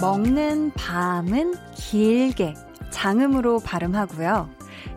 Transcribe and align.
먹는 0.00 0.72
밤은 0.72 1.54
길게 1.74 2.54
장음으로 2.90 3.60
발음하고요. 3.60 4.48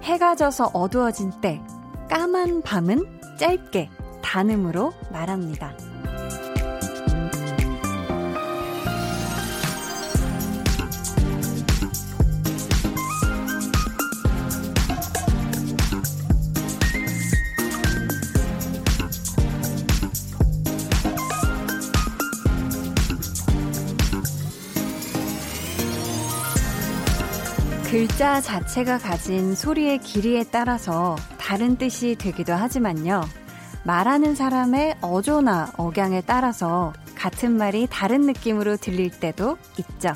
해가 0.01 0.35
져서 0.35 0.71
어두워진 0.73 1.31
때 1.41 1.61
까만 2.09 2.61
밤은 2.61 3.37
짧게 3.37 3.89
단음으로 4.21 4.93
말합니다. 5.11 5.73
글자 28.05 28.41
자체가 28.41 28.97
가진 28.97 29.55
소리의 29.55 29.99
길이에 29.99 30.43
따라서 30.51 31.15
다른 31.37 31.77
뜻이 31.77 32.17
되기도 32.19 32.51
하지만요. 32.51 33.21
말하는 33.85 34.35
사람의 34.35 34.97
어조나 34.99 35.71
억양에 35.77 36.19
따라서 36.19 36.91
같은 37.15 37.55
말이 37.55 37.87
다른 37.89 38.23
느낌으로 38.23 38.75
들릴 38.75 39.09
때도 39.09 39.57
있죠. 39.79 40.11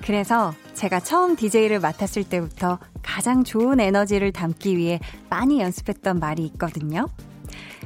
그래서 0.00 0.54
제가 0.72 1.00
처음 1.00 1.36
DJ를 1.36 1.80
맡았을 1.80 2.24
때부터 2.24 2.78
가장 3.02 3.44
좋은 3.44 3.78
에너지를 3.78 4.32
담기 4.32 4.78
위해 4.78 4.98
많이 5.28 5.60
연습했던 5.60 6.18
말이 6.18 6.46
있거든요. 6.46 7.08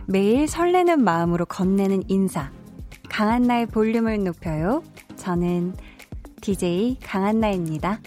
매일 0.07 0.47
설레는 0.47 1.03
마음으로 1.03 1.47
건네는 1.47 2.05
인사. 2.07 2.53
강한나의 3.09 3.67
볼륨을 3.67 4.23
높여요. 4.23 4.85
저는 5.17 5.75
DJ 6.43 6.99
강한나입니다. 7.03 7.99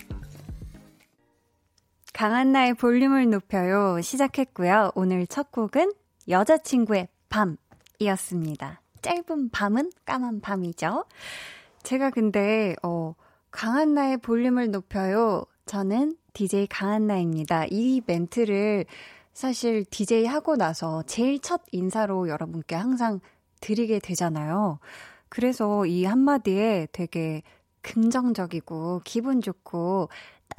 강한나의 2.20 2.73
볼륨을 2.73 3.30
높여요 3.30 4.02
시작했고요. 4.02 4.92
오늘 4.95 5.25
첫 5.25 5.53
곡은 5.53 5.94
여자친구의 6.28 7.08
밤이었습니다. 7.30 8.81
짧은 9.02 9.52
밤은 9.52 9.89
까만 10.06 10.42
밤이죠. 10.42 11.06
제가 11.84 12.09
근데 12.09 12.76
어 12.84 13.16
강한나의 13.52 14.17
볼륨을 14.17 14.70
높여요. 14.70 15.45
저는 15.66 16.17
DJ 16.34 16.67
강한나입니다. 16.67 17.67
이 17.70 18.02
멘트를 18.06 18.83
사실 19.31 19.86
DJ 19.86 20.26
하고 20.26 20.58
나서 20.58 21.04
제일 21.04 21.39
첫 21.39 21.61
인사로 21.72 22.28
여러분께 22.28 22.76
항상 22.76 23.22
드리게 23.61 24.00
되잖아요. 24.00 24.80
그래서 25.30 25.86
이 25.86 26.04
한마디에 26.04 26.89
되게 26.92 27.44
긍정적이고 27.81 29.04
기분 29.06 29.39
좋고 29.39 30.09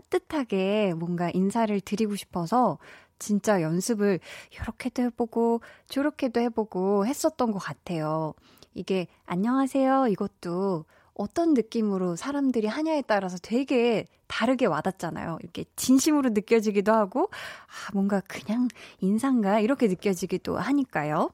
따뜻하게 0.01 0.95
뭔가 0.97 1.31
인사를 1.31 1.79
드리고 1.81 2.17
싶어서 2.17 2.79
진짜 3.19 3.61
연습을 3.61 4.19
이렇게도 4.53 5.03
해보고 5.03 5.61
저렇게도 5.89 6.41
해보고 6.41 7.07
했었던 7.07 7.53
것 7.53 7.59
같아요. 7.59 8.35
이게 8.75 9.09
안녕하세요 9.27 10.07
이것도 10.09 10.85
어떤 11.15 11.53
느낌으로 11.53 12.17
사람들이 12.17 12.67
하냐에 12.67 13.03
따라서 13.03 13.37
되게 13.43 14.07
다르게 14.27 14.65
와닿잖아요. 14.65 15.39
이렇게 15.43 15.65
진심으로 15.77 16.31
느껴지기도 16.31 16.93
하고, 16.93 17.29
아, 17.33 17.91
뭔가 17.93 18.23
그냥 18.27 18.69
인상가 19.01 19.61
이렇게 19.61 19.87
느껴지기도 19.87 20.57
하니까요. 20.57 21.31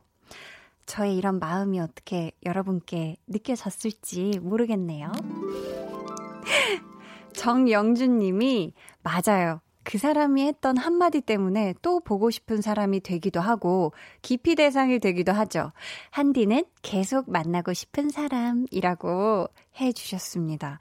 저의 0.87 1.17
이런 1.17 1.39
마음이 1.39 1.79
어떻게 1.79 2.33
여러분께 2.45 3.17
느껴졌을지 3.29 4.41
모르겠네요. 4.43 5.13
정영준 7.37 8.19
님이 8.19 8.73
맞아요. 9.03 9.61
그 9.85 9.99
사람이 9.99 10.45
했던 10.45 10.77
한마디 10.77 11.21
때문에 11.21 11.75
또 11.81 12.01
보고 12.01 12.31
싶은 12.31 12.61
사람이 12.61 13.01
되기도 13.01 13.41
하고 13.41 13.93
기피 14.21 14.57
대상이 14.57 14.99
되기도 14.99 15.31
하죠. 15.31 15.71
한디는 16.11 16.65
계속 16.83 17.31
만나고 17.31 17.73
싶은 17.73 18.09
사람이라고 18.09 19.47
해 19.81 19.93
주셨습니다. 19.93 20.81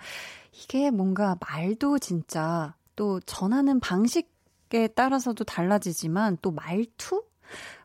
이게 0.52 0.90
뭔가 0.90 1.38
말도 1.48 2.00
진짜 2.00 2.74
또 2.96 3.20
전하는 3.20 3.80
방식에 3.80 4.88
따라서도 4.96 5.44
달라지지만 5.44 6.40
또 6.42 6.50
말투? 6.50 7.24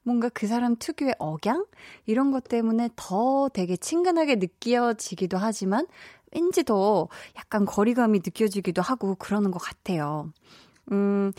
뭔가 0.03 0.31
그 0.31 0.47
사람 0.47 0.77
특유의 0.79 1.17
억양? 1.19 1.67
이런 2.07 2.31
것 2.31 2.45
때문에 2.45 2.89
더 2.97 3.51
되게 3.53 3.77
친근하게 3.77 4.37
느껴지기도 4.37 5.37
하지만 5.37 5.87
왠지 6.33 6.63
더 6.65 7.09
약간 7.37 7.65
거리감이 7.65 8.21
느껴지기도 8.25 8.83
하고 8.83 9.15
그러는 9.17 9.51
것 9.51 9.59
같아요. 9.59 10.33
음, 10.93 11.33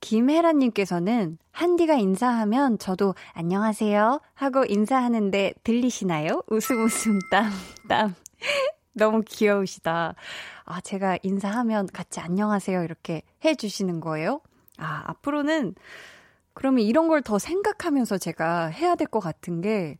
김혜라님께서는 0.00 1.38
한디가 1.52 1.94
인사하면 1.94 2.78
저도 2.78 3.14
안녕하세요 3.32 4.20
하고 4.34 4.64
인사하는데 4.66 5.54
들리시나요? 5.64 6.42
웃음 6.48 6.84
웃음 6.84 7.18
땀, 7.30 7.50
땀. 7.88 8.14
너무 8.92 9.22
귀여우시다. 9.26 10.14
아, 10.64 10.80
제가 10.80 11.18
인사하면 11.22 11.86
같이 11.92 12.20
안녕하세요 12.20 12.82
이렇게 12.82 13.22
해주시는 13.44 14.00
거예요? 14.00 14.40
아, 14.78 15.02
앞으로는 15.06 15.74
그러면 16.54 16.80
이런 16.84 17.08
걸 17.08 17.22
더 17.22 17.38
생각하면서 17.38 18.18
제가 18.18 18.66
해야 18.66 18.94
될 18.94 19.06
것 19.08 19.20
같은 19.20 19.60
게, 19.60 19.98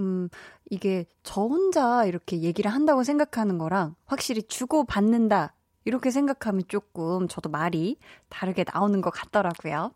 음, 0.00 0.28
이게 0.70 1.06
저 1.22 1.42
혼자 1.42 2.04
이렇게 2.04 2.40
얘기를 2.40 2.70
한다고 2.70 3.04
생각하는 3.04 3.58
거랑 3.58 3.94
확실히 4.06 4.42
주고받는다. 4.42 5.54
이렇게 5.84 6.10
생각하면 6.10 6.64
조금 6.68 7.28
저도 7.28 7.48
말이 7.48 7.98
다르게 8.28 8.64
나오는 8.72 9.00
것 9.00 9.10
같더라고요. 9.10 9.92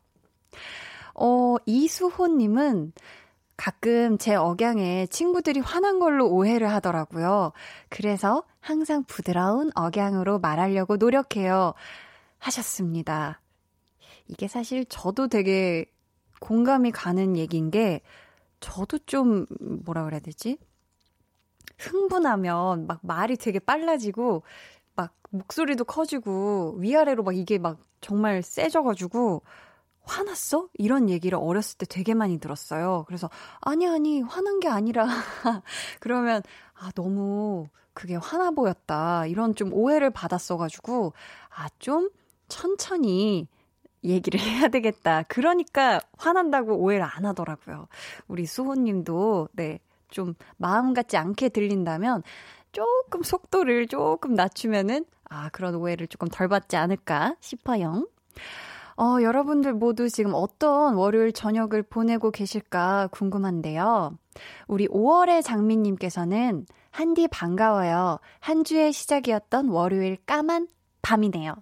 어, 1.14 1.56
이수호님은 1.66 2.92
가끔 3.56 4.18
제 4.18 4.34
억양에 4.34 5.06
친구들이 5.06 5.60
화난 5.60 5.98
걸로 6.00 6.28
오해를 6.28 6.70
하더라고요. 6.70 7.52
그래서 7.88 8.44
항상 8.60 9.04
부드러운 9.04 9.70
억양으로 9.74 10.40
말하려고 10.40 10.96
노력해요. 10.96 11.74
하셨습니다. 12.38 13.40
이게 14.26 14.48
사실 14.48 14.84
저도 14.86 15.28
되게 15.28 15.86
공감이 16.40 16.90
가는 16.90 17.36
얘기인 17.36 17.70
게 17.70 18.00
저도 18.64 18.98
좀 19.00 19.44
뭐라 19.84 20.04
그래야 20.04 20.20
되지? 20.20 20.56
흥분하면 21.78 22.86
막 22.86 23.00
말이 23.02 23.36
되게 23.36 23.58
빨라지고 23.58 24.42
막 24.94 25.14
목소리도 25.30 25.84
커지고 25.84 26.76
위아래로 26.78 27.22
막 27.24 27.36
이게 27.36 27.58
막 27.58 27.78
정말 28.00 28.42
세져가지고 28.42 29.42
화났어? 30.02 30.68
이런 30.74 31.10
얘기를 31.10 31.38
어렸을 31.40 31.78
때 31.78 31.86
되게 31.86 32.14
많이 32.14 32.38
들었어요. 32.38 33.04
그래서 33.06 33.28
아니 33.60 33.86
아니 33.86 34.22
화난 34.22 34.60
게 34.60 34.68
아니라 34.68 35.06
그러면 36.00 36.42
아 36.74 36.90
너무 36.94 37.68
그게 37.94 38.16
화나 38.16 38.50
보였다 38.52 39.26
이런 39.26 39.54
좀 39.54 39.72
오해를 39.74 40.10
받았어가지고 40.10 41.12
아 41.50 41.68
좀 41.78 42.10
천천히 42.48 43.48
얘기를 44.04 44.38
해야 44.40 44.68
되겠다. 44.68 45.24
그러니까 45.28 46.00
화난다고 46.18 46.76
오해를 46.76 47.04
안 47.04 47.24
하더라고요. 47.24 47.88
우리 48.28 48.46
수호님도, 48.46 49.48
네, 49.52 49.80
좀 50.08 50.34
마음 50.56 50.94
같지 50.94 51.16
않게 51.16 51.48
들린다면 51.48 52.22
조금 52.72 53.22
속도를 53.22 53.88
조금 53.88 54.34
낮추면은, 54.34 55.04
아, 55.28 55.48
그런 55.50 55.74
오해를 55.74 56.06
조금 56.06 56.28
덜 56.28 56.48
받지 56.48 56.76
않을까 56.76 57.36
싶어요. 57.40 58.06
어, 58.96 59.20
여러분들 59.22 59.72
모두 59.72 60.08
지금 60.08 60.32
어떤 60.34 60.94
월요일 60.94 61.32
저녁을 61.32 61.82
보내고 61.82 62.30
계실까 62.30 63.08
궁금한데요. 63.10 64.16
우리 64.68 64.86
5월의 64.86 65.42
장미님께서는 65.42 66.66
한디 66.90 67.26
반가워요. 67.26 68.18
한 68.38 68.62
주의 68.62 68.92
시작이었던 68.92 69.68
월요일 69.68 70.16
까만 70.26 70.68
밤이네요. 71.04 71.54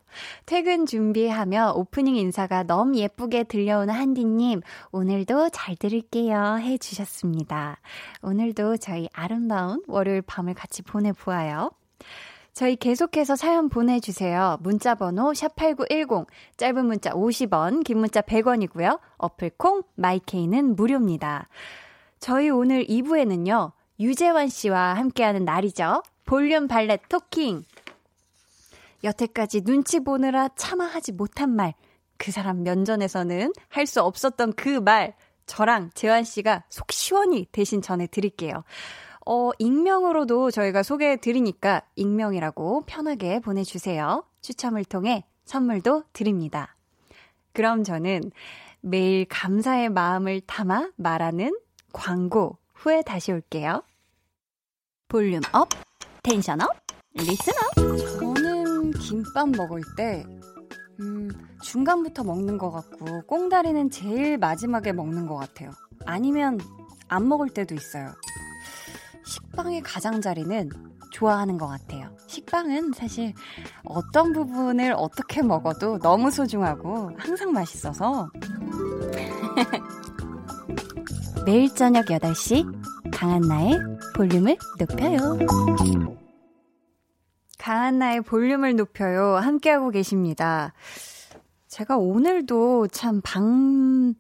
퇴근 0.47 0.87
준비하며 0.87 1.73
오프닝 1.77 2.17
인사가 2.17 2.63
너무 2.63 2.97
예쁘게 2.97 3.45
들려오는 3.45 3.93
한디님, 3.93 4.63
오늘도 4.93 5.51
잘 5.51 5.77
들을게요. 5.77 6.59
해 6.61 6.79
주셨습니다. 6.79 7.79
오늘도 8.23 8.77
저희 8.77 9.09
아름다운 9.13 9.83
월요일 9.89 10.23
밤을 10.23 10.55
같이 10.55 10.83
보내보아요. 10.83 11.71
저희 12.55 12.77
계속해서 12.77 13.35
사연 13.35 13.69
보내주세요. 13.69 14.59
문자번호 14.61 15.33
샵8910, 15.33 16.27
짧은 16.57 16.87
문자 16.87 17.11
50원, 17.11 17.83
긴 17.83 17.99
문자 17.99 18.21
100원이고요. 18.21 19.01
어플콩, 19.17 19.83
마이케이는 19.97 20.77
무료입니다. 20.77 21.49
저희 22.21 22.51
오늘 22.51 22.85
2부에는요, 22.85 23.73
유재환 23.99 24.49
씨와 24.49 24.95
함께하는 24.95 25.45
날이죠. 25.45 26.03
볼륨 26.25 26.69
발렛 26.69 27.09
토킹. 27.09 27.65
여태까지 29.05 29.63
눈치 29.63 30.01
보느라 30.01 30.49
차마 30.57 30.85
하지 30.85 31.13
못한 31.13 31.51
말, 31.55 31.75
그 32.19 32.31
사람 32.31 32.63
면전에서는 32.63 33.53
할 33.69 33.87
수 33.87 34.03
없었던 34.03 34.53
그 34.55 34.69
말, 34.69 35.15
저랑 35.47 35.91
재환 35.95 36.25
씨가 36.25 36.65
속 36.69 36.93
시원히 36.93 37.47
대신 37.53 37.83
전해드릴게요. 37.83 38.65
어, 39.27 39.51
익명으로도 39.59 40.51
저희가 40.51 40.83
소개해 40.83 41.17
드리니까 41.17 41.83
익명이라고 41.97 42.85
편하게 42.87 43.41
보내주세요. 43.41 44.25
추첨을 44.41 44.85
통해 44.85 45.25
선물도 45.45 46.05
드립니다. 46.13 46.77
그럼 47.53 47.85
저는 47.85 48.31
매일 48.81 49.27
감사의 49.29 49.91
마음을 49.91 50.41
담아 50.41 50.91
말하는 50.97 51.57
광고 51.93 52.59
후에 52.75 53.03
다시 53.03 53.31
올게요. 53.33 53.85
Volume 55.09 55.41
up, 55.53 55.69
tension 56.23 56.61
up, 56.63 56.69
listen 57.15 57.53
up. 57.77 58.42
저는 59.03 59.03
김밥 59.03 59.51
먹을 59.51 59.83
때, 59.97 60.25
음, 61.01 61.31
중간부터 61.63 62.25
먹는 62.25 62.59
것 62.59 62.71
같고, 62.71 63.23
꽁다리는 63.27 63.91
제일 63.91 64.37
마지막에 64.39 64.93
먹는 64.93 65.27
것 65.27 65.37
같아요. 65.37 65.71
아니면 66.07 66.59
안 67.09 67.29
먹을 67.29 67.51
때도 67.51 67.75
있어요. 67.75 68.13
식빵의 69.25 69.83
가장자리는 69.83 70.71
좋아하는 71.13 71.59
것 71.59 71.67
같아요. 71.67 72.17
식빵은 72.27 72.93
사실 72.93 73.35
어떤 73.85 74.33
부분을 74.33 74.95
어떻게 74.97 75.43
먹어도 75.43 75.99
너무 75.99 76.31
소중하고 76.31 77.11
항상 77.19 77.53
맛있어서. 77.53 78.31
매일 81.45 81.69
저녁 81.75 82.07
8시 82.07 83.13
강한나의 83.13 83.79
볼륨을 84.15 84.57
높여요. 84.79 85.37
강한나의 87.63 88.23
볼륨을 88.23 88.75
높여요. 88.75 89.37
함께하고 89.37 89.91
계십니다. 89.91 90.73
제가 91.69 91.97
오늘도 91.97 92.89
참 92.89 93.21
방, 93.23 94.15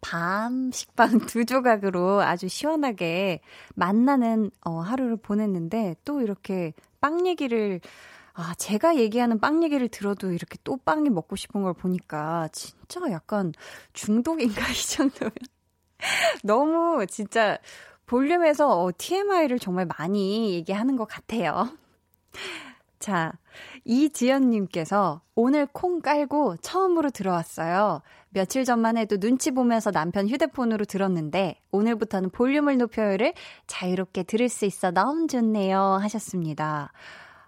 밤 0.00 0.70
식빵 0.70 1.18
두 1.26 1.44
조각으로 1.44 2.22
아주 2.22 2.46
시원하게 2.46 3.40
만나는 3.74 4.52
어, 4.64 4.78
하루를 4.78 5.16
보냈는데 5.16 5.96
또 6.04 6.20
이렇게 6.20 6.72
빵 7.00 7.26
얘기를 7.26 7.80
아, 8.34 8.54
제가 8.54 8.94
얘기하는 8.94 9.40
빵 9.40 9.64
얘기를 9.64 9.88
들어도 9.88 10.30
이렇게 10.30 10.56
또 10.62 10.76
빵이 10.76 11.10
먹고 11.10 11.34
싶은 11.34 11.64
걸 11.64 11.74
보니까 11.74 12.48
진짜 12.52 13.00
약간 13.10 13.52
중독인가 13.92 14.62
이 14.70 14.88
정도면 14.88 15.32
너무 16.44 17.04
진짜 17.08 17.58
볼륨에서 18.06 18.84
어, 18.84 18.92
TMI를 18.96 19.58
정말 19.58 19.88
많이 19.98 20.54
얘기하는 20.54 20.94
것 20.94 21.06
같아요. 21.06 21.76
자, 22.98 23.32
이지연님께서 23.84 25.22
오늘 25.34 25.66
콩 25.66 26.00
깔고 26.00 26.56
처음으로 26.58 27.10
들어왔어요. 27.10 28.02
며칠 28.30 28.64
전만 28.64 28.96
해도 28.96 29.18
눈치 29.18 29.50
보면서 29.50 29.90
남편 29.90 30.28
휴대폰으로 30.28 30.84
들었는데 30.84 31.60
오늘부터는 31.70 32.30
볼륨을 32.30 32.76
높여요를 32.78 33.34
자유롭게 33.66 34.24
들을 34.24 34.48
수 34.48 34.64
있어 34.64 34.90
너무 34.90 35.26
좋네요 35.26 35.80
하셨습니다. 36.02 36.92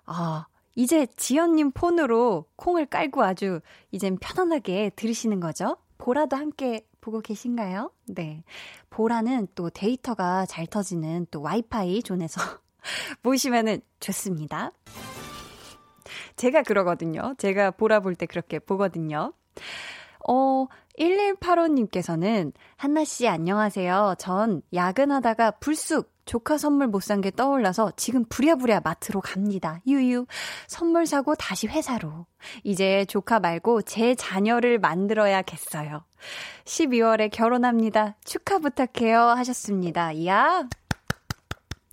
아, 0.07 0.47
이제 0.77 1.07
지연님 1.17 1.73
폰으로 1.73 2.47
콩을 2.57 2.87
깔고 2.87 3.23
아주 3.23 3.61
이젠 3.91 4.17
편안하게 4.19 4.93
들으시는 4.97 5.41
거죠? 5.41 5.77
보라도 5.99 6.37
함께 6.37 6.87
보고 7.01 7.21
계신가요? 7.21 7.91
네. 8.09 8.43
보라는 8.89 9.49
또 9.55 9.71
데이터가 9.71 10.47
잘 10.47 10.67
터지는 10.67 11.27
또 11.31 11.43
와이파이 11.43 12.03
존에서 12.03 12.41
보시면은 13.23 13.81
좋습니다. 14.01 14.73
제가 16.37 16.63
그러거든요. 16.63 17.35
제가 17.39 17.71
보라 17.73 18.01
볼 18.01 18.15
때 18.15 18.27
그렇게 18.27 18.59
보거든요. 18.59 19.33
어, 20.29 20.67
1185님께서는 20.99 22.53
한나씨 22.77 23.27
안녕하세요. 23.29 24.17
전 24.19 24.63
야근하다가 24.73 25.53
불쑥 25.53 26.13
조카 26.27 26.59
선물 26.59 26.87
못 26.89 27.01
산 27.03 27.21
게 27.23 27.31
떠올라서 27.31 27.93
지금 27.97 28.25
부랴부랴 28.29 28.81
마트로 28.85 29.21
갑니다. 29.21 29.81
유유. 29.87 30.27
선물 30.69 31.07
사고 31.07 31.35
다시 31.35 31.67
회사로. 31.67 32.27
이제 32.63 33.05
조카 33.07 33.41
말고 33.41 33.83
제 33.83 34.15
자녀를 34.15 34.79
만들어야겠어요. 34.79 36.05
12월에 36.67 37.31
결혼합니다. 37.33 38.17
축하 38.25 38.59
부탁해요. 38.59 39.21
하셨습니다. 39.21 40.13
이야. 40.13 40.65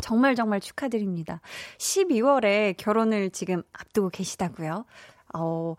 정말 0.01 0.35
정말 0.35 0.59
축하드립니다. 0.59 1.41
12월에 1.77 2.75
결혼을 2.77 3.29
지금 3.31 3.63
앞두고 3.73 4.09
계시다고요. 4.09 4.85
어, 5.35 5.75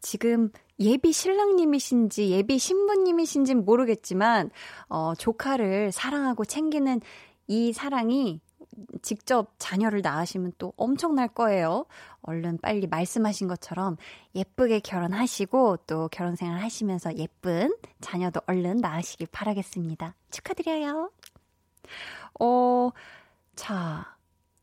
지금 0.00 0.50
예비 0.80 1.12
신랑님이신지 1.12 2.30
예비 2.30 2.58
신부님이신지 2.58 3.54
모르겠지만 3.54 4.50
어 4.88 5.14
조카를 5.14 5.92
사랑하고 5.92 6.44
챙기는 6.44 7.00
이 7.46 7.72
사랑이 7.72 8.40
직접 9.02 9.52
자녀를 9.58 10.00
낳으시면 10.02 10.52
또 10.58 10.72
엄청날 10.76 11.28
거예요. 11.28 11.86
얼른 12.22 12.58
빨리 12.62 12.86
말씀하신 12.86 13.46
것처럼 13.48 13.96
예쁘게 14.34 14.80
결혼하시고 14.80 15.78
또 15.86 16.08
결혼 16.10 16.36
생활 16.36 16.60
하시면서 16.60 17.14
예쁜 17.16 17.74
자녀도 18.00 18.40
얼른 18.46 18.78
낳으시길 18.78 19.28
바라겠습니다. 19.30 20.14
축하드려요. 20.30 21.10
어, 22.40 22.90
자, 23.56 24.16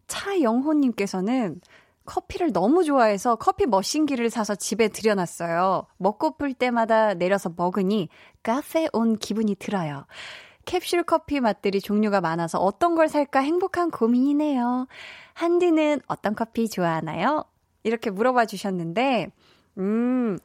차영호님께서는 0.07 1.61
커피를 2.05 2.51
너무 2.51 2.83
좋아해서 2.83 3.35
커피 3.35 3.67
머신기를 3.67 4.31
사서 4.31 4.55
집에 4.55 4.87
들여놨어요. 4.87 5.85
먹고플 5.97 6.55
때마다 6.55 7.13
내려서 7.13 7.53
먹으니 7.55 8.09
카페 8.41 8.87
온 8.93 9.15
기분이 9.15 9.55
들어요. 9.55 10.07
캡슐 10.65 11.03
커피 11.05 11.39
맛들이 11.39 11.79
종류가 11.79 12.21
많아서 12.21 12.59
어떤 12.59 12.95
걸 12.95 13.07
살까 13.09 13.41
행복한 13.41 13.91
고민이네요. 13.91 14.87
한디는 15.33 16.01
어떤 16.07 16.35
커피 16.35 16.67
좋아하나요? 16.67 17.45
이렇게 17.83 18.09
물어봐 18.09 18.45
주셨는데, 18.45 19.31
음, 19.77 20.37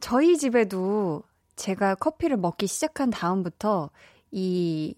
저희 0.00 0.36
집에도 0.36 1.22
제가 1.54 1.94
커피를 1.94 2.36
먹기 2.36 2.66
시작한 2.66 3.10
다음부터 3.10 3.90
이 4.30 4.94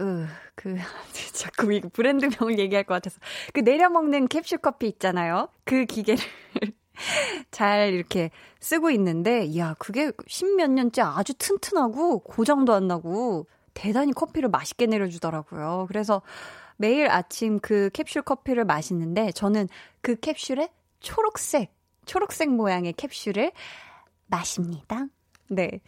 으, 0.00 0.26
그, 0.54 0.76
자꾸 1.32 1.72
이거 1.72 1.88
브랜드명을 1.88 2.58
얘기할 2.58 2.84
것 2.84 2.94
같아서. 2.94 3.18
그 3.52 3.60
내려먹는 3.60 4.28
캡슐 4.28 4.58
커피 4.62 4.88
있잖아요. 4.88 5.48
그 5.64 5.84
기계를 5.84 6.22
잘 7.50 7.92
이렇게 7.92 8.30
쓰고 8.60 8.90
있는데, 8.90 9.56
야, 9.56 9.74
그게 9.78 10.12
십몇 10.26 10.70
년째 10.70 11.02
아주 11.02 11.34
튼튼하고 11.34 12.20
고장도 12.20 12.72
안 12.72 12.88
나고 12.88 13.46
대단히 13.74 14.12
커피를 14.12 14.48
맛있게 14.48 14.86
내려주더라고요. 14.86 15.86
그래서 15.88 16.22
매일 16.76 17.10
아침 17.10 17.58
그 17.60 17.90
캡슐 17.92 18.22
커피를 18.24 18.64
마시는데, 18.64 19.32
저는 19.32 19.68
그 20.00 20.16
캡슐에 20.16 20.70
초록색, 21.00 21.72
초록색 22.06 22.50
모양의 22.50 22.94
캡슐을 22.94 23.52
마십니다. 24.26 25.06
네. 25.48 25.80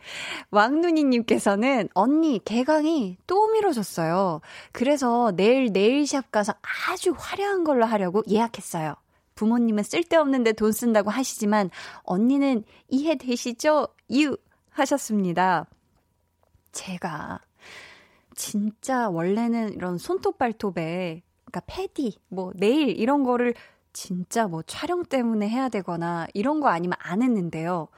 왕눈이님께서는 0.50 1.88
언니 1.94 2.40
개강이 2.44 3.18
또 3.26 3.48
미뤄졌어요. 3.48 4.40
그래서 4.72 5.32
내일 5.36 5.70
네일샵 5.72 6.30
가서 6.30 6.54
아주 6.88 7.14
화려한 7.16 7.64
걸로 7.64 7.84
하려고 7.84 8.22
예약했어요. 8.28 8.94
부모님은 9.34 9.82
쓸데없는데 9.84 10.52
돈 10.52 10.72
쓴다고 10.72 11.10
하시지만 11.10 11.70
언니는 12.02 12.64
이해되시죠? 12.88 13.88
유 14.12 14.36
하셨습니다. 14.70 15.66
제가 16.72 17.40
진짜 18.34 19.08
원래는 19.08 19.74
이런 19.74 19.98
손톱 19.98 20.38
발톱에 20.38 21.22
그러니까 21.44 21.60
패디, 21.66 22.18
뭐 22.28 22.52
네일 22.54 22.90
이런 22.98 23.24
거를 23.24 23.54
진짜 23.92 24.46
뭐 24.46 24.62
촬영 24.62 25.04
때문에 25.04 25.48
해야 25.48 25.68
되거나 25.68 26.26
이런 26.32 26.60
거 26.60 26.68
아니면 26.68 26.96
안 27.00 27.22
했는데요. 27.22 27.88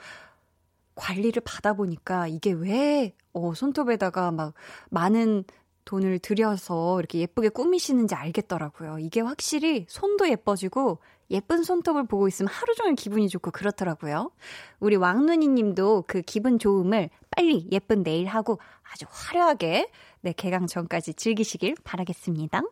관리를 1.03 1.43
받아보니까 1.45 2.29
이게 2.29 2.53
왜, 2.53 3.13
어, 3.33 3.55
손톱에다가 3.55 4.31
막 4.31 4.55
많은 4.89 5.43
돈을 5.85 6.21
들여서 6.21 7.01
이렇게 7.01 7.19
예쁘게 7.19 7.49
꾸미시는지 7.49 8.15
알겠더라고요. 8.15 9.01
이게 9.01 9.21
확실히 9.21 9.85
손도 9.89 10.29
예뻐지고 10.29 10.99
예쁜 11.33 11.65
손톱을 11.65 12.07
보고 12.07 12.29
있으면 12.29 12.49
하루 12.53 12.73
종일 12.77 12.95
기분이 12.95 13.29
좋고 13.29 13.51
그렇더라고요. 13.51 14.31
우리 14.79 14.95
왕눈이 14.95 15.49
님도 15.49 16.05
그 16.07 16.23
기분 16.23 16.61
좋음을 16.61 17.11
빨리 17.35 17.67
예쁜 17.73 18.05
네일 18.05 18.29
하고 18.29 18.61
아주 18.93 19.07
화려하게 19.09 19.91
네, 20.21 20.33
개강 20.33 20.69
전까지 20.69 21.15
즐기시길 21.15 21.77
바라겠습니다. 21.83 22.63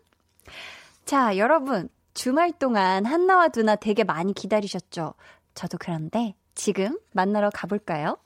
자, 1.04 1.36
여러분. 1.36 1.88
주말 2.12 2.52
동안 2.58 3.06
한나와 3.06 3.48
두나 3.48 3.76
되게 3.76 4.02
많이 4.02 4.34
기다리셨죠? 4.34 5.14
저도 5.54 5.78
그런데 5.78 6.34
지금 6.54 6.98
만나러 7.12 7.50
가볼까요? 7.50 8.16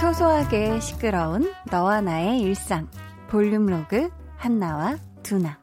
소소하게 0.00 0.80
시끄러운 0.80 1.52
너와 1.70 2.00
나의 2.00 2.40
일상 2.40 2.88
볼륨 3.28 3.66
로그 3.66 4.10
한나와 4.36 4.96
두나 5.22 5.59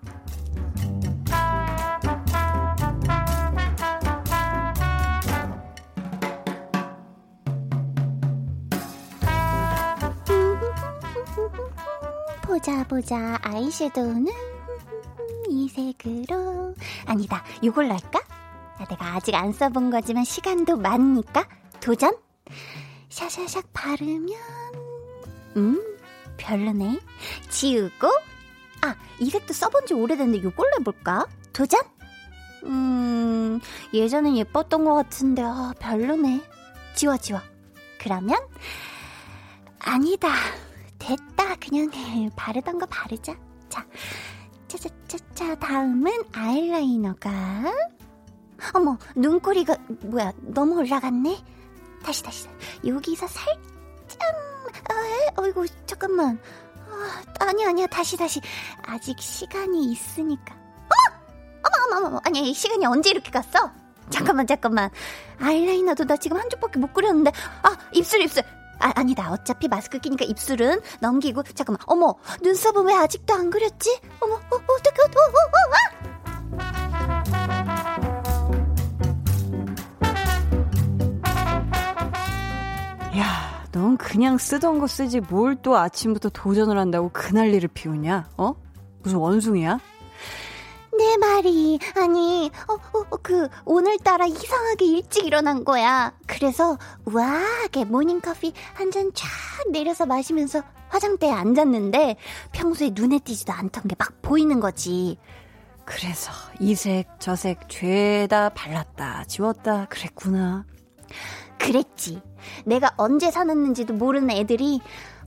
보자 12.68 12.84
보자 12.84 13.40
아이섀도우는 13.44 14.28
이 15.48 15.70
색으로. 15.70 16.76
아니다 17.06 17.42
이걸로 17.62 17.94
할까? 17.94 18.22
아, 18.78 18.86
내가 18.90 19.16
아직 19.16 19.34
안 19.36 19.54
써본 19.54 19.90
거지만 19.90 20.26
시간도 20.26 20.76
많으니까 20.76 21.48
도전? 21.80 22.14
샤샤샥 23.08 23.68
바르면 23.72 24.32
음 25.56 25.82
별로네. 26.36 27.00
지우고 27.50 28.08
아 28.82 28.96
이 29.20 29.30
색도 29.30 29.54
써본 29.54 29.86
지 29.86 29.94
오래됐는데 29.94 30.40
이걸로 30.46 30.70
해볼까? 30.82 31.26
도전? 31.54 31.80
음 32.66 33.62
예전엔 33.94 34.36
예뻤던 34.36 34.84
것 34.84 34.94
같은데 34.94 35.42
아 35.42 35.74
별로네. 35.80 36.42
지워 36.96 37.16
지워. 37.16 37.40
그러면 37.98 38.38
아니다 39.80 40.28
됐다. 41.00 41.56
그냥 41.60 41.90
바르던 42.36 42.80
거 42.80 42.86
바르자. 42.88 43.36
자 43.70 43.86
차차차차 44.68 45.56
다음은 45.56 46.12
아이라이너가. 46.34 47.32
어머 48.74 48.98
눈꼬리가 49.16 49.76
뭐야 50.02 50.34
너무 50.40 50.78
올라갔네? 50.80 51.38
다시 52.04 52.24
다시. 52.24 52.48
여기서 52.86 53.28
살짝 53.28 53.60
아, 54.90 55.42
어이구 55.42 55.68
잠깐만. 55.86 56.40
아, 56.90 57.46
아니 57.46 57.66
아니야. 57.66 57.88
다시 57.88 58.18
다시. 58.18 58.42
아직 58.84 59.20
시간이 59.20 59.92
있으니까. 59.92 60.56
어머 61.64 61.86
어머 61.86 61.98
어머 61.98 62.08
어머. 62.08 62.22
아니 62.26 62.54
시간이 62.54 62.86
언제 62.86 63.10
이렇게 63.10 63.30
갔어? 63.32 63.72
잠깐만 64.10 64.48
잠깐만. 64.48 64.90
아이라이너도 65.40 66.06
나 66.06 66.16
지금 66.18 66.38
한 66.38 66.50
쪽밖에 66.50 66.80
못 66.80 66.94
그렸는데. 66.94 67.32
아 67.64 67.78
입술 67.92 68.22
입술 68.22 68.44
아, 68.80 68.92
아니다. 68.96 69.32
어차피 69.32 69.68
마스크 69.68 70.00
끼니까 70.00 70.26
입술은 70.26 70.82
넘기고 71.00 71.44
잠깐만. 71.44 71.80
어머, 71.88 72.16
눈썹은 72.42 72.86
왜 72.86 72.94
아직도 72.94 73.34
안 73.34 73.50
그렸지? 73.50 74.00
어머, 74.20 74.36
어, 74.36 74.40
어떡해, 74.56 75.02
어, 75.02 75.20
어, 75.20 76.60
어, 76.60 76.62
아! 76.64 76.78
야, 83.18 83.66
넌 83.72 83.98
그냥 83.98 84.38
쓰던 84.38 84.80
거 84.80 84.88
쓰지 84.88 85.22
뭘 85.22 85.56
또 85.64 85.76
아침부터 85.78 86.30
도전을 86.30 86.78
한다고 86.78 87.10
그 87.14 87.34
난리를 87.34 87.68
피우냐? 87.74 88.30
어? 88.38 88.54
무슨 89.02 89.18
원숭이야? 89.18 89.80
내 90.98 91.18
말이 91.18 91.80
아니 91.96 92.50
어, 92.68 92.74
어, 92.74 92.97
어, 92.97 92.97
그 93.28 93.50
오늘따라 93.66 94.26
이상하게 94.26 94.86
일찍 94.86 95.26
일어난 95.26 95.66
거야 95.66 96.14
그래서 96.28 96.78
우아하게 97.04 97.84
모닝커피 97.84 98.54
한 98.74 98.90
잔 98.90 99.12
쫙 99.14 99.28
내려서 99.70 100.06
마시면서 100.06 100.64
화장대에 100.88 101.30
앉았는데 101.34 102.16
평소에 102.54 102.92
눈에 102.94 103.20
띄지도 103.20 103.52
않던 103.52 103.84
게 103.90 103.96
막 104.00 104.22
보이는 104.22 104.62
거지 104.62 105.18
그래서 105.84 106.32
이색 106.62 107.20
저색 107.20 107.68
죄다 107.68 108.48
발랐다 108.48 109.26
지웠다 109.26 109.88
그랬구나 109.90 110.64
그랬지 111.60 112.22
내가 112.66 112.94
언제 112.96 113.30
사놨는지도 113.30 113.94
모르는 113.96 114.30
애들이 114.30 114.80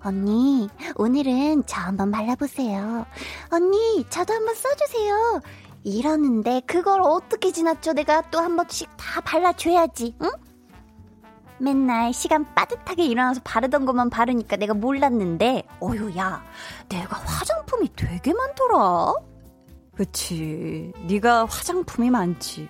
언니, 0.02 0.66
오늘은 0.96 1.64
저 1.66 1.78
한번 1.78 2.10
발라보세요. 2.10 3.04
언니, 3.50 4.02
저도 4.08 4.32
한번 4.32 4.54
써주세요. 4.54 5.42
이러는데 5.82 6.60
그걸 6.66 7.00
어떻게 7.02 7.52
지났죠? 7.52 7.92
내가 7.94 8.22
또 8.30 8.40
한 8.40 8.56
번씩 8.56 8.88
다 8.96 9.20
발라줘야지, 9.22 10.14
응? 10.22 10.30
맨날 11.58 12.12
시간 12.14 12.46
빠듯하게 12.54 13.04
일어나서 13.06 13.40
바르던 13.44 13.84
것만 13.84 14.08
바르니까 14.10 14.56
내가 14.56 14.72
몰랐는데, 14.74 15.62
어휴, 15.80 16.16
야, 16.16 16.42
내가 16.88 17.18
화장품이 17.18 17.90
되게 17.96 18.32
많더라. 18.32 19.12
그치. 19.94 20.92
네가 21.06 21.44
화장품이 21.44 22.08
많지. 22.10 22.68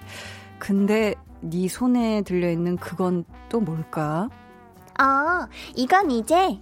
근데 0.58 1.14
네 1.40 1.68
손에 1.68 2.22
들려있는 2.22 2.78
그건 2.78 3.24
또 3.48 3.60
뭘까? 3.60 4.28
아, 4.98 5.46
이건 5.76 6.10
이제 6.10 6.58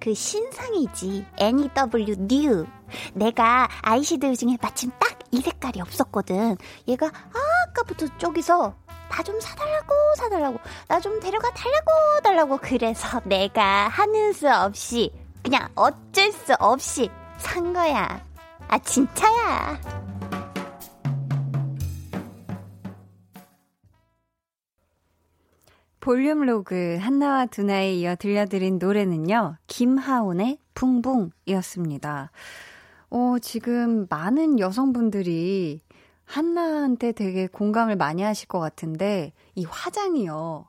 그 0.00 0.12
신상이지. 0.12 1.24
NEW 1.38 2.12
New. 2.30 2.66
내가 3.14 3.68
아이섀도우 3.82 4.36
중에 4.36 4.56
마침 4.60 4.90
딱 4.98 5.18
이 5.30 5.40
색깔이 5.42 5.80
없었거든. 5.80 6.56
얘가 6.86 7.06
아까부터 7.06 8.06
저기서 8.18 8.74
나 9.10 9.22
좀 9.22 9.38
사달라고 9.40 9.94
사달라고 10.16 10.58
나 10.86 11.00
좀 11.00 11.20
데려가 11.20 11.50
달라고 11.52 12.20
달라고 12.22 12.58
그래서 12.58 13.20
내가 13.24 13.88
하는 13.88 14.32
수 14.32 14.48
없이 14.50 15.10
그냥 15.42 15.68
어쩔 15.74 16.32
수 16.32 16.54
없이 16.58 17.10
산 17.38 17.72
거야. 17.72 18.24
아 18.68 18.78
진짜야. 18.78 19.80
볼륨 26.00 26.46
로그 26.46 26.96
한나와 27.00 27.46
두나에 27.46 27.94
이어 27.94 28.16
들려드린 28.16 28.78
노래는요, 28.78 29.56
김하온의 29.66 30.58
붕붕이었습니다. 30.74 32.30
어, 33.10 33.38
지금 33.40 34.06
많은 34.10 34.58
여성분들이 34.58 35.80
한나한테 36.24 37.12
되게 37.12 37.46
공감을 37.46 37.96
많이 37.96 38.22
하실 38.22 38.48
것 38.48 38.58
같은데, 38.60 39.32
이 39.54 39.64
화장이요. 39.64 40.68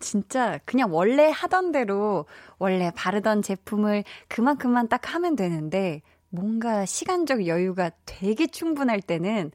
진짜 0.00 0.58
그냥 0.64 0.92
원래 0.92 1.30
하던 1.30 1.72
대로 1.72 2.26
원래 2.58 2.90
바르던 2.94 3.42
제품을 3.42 4.04
그만큼만 4.28 4.88
딱 4.88 5.14
하면 5.14 5.36
되는데, 5.36 6.02
뭔가 6.28 6.84
시간적 6.84 7.46
여유가 7.46 7.90
되게 8.04 8.46
충분할 8.46 9.00
때는, 9.00 9.52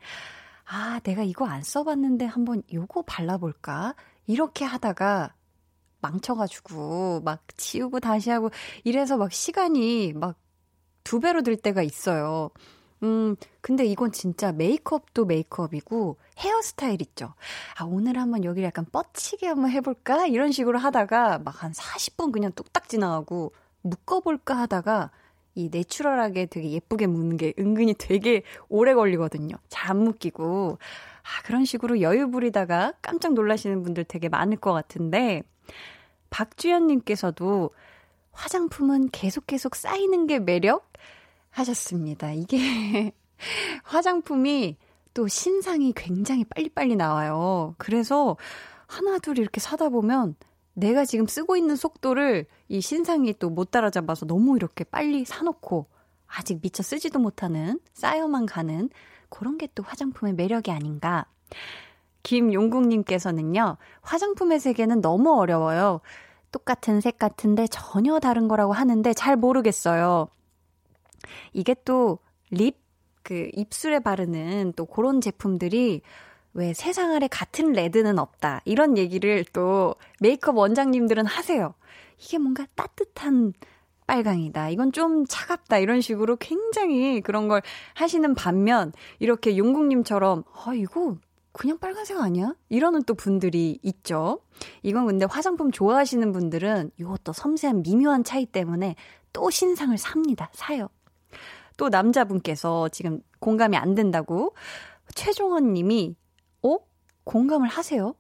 아, 0.66 1.02
내가 1.04 1.24
이거 1.24 1.46
안 1.46 1.62
써봤는데 1.62 2.26
한번 2.26 2.64
요거 2.72 3.04
발라볼까? 3.04 3.94
이렇게 4.26 4.64
하다가 4.64 5.34
망쳐가지고 6.02 7.22
막 7.26 7.44
지우고 7.58 8.00
다시 8.00 8.30
하고 8.30 8.50
이래서 8.86 9.18
막 9.18 9.32
시간이 9.34 10.14
막 10.14 10.41
두 11.04 11.20
배로 11.20 11.42
들 11.42 11.56
때가 11.58 11.82
있어요. 11.84 12.50
음, 13.04 13.36
근데 13.62 13.84
이건 13.86 14.12
진짜 14.12 14.52
메이크업도 14.52 15.26
메이크업이고 15.26 16.18
헤어스타일 16.38 17.02
있죠. 17.02 17.34
아, 17.80 17.84
오늘 17.86 18.18
한번 18.18 18.44
여기를 18.44 18.68
약간 18.68 18.86
뻗치게 18.92 19.48
한번 19.48 19.72
해볼까? 19.72 20.28
이런 20.28 20.52
식으로 20.52 20.78
하다가 20.80 21.40
막 21.40 21.64
한 21.64 21.72
40분 21.74 22.32
그냥 22.32 22.52
뚝딱 22.54 22.90
지나가고 22.90 23.54
묶어볼까 23.82 24.56
하다가 24.58 25.12
이 25.56 25.70
내추럴하게 25.72 26.46
되게 26.48 26.72
예쁘게 26.72 27.08
묶는 27.08 27.38
게 27.38 27.54
은근히 27.60 27.94
되게 27.98 28.44
오래 28.70 28.94
걸리거든요. 28.94 29.56
잘 29.70 29.92
안 29.92 29.98
묶이고. 30.04 30.78
아, 31.24 31.44
그런 31.44 31.66
식으로 31.66 32.02
여유 32.02 32.30
부리다가 32.32 32.94
깜짝 33.02 33.34
놀라시는 33.34 33.84
분들 33.84 34.06
되게 34.06 34.30
많을 34.30 34.58
것 34.58 34.74
같은데, 34.74 35.44
박주연님께서도 36.30 37.72
화장품은 38.32 39.10
계속 39.12 39.48
계속 39.48 39.76
쌓이는 39.76 40.28
게 40.28 40.40
매력? 40.40 40.92
하셨습니다. 41.52 42.32
이게 42.32 43.12
화장품이 43.84 44.78
또 45.14 45.28
신상이 45.28 45.94
굉장히 45.96 46.46
빨리빨리 46.46 46.96
나와요. 46.96 47.76
그래서 47.78 48.38
하나, 48.88 49.20
둘 49.20 49.38
이렇게 49.38 49.60
사다 49.60 49.90
보면 49.90 50.36
내가 50.74 51.04
지금 51.06 51.28
쓰고 51.28 51.58
있는 51.58 51.76
속도를 51.76 52.46
이 52.70 52.80
신상이 52.82 53.34
또 53.40 53.50
못 53.50 53.72
따라잡아서 53.72 54.26
너무 54.26 54.56
이렇게 54.56 54.84
빨리 54.86 55.26
사놓고 55.26 55.88
아직 56.28 56.60
미처 56.62 56.82
쓰지도 56.84 57.20
못하는 57.20 57.80
쌓여만 57.94 58.46
가는 58.46 58.90
그런 59.30 59.58
게 59.58 59.68
또 59.76 59.84
화장품의 59.84 60.34
매력이 60.36 60.72
아닌가. 60.72 61.26
김용국님께서는요, 62.24 63.78
화장품의 64.02 64.60
세계는 64.60 65.02
너무 65.02 65.34
어려워요. 65.38 66.00
똑같은 66.52 67.02
색 67.02 67.18
같은데 67.18 67.68
전혀 67.68 68.20
다른 68.20 68.48
거라고 68.48 68.74
하는데 68.74 69.14
잘 69.14 69.36
모르겠어요. 69.36 70.28
이게 71.54 71.76
또 71.86 72.20
립, 72.50 72.78
그 73.24 73.50
입술에 73.54 74.00
바르는 74.00 74.74
또 74.76 74.86
그런 74.86 75.22
제품들이 75.22 76.02
왜 76.54 76.74
세상 76.74 77.14
아래 77.14 77.28
같은 77.28 77.72
레드는 77.72 78.20
없다. 78.20 78.62
이런 78.66 78.98
얘기를 78.98 79.46
또 79.54 79.96
메이크업 80.20 80.58
원장님들은 80.58 81.26
하세요. 81.26 81.74
이게 82.18 82.38
뭔가 82.38 82.66
따뜻한 82.76 83.54
빨강이다. 84.08 84.70
이건 84.70 84.92
좀 84.92 85.26
차갑다. 85.26 85.78
이런 85.78 86.02
식으로 86.02 86.36
굉장히 86.36 87.22
그런 87.22 87.48
걸 87.48 87.62
하시는 87.94 88.36
반면 88.36 88.92
이렇게 89.20 89.58
용국님처럼 89.58 90.44
아 90.54 90.74
이거 90.74 91.16
그냥 91.54 91.78
빨간색 91.80 92.18
아니야? 92.18 92.56
이러는 92.70 93.04
또 93.04 93.14
분들이 93.14 93.78
있죠. 93.84 94.40
이건 94.84 95.06
근데 95.06 95.26
화장품 95.26 95.72
좋아하시는 95.72 96.32
분들은 96.32 96.92
이것도 96.98 97.34
섬세한 97.34 97.84
미묘한 97.84 98.24
차이 98.24 98.46
때문에 98.46 98.96
또 99.34 99.50
신상을 99.50 99.98
삽니다. 99.98 100.50
사요. 100.54 100.88
또 101.78 101.90
남자분께서 101.90 102.90
지금 102.90 103.22
공감이 103.40 103.76
안 103.76 103.96
된다고 103.96 104.56
최종원 105.16 105.74
님이 105.74 106.16
어? 106.64 106.78
공감을 107.24 107.68
하세요? 107.68 108.16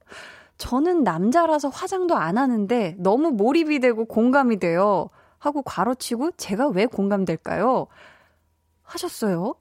저는 0.57 1.03
남자라서 1.03 1.69
화장도 1.69 2.15
안 2.15 2.37
하는데 2.37 2.95
너무 2.99 3.31
몰입이 3.31 3.79
되고 3.79 4.05
공감이 4.05 4.59
돼요. 4.59 5.09
하고 5.39 5.63
괄호치고 5.63 6.31
제가 6.37 6.67
왜 6.67 6.85
공감될까요? 6.85 7.87
하셨어요? 8.83 9.55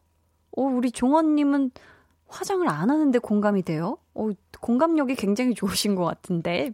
어, 0.56 0.62
우리 0.62 0.90
종원님은 0.90 1.70
화장을 2.30 2.66
안 2.68 2.90
하는데 2.90 3.18
공감이 3.18 3.62
돼요? 3.62 3.98
어, 4.14 4.30
공감력이 4.60 5.14
굉장히 5.16 5.54
좋으신 5.54 5.94
것 5.94 6.04
같은데. 6.04 6.72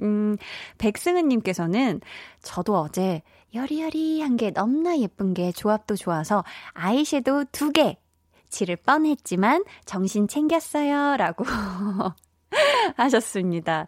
음, 0.00 0.36
백승은님께서는 0.78 2.00
저도 2.40 2.76
어제 2.78 3.22
여리여리한 3.54 4.36
게 4.36 4.50
너무나 4.50 4.98
예쁜 4.98 5.34
게 5.34 5.52
조합도 5.52 5.96
좋아서 5.96 6.42
아이섀도우 6.72 7.44
두개 7.52 7.98
칠을 8.48 8.76
뻔했지만 8.76 9.64
정신 9.84 10.28
챙겼어요. 10.28 11.16
라고 11.18 11.44
하셨습니다. 12.96 13.86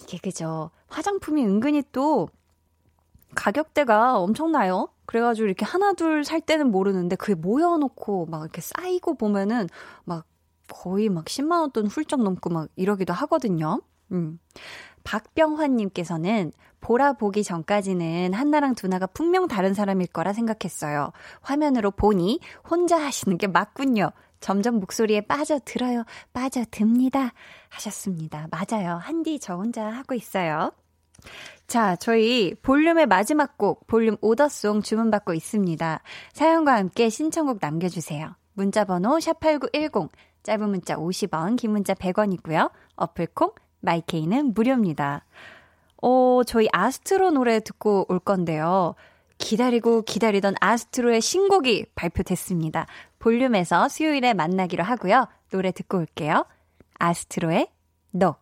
이게 0.00 0.18
그죠. 0.18 0.70
화장품이 0.88 1.44
은근히 1.44 1.82
또 1.92 2.28
가격대가 3.34 4.18
엄청나요. 4.18 4.88
그래가지고 5.06 5.46
이렇게 5.46 5.64
하나 5.64 5.92
둘 5.94 6.24
살 6.24 6.40
때는 6.40 6.70
모르는데 6.70 7.16
그게 7.16 7.34
모여놓고 7.34 8.26
막 8.26 8.42
이렇게 8.42 8.60
쌓이고 8.60 9.14
보면은 9.16 9.66
막 10.04 10.24
거의 10.72 11.08
막 11.10 11.26
10만 11.26 11.60
원 11.60 11.70
돈 11.72 11.86
훌쩍 11.86 12.22
넘고 12.22 12.50
막 12.50 12.68
이러기도 12.76 13.12
하거든요. 13.12 13.80
음. 14.12 14.38
박병환님께서는 15.04 16.52
보라 16.80 17.14
보기 17.14 17.44
전까지는 17.44 18.32
한나랑 18.34 18.74
두나가 18.74 19.06
분명 19.06 19.48
다른 19.48 19.74
사람일 19.74 20.08
거라 20.08 20.32
생각했어요. 20.32 21.12
화면으로 21.40 21.90
보니 21.90 22.40
혼자 22.68 22.98
하시는 22.98 23.36
게 23.38 23.46
맞군요. 23.46 24.10
점점 24.40 24.80
목소리에 24.80 25.22
빠져들어요. 25.22 26.04
빠져듭니다. 26.32 27.32
하셨습니다. 27.68 28.48
맞아요. 28.50 28.96
한디 28.96 29.38
저 29.38 29.54
혼자 29.54 29.86
하고 29.86 30.14
있어요. 30.14 30.72
자, 31.68 31.94
저희 31.96 32.54
볼륨의 32.62 33.06
마지막 33.06 33.56
곡, 33.56 33.86
볼륨 33.86 34.16
오더송 34.20 34.82
주문받고 34.82 35.34
있습니다. 35.34 36.02
사연과 36.32 36.74
함께 36.74 37.08
신청곡 37.08 37.58
남겨주세요. 37.60 38.34
문자번호 38.54 39.16
샵8910, 39.18 40.10
짧은 40.42 40.68
문자 40.68 40.96
50원, 40.96 41.56
긴 41.56 41.72
문자 41.72 41.94
100원이고요. 41.94 42.70
어플콩, 42.96 43.52
마이케이는 43.80 44.54
무료입니다. 44.54 45.24
어, 46.02 46.42
저희 46.44 46.68
아스트로 46.72 47.30
노래 47.30 47.60
듣고 47.60 48.06
올 48.08 48.18
건데요. 48.18 48.94
기다리고 49.38 50.02
기다리던 50.02 50.54
아스트로의 50.60 51.20
신곡이 51.20 51.86
발표됐습니다. 51.94 52.86
볼륨에서 53.18 53.88
수요일에 53.88 54.34
만나기로 54.34 54.84
하고요. 54.84 55.26
노래 55.50 55.72
듣고 55.72 55.98
올게요. 55.98 56.46
아스트로의 56.98 57.68
너. 58.10 58.41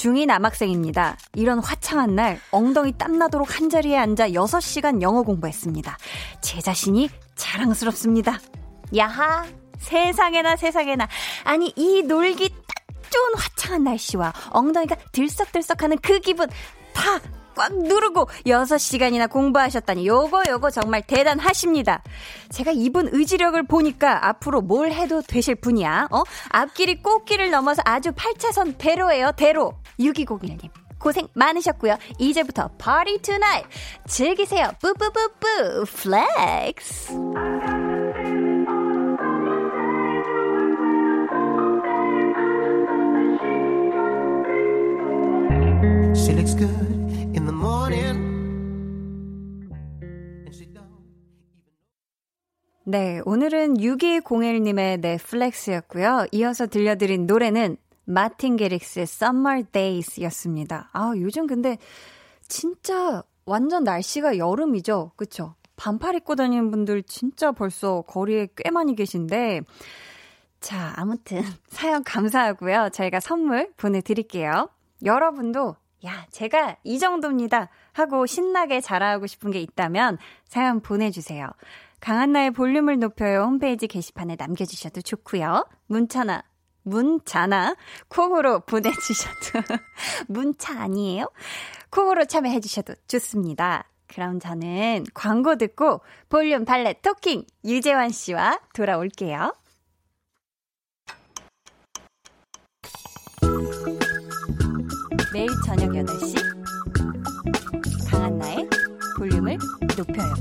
중2 0.00 0.24
남학생입니다. 0.26 1.18
이런 1.34 1.58
화창한 1.58 2.14
날 2.14 2.40
엉덩이 2.50 2.92
땀나도록 2.96 3.58
한자리에 3.58 3.98
앉아 3.98 4.30
6시간 4.30 5.02
영어 5.02 5.22
공부했습니다. 5.22 5.98
제 6.40 6.60
자신이 6.60 7.10
자랑스럽습니다. 7.34 8.38
야하, 8.96 9.44
세상에나 9.78 10.56
세상에나. 10.56 11.06
아니, 11.44 11.72
이 11.76 12.02
놀기 12.02 12.48
딱 12.48 13.10
좋은 13.10 13.34
화창한 13.36 13.84
날씨와 13.84 14.32
엉덩이가 14.50 14.96
들썩들썩하는 15.12 15.98
그 15.98 16.18
기분 16.20 16.48
다 16.94 17.20
꽉 17.60 17.76
누르고 17.76 18.24
6시간이나 18.46 19.28
공부하셨다니 19.28 20.06
요거 20.06 20.44
요거 20.48 20.70
정말 20.70 21.02
대단하십니다. 21.02 22.02
제가 22.48 22.70
이분 22.70 23.10
의지력을 23.12 23.62
보니까 23.64 24.28
앞으로 24.28 24.62
뭘 24.62 24.92
해도 24.92 25.20
되실 25.20 25.56
분이야. 25.56 26.08
어? 26.10 26.22
앞길이 26.48 27.02
꽃길을 27.02 27.50
넘어서 27.50 27.82
아주 27.84 28.12
8차선 28.12 28.76
대로예요. 28.78 29.32
대로. 29.36 29.74
6201님. 29.98 30.70
고생 30.98 31.28
많으셨고요. 31.34 31.98
이제부터 32.18 32.68
party 32.78 33.20
tonight 33.20 33.66
즐기세요. 34.06 34.70
뿌뿌뿌뿌 34.80 35.84
flex. 35.84 37.12
She 46.14 46.34
good. 46.54 46.99
In 47.34 47.46
the 47.46 47.54
morning. 47.54 48.40
네, 52.84 53.20
오늘은 53.24 53.74
6201님의 53.74 55.00
넷플렉스였고요. 55.00 56.26
이어서 56.32 56.66
들려드린 56.66 57.26
노래는 57.26 57.76
마틴 58.04 58.56
게릭스의 58.56 59.04
Summer 59.04 59.62
Days 59.70 60.20
였습니다. 60.22 60.88
아, 60.92 61.12
요즘 61.16 61.46
근데 61.46 61.78
진짜 62.48 63.22
완전 63.44 63.84
날씨가 63.84 64.38
여름이죠. 64.38 65.12
그쵸? 65.14 65.54
반팔 65.76 66.16
입고 66.16 66.34
다니는 66.34 66.72
분들 66.72 67.04
진짜 67.04 67.52
벌써 67.52 68.02
거리에 68.02 68.48
꽤 68.56 68.70
많이 68.72 68.96
계신데, 68.96 69.60
자, 70.60 70.92
아무튼 70.96 71.42
사연 71.68 72.02
감사하고요. 72.02 72.88
저희가 72.92 73.20
선물 73.20 73.72
보내드릴게요. 73.76 74.68
여러분도 75.04 75.76
야, 76.06 76.26
제가 76.30 76.76
이 76.84 76.98
정도입니다. 76.98 77.68
하고 77.92 78.26
신나게 78.26 78.80
자랑하고 78.80 79.26
싶은 79.26 79.50
게 79.50 79.60
있다면 79.60 80.18
사연 80.44 80.80
보내주세요. 80.80 81.48
강한나의 82.00 82.52
볼륨을 82.52 82.98
높여요 82.98 83.42
홈페이지 83.42 83.86
게시판에 83.86 84.36
남겨주셔도 84.38 85.02
좋고요. 85.02 85.66
문자나 85.86 86.42
문자나 86.82 87.76
콩으로 88.08 88.60
보내주셔도 88.60 89.60
문자 90.28 90.80
아니에요? 90.80 91.30
콩으로 91.90 92.24
참여해주셔도 92.24 92.94
좋습니다. 93.06 93.84
그럼 94.06 94.40
저는 94.40 95.04
광고 95.14 95.56
듣고 95.56 96.00
볼륨 96.28 96.64
발레 96.64 96.94
토킹 97.02 97.44
유재환 97.64 98.08
씨와 98.08 98.60
돌아올게요. 98.72 99.54
매일 105.32 105.48
저녁 105.64 105.90
8시 105.90 106.34
강한나의 108.10 108.68
볼륨을 109.16 109.58
높여요. 109.96 110.34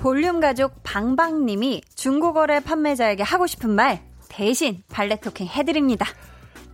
볼륨 0.00 0.40
가족 0.40 0.82
방방님이 0.82 1.82
중고거래 1.94 2.58
판매자에게 2.58 3.22
하고 3.22 3.46
싶은 3.46 3.70
말 3.70 4.02
대신 4.28 4.82
발레 4.88 5.20
토킹 5.20 5.46
해드립니다. 5.46 6.06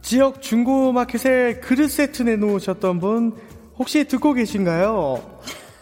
지역 0.09 0.41
중고마켓에 0.41 1.61
그릇 1.61 1.91
세트 1.91 2.23
내놓으셨던 2.23 2.99
분 2.99 3.37
혹시 3.79 4.05
듣고 4.09 4.33
계신가요? 4.33 5.21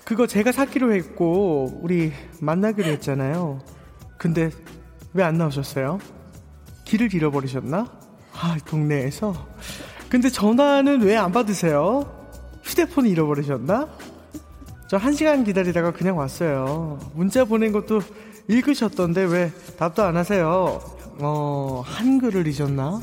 그거 0.04 0.26
제가 0.26 0.50
사기로 0.50 0.92
했고, 0.94 1.78
우리 1.80 2.12
만나기로 2.40 2.88
했잖아요. 2.88 3.60
근데 4.18 4.50
왜 5.14 5.22
안 5.22 5.38
나오셨어요? 5.38 6.00
길을 6.86 7.14
잃어버리셨나? 7.14 7.86
아, 8.34 8.56
동네에서. 8.66 9.46
근데 10.08 10.28
전화는 10.28 11.02
왜 11.02 11.16
안 11.16 11.30
받으세요? 11.30 12.04
휴대폰 12.64 13.06
잃어버리셨나? 13.06 13.88
저 14.88 14.96
한 14.96 15.12
시간 15.14 15.44
기다리다가 15.44 15.92
그냥 15.92 16.18
왔어요. 16.18 16.98
문자 17.14 17.44
보낸 17.44 17.70
것도 17.70 18.00
읽으셨던데 18.48 19.22
왜 19.26 19.52
답도 19.78 20.02
안 20.02 20.16
하세요? 20.16 20.80
어, 21.20 21.82
한글을 21.86 22.48
잊었나? 22.48 23.00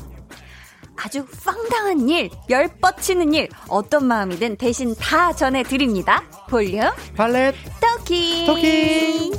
아주 0.96 1.26
황당한 1.44 2.08
일, 2.08 2.30
열 2.50 2.68
뻗치는 2.80 3.34
일, 3.34 3.48
어떤 3.68 4.06
마음이든 4.06 4.56
대신 4.56 4.94
다 4.94 5.32
전해드립니다. 5.32 6.22
볼륨, 6.48 6.90
발렛, 7.16 7.54
토키. 7.80 8.46
토키. 8.46 9.32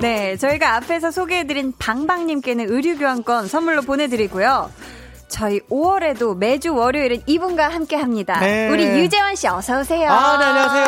네, 0.00 0.36
저희가 0.36 0.76
앞에서 0.76 1.10
소개해드린 1.10 1.72
방방님께는 1.78 2.70
의류교환권 2.70 3.48
선물로 3.48 3.82
보내드리고요. 3.82 4.70
저희 5.28 5.60
5월에도 5.68 6.36
매주 6.36 6.74
월요일은 6.74 7.22
이분과 7.26 7.68
함께 7.68 7.96
합니다. 7.96 8.40
네. 8.40 8.68
우리 8.70 8.84
유재환 8.86 9.36
씨 9.36 9.46
어서 9.46 9.80
오세요. 9.80 10.10
아, 10.10 10.38
네, 10.38 10.44
안녕하세요. 10.44 10.84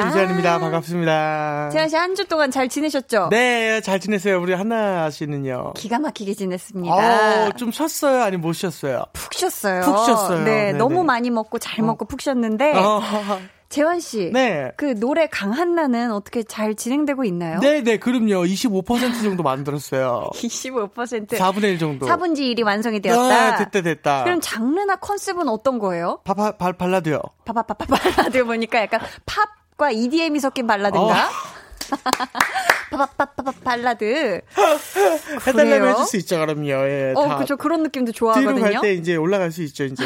아. 0.00 0.08
이재현입니다. 0.08 0.58
반갑습니다. 0.58 1.68
재환 1.70 1.88
씨 1.88 1.96
한 1.96 2.14
주 2.14 2.26
동안 2.26 2.50
잘 2.50 2.68
지내셨죠? 2.68 3.28
네, 3.30 3.80
잘 3.82 4.00
지냈어요. 4.00 4.40
우리 4.40 4.52
한나 4.54 5.10
씨는요? 5.10 5.74
기가 5.76 5.98
막히게 5.98 6.34
지냈습니다. 6.34 6.94
어, 6.94 7.50
좀 7.56 7.70
쉬었어요? 7.70 8.22
아니면 8.22 8.40
못 8.40 8.54
쉬었어요? 8.54 9.04
푹 9.12 9.32
쉬었어요. 9.34 9.82
푹 9.82 10.04
쉬었어요. 10.06 10.38
네, 10.38 10.44
네네. 10.44 10.78
너무 10.78 11.04
많이 11.04 11.30
먹고 11.30 11.58
잘 11.58 11.84
먹고 11.84 12.06
푹 12.06 12.20
쉬었는데 12.20 12.72
어, 12.74 13.00
재환 13.70 14.00
씨, 14.00 14.30
네. 14.32 14.72
그 14.76 14.98
노래 14.98 15.28
강한나는 15.28 16.10
어떻게 16.10 16.42
잘 16.42 16.74
진행되고 16.74 17.22
있나요? 17.24 17.60
네, 17.60 17.82
네, 17.84 17.98
그럼요. 17.98 18.44
25% 18.44 19.22
정도 19.22 19.44
만들었어요. 19.44 20.28
25%. 20.34 21.28
4분의 21.38 21.64
1 21.64 21.78
정도. 21.78 22.06
4분지 22.06 22.40
1이 22.40 22.64
완성이 22.64 22.98
되었다. 23.00 23.20
아, 23.22 23.56
됐다, 23.58 23.80
됐다. 23.82 24.24
그럼 24.24 24.40
장르나 24.40 24.96
컨셉은 24.96 25.48
어떤 25.48 25.78
거예요? 25.78 26.20
바, 26.24 26.34
바, 26.34 26.50
발, 26.56 26.72
발라드요. 26.72 27.20
파파파파 27.44 27.86
발라드 27.86 28.44
보니까 28.44 28.80
약간 28.82 29.00
팝과 29.24 29.92
EDM이 29.92 30.40
섞인 30.40 30.66
발라드인가? 30.66 31.28
어. 31.28 31.30
파파파파 32.90 33.52
발라드. 33.64 34.40
그래요? 35.44 35.86
해줄 35.86 36.04
수 36.04 36.16
있죠, 36.18 36.38
그럼요. 36.38 36.68
예, 36.68 37.12
어, 37.16 37.26
다 37.28 37.36
그죠. 37.38 37.56
그런 37.56 37.82
느낌도 37.82 38.12
되게 38.12 38.32
좋아하거든요. 38.32 38.60
갈때 38.60 38.94
이제 38.94 39.16
올라갈 39.16 39.50
수 39.52 39.62
있죠, 39.62 39.84
이제. 39.84 40.04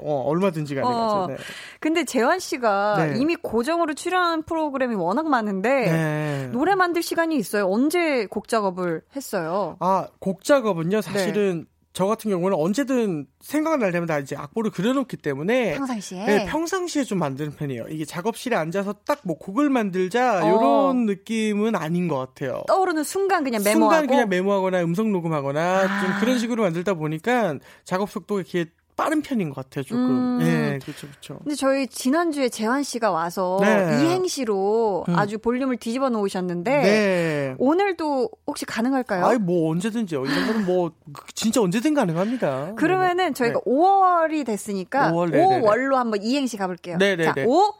어, 0.00 0.22
얼마든지 0.26 0.74
가능하죠. 0.74 1.14
어. 1.16 1.26
네. 1.28 1.36
근데 1.80 2.04
재환 2.04 2.38
씨가 2.38 3.06
네. 3.06 3.18
이미 3.18 3.36
고정으로 3.36 3.94
출연하는 3.94 4.42
프로그램이 4.42 4.94
워낙 4.94 5.28
많은데 5.28 5.68
네. 5.68 6.48
노래 6.52 6.74
만들 6.74 7.02
시간이 7.02 7.36
있어요. 7.36 7.68
언제 7.68 8.26
곡 8.26 8.48
작업을 8.48 9.02
했어요? 9.14 9.76
아, 9.80 10.06
곡 10.18 10.44
작업은요, 10.44 11.00
사실은 11.02 11.66
저 11.96 12.04
같은 12.04 12.30
경우는 12.30 12.54
언제든 12.58 13.26
생각날 13.40 13.90
때마다 13.90 14.18
이제 14.18 14.36
악보를 14.36 14.70
그려놓기 14.70 15.16
때문에 15.16 15.76
평상시에. 15.76 16.26
네, 16.26 16.44
평상시에 16.44 17.04
좀 17.04 17.18
만드는 17.18 17.52
편이에요. 17.56 17.86
이게 17.88 18.04
작업실에 18.04 18.54
앉아서 18.54 18.92
딱 19.06 19.20
뭐 19.24 19.38
곡을 19.38 19.70
만들자 19.70 20.44
어. 20.44 20.46
이런 20.46 21.06
느낌은 21.06 21.74
아닌 21.74 22.06
것 22.06 22.18
같아요. 22.18 22.62
떠오르는 22.68 23.02
순간 23.02 23.42
그냥 23.44 23.62
메모하고. 23.64 23.94
순간 23.94 24.06
그냥 24.06 24.28
메모하거나 24.28 24.82
음성 24.84 25.10
녹음하거나 25.10 25.60
아. 25.84 26.00
좀 26.04 26.20
그런 26.20 26.38
식으로 26.38 26.62
만들다 26.64 26.92
보니까 26.94 27.58
작업 27.84 28.10
속도가 28.10 28.42
이렇게 28.42 28.66
빠른 28.96 29.20
편인 29.20 29.50
것 29.50 29.56
같아요, 29.56 29.84
조금. 29.84 30.40
음. 30.40 30.40
예, 30.40 30.78
그렇죠, 30.82 31.06
그렇죠. 31.06 31.38
근데 31.40 31.54
저희 31.54 31.86
지난주에 31.86 32.48
재환 32.48 32.82
씨가 32.82 33.10
와서 33.10 33.58
네. 33.60 34.02
이행시로 34.02 35.04
음. 35.08 35.18
아주 35.18 35.38
볼륨을 35.38 35.76
뒤집어 35.76 36.08
놓으셨는데 36.08 36.70
네. 36.82 37.54
오늘도 37.58 38.30
혹시 38.46 38.64
가능할까요? 38.64 39.26
아이 39.26 39.36
뭐 39.36 39.70
언제든지요. 39.70 40.24
이런 40.24 40.46
거는 40.46 40.64
뭐 40.64 40.92
진짜 41.34 41.60
언제든 41.60 41.92
가능합니다. 41.92 42.74
그러면은 42.76 43.34
저희가 43.34 43.60
네. 43.64 43.70
5월이 43.70 44.46
됐으니까 44.46 45.12
5월, 45.12 45.30
네네네. 45.30 45.60
5월로 45.60 45.94
한번 45.96 46.22
이행시 46.22 46.56
가볼게요. 46.56 46.96
네네네. 46.96 47.24
자, 47.24 47.32
5월 47.34 47.74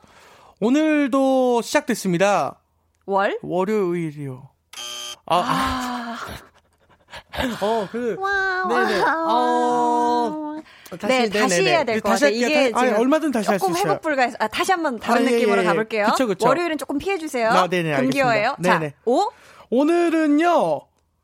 오늘도 0.60 1.62
시작됐습니다. 1.62 2.60
월요일이요. 3.06 4.50
아, 5.26 5.36
아. 5.36 6.16
어, 7.62 7.88
그 7.90 8.16
와, 8.18 8.66
네네. 8.68 9.00
와. 9.00 9.14
어, 9.28 10.62
다시, 10.90 11.06
네, 11.08 11.28
다시 11.28 11.30
네 11.30 11.48
네네. 11.58 11.70
해야 11.70 11.84
될것 11.84 12.10
다시 12.12 12.24
같아요. 12.24 12.40
할게요. 12.42 12.60
이게 12.60 12.70
다- 12.70 12.80
아니, 12.80 12.88
지금 12.90 13.00
얼마든 13.02 13.30
다시 13.32 13.48
할수 13.48 13.66
조금 13.66 13.76
있어요. 13.76 13.90
회복 13.90 14.02
불가해서 14.02 14.36
아, 14.38 14.48
다시 14.48 14.72
한번 14.72 14.98
다른 15.00 15.26
아, 15.26 15.30
예, 15.30 15.34
느낌으로 15.34 15.58
예, 15.58 15.62
예. 15.62 15.66
가볼게요. 15.68 16.06
그쵸, 16.06 16.26
그쵸. 16.26 16.46
월요일은 16.48 16.78
조금 16.78 16.98
피해 16.98 17.18
주세요. 17.18 17.48
아, 17.50 17.68
네네. 17.68 17.96
금기어예요. 17.96 18.56
자, 18.62 18.78
네네. 18.78 18.94
5 19.04 19.30
오늘은요, 19.70 20.80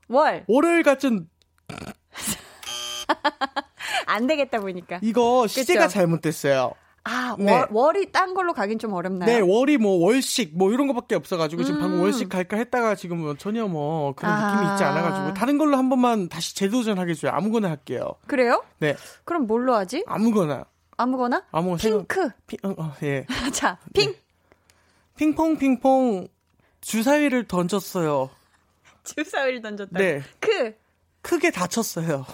월. 0.09 0.45
월요일 0.49 0.83
같은 0.83 1.29
안 4.07 4.27
되겠다 4.27 4.61
보니까. 4.61 4.99
이거 5.03 5.47
시제가 5.47 5.87
그쵸. 5.87 5.93
잘못됐어요. 5.95 6.73
아, 7.05 7.35
네. 7.39 7.51
월, 7.53 7.67
월이 7.71 8.13
딴 8.13 8.33
걸로 8.35 8.53
가긴 8.53 8.79
좀 8.79 8.93
어렵나요? 8.93 9.27
네, 9.27 9.41
월이 9.41 9.77
뭐 9.79 9.97
월식 10.05 10.57
뭐 10.57 10.73
이런 10.73 10.87
거밖에 10.87 11.15
없어가지고 11.17 11.65
지금 11.65 11.81
방금 11.81 11.99
음. 11.99 12.03
월식 12.05 12.29
갈까 12.29 12.57
했다가 12.57 12.95
지금 12.95 13.19
뭐 13.19 13.37
전혀 13.37 13.67
뭐 13.67 14.15
그런 14.15 14.33
아. 14.33 14.55
느낌이 14.55 14.73
있지 14.73 14.85
않아가지고 14.85 15.35
다른 15.35 15.59
걸로 15.59 15.77
한 15.77 15.89
번만 15.89 16.29
다시 16.29 16.55
재도전하겠어요. 16.55 17.33
아무거나 17.33 17.69
할게요. 17.71 18.15
그래요? 18.29 18.63
네, 18.79 18.95
그럼 19.25 19.47
뭘로 19.49 19.75
하지? 19.75 20.05
아무거나 20.07 20.65
아무거나? 20.97 21.43
아무거나 21.51 21.79
생각- 21.79 22.07
핑크. 22.09 22.31
피, 22.47 22.57
어, 22.63 22.71
어, 22.79 22.93
예. 23.03 23.27
자, 23.53 23.79
핑. 23.93 24.15
핑퐁 25.17 25.59
핑퐁 25.59 26.29
주사위를 26.83 27.49
던졌어요. 27.49 28.31
주사위를 29.03 29.61
던졌다. 29.63 29.99
네, 29.99 30.23
크. 30.39 30.75
크게 31.23 31.51
다쳤어요. 31.51 32.25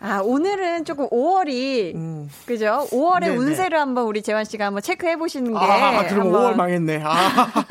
아, 0.00 0.20
오늘은 0.20 0.84
조금 0.84 1.08
5월이, 1.08 1.94
음. 1.96 2.30
그죠? 2.46 2.86
5월의 2.92 3.20
네네. 3.20 3.36
운세를 3.36 3.80
한번 3.80 4.04
우리 4.04 4.22
재환 4.22 4.44
씨가 4.44 4.66
한번 4.66 4.80
체크해 4.80 5.16
보시는 5.16 5.52
게. 5.52 5.58
아, 5.58 6.06
그럼 6.06 6.26
한번 6.26 6.52
5월 6.52 6.54
망했네. 6.54 7.02
아, 7.04 7.64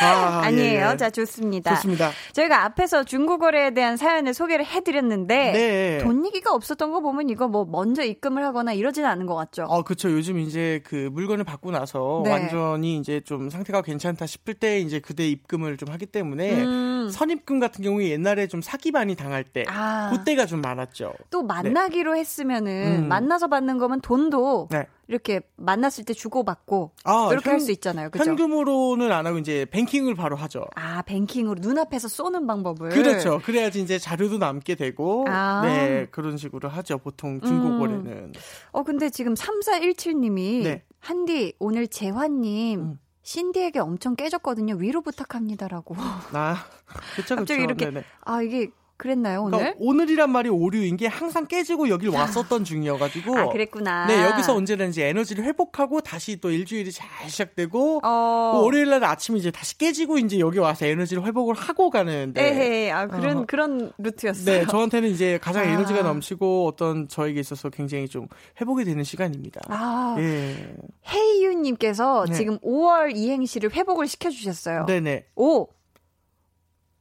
아. 0.00 0.50
예, 0.52 0.76
예. 0.76 0.96
자, 0.96 1.10
좋습니다. 1.10 1.74
좋습니다. 1.74 2.10
저희가 2.32 2.64
앞에서 2.64 3.04
중고거래에 3.04 3.74
대한 3.74 3.98
사연을 3.98 4.32
소개를 4.32 4.64
해드렸는데 4.64 5.52
네. 5.52 5.98
돈 5.98 6.24
얘기가 6.24 6.54
없었던 6.54 6.90
거 6.90 7.00
보면 7.00 7.28
이거 7.28 7.48
뭐 7.48 7.66
먼저 7.66 8.02
입금을 8.02 8.42
하거나 8.44 8.72
이러지는 8.72 9.06
않은 9.10 9.26
것 9.26 9.34
같죠? 9.34 9.64
어, 9.64 9.82
그쵸. 9.82 10.10
요즘 10.10 10.38
이제 10.38 10.80
그 10.84 11.10
물건을 11.12 11.44
받고 11.44 11.70
나서 11.70 12.22
네. 12.24 12.30
완전히 12.30 12.96
이제 12.96 13.20
좀 13.20 13.50
상태가 13.50 13.82
괜찮다 13.82 14.24
싶을 14.24 14.54
때 14.54 14.80
이제 14.80 15.00
그때 15.00 15.28
입금을 15.28 15.76
좀 15.76 15.90
하기 15.90 16.06
때문에 16.06 16.62
음. 16.62 17.10
선입금 17.12 17.60
같은 17.60 17.84
경우에 17.84 18.08
옛날에 18.08 18.46
좀 18.46 18.62
사기 18.62 18.90
많이 18.90 19.14
당할 19.14 19.44
때 19.44 19.64
아. 19.68 20.10
그때가 20.14 20.46
좀 20.46 20.62
많았죠. 20.62 21.12
또 21.28 21.42
만나기로 21.74 22.16
했으면은 22.16 23.04
음. 23.04 23.08
만나서 23.08 23.48
받는 23.48 23.78
거면 23.78 24.00
돈도 24.00 24.68
네. 24.70 24.86
이렇게 25.08 25.40
만났을 25.56 26.04
때 26.04 26.14
주고받고 26.14 26.92
아, 27.04 27.28
이렇게 27.32 27.50
현- 27.50 27.54
할수 27.54 27.72
있잖아요. 27.72 28.10
그죠? 28.10 28.24
현금으로는 28.24 29.10
안 29.12 29.26
하고 29.26 29.38
이제 29.38 29.66
뱅킹을 29.70 30.14
바로 30.14 30.36
하죠. 30.36 30.64
아, 30.76 31.02
뱅킹으로 31.02 31.56
눈앞에서 31.60 32.08
쏘는 32.08 32.46
방법을. 32.46 32.90
그렇죠. 32.90 33.40
그래야지 33.44 33.82
이제 33.82 33.98
자료도 33.98 34.38
남게 34.38 34.76
되고, 34.76 35.26
아. 35.28 35.62
네, 35.64 36.06
그런 36.10 36.36
식으로 36.36 36.68
하죠. 36.68 36.98
보통 36.98 37.40
중고거래는. 37.40 38.32
어, 38.72 38.82
근데 38.84 39.10
지금 39.10 39.34
3417님이 39.34 40.62
네. 40.62 40.82
한디 41.00 41.54
오늘 41.58 41.86
재환님 41.88 42.80
음. 42.80 42.98
신디에게 43.22 43.78
엄청 43.80 44.16
깨졌거든요. 44.16 44.74
위로 44.76 45.00
부탁합니다라고. 45.02 45.96
아, 45.98 46.64
그쵸, 47.16 47.34
그쵸. 47.34 47.36
갑자기 47.36 47.62
이렇게 47.62 47.86
네네. 47.86 48.04
아 48.20 48.42
이게 48.42 48.68
그랬나요 48.96 49.42
오늘? 49.42 49.58
그러니까 49.58 49.76
오늘이란 49.80 50.30
말이 50.30 50.48
오류인 50.48 50.96
게 50.96 51.08
항상 51.08 51.46
깨지고 51.46 51.88
여길 51.88 52.10
왔었던 52.10 52.64
중이어가지고. 52.64 53.36
아 53.36 53.48
그랬구나. 53.48 54.06
네, 54.06 54.22
여기서 54.22 54.60
이제 54.60 55.08
에너지를 55.08 55.44
회복하고 55.44 56.00
다시 56.00 56.40
또 56.40 56.50
일주일이 56.50 56.92
잘 56.92 57.08
시작되고 57.28 58.00
어. 58.04 58.52
또 58.54 58.62
월요일 58.64 58.90
날 58.90 59.04
아침에 59.04 59.38
이제 59.38 59.50
다시 59.50 59.76
깨지고 59.76 60.18
이제 60.18 60.38
여기 60.38 60.58
와서 60.58 60.86
에너지를 60.86 61.24
회복을 61.24 61.54
하고 61.54 61.90
가는데 61.90 62.40
에헤, 62.40 62.90
아 62.92 63.06
그런 63.08 63.38
어. 63.38 63.44
그런 63.46 63.92
루트였어요. 63.98 64.44
네, 64.44 64.66
저한테는 64.66 65.10
이제 65.10 65.38
가장 65.42 65.64
아. 65.64 65.66
에너지가 65.66 66.02
넘치고 66.02 66.66
어떤 66.66 67.08
저에게 67.08 67.40
있어서 67.40 67.70
굉장히 67.70 68.08
좀 68.08 68.28
회복이 68.60 68.84
되는 68.84 69.02
시간입니다. 69.02 69.60
아 69.68 70.16
예. 70.18 70.76
헤이유님께서 71.08 72.26
네. 72.28 72.34
지금 72.34 72.58
5월 72.60 73.16
이행시를 73.16 73.72
회복을 73.72 74.06
시켜주셨어요. 74.06 74.86
네네. 74.86 75.26
5 75.34 75.66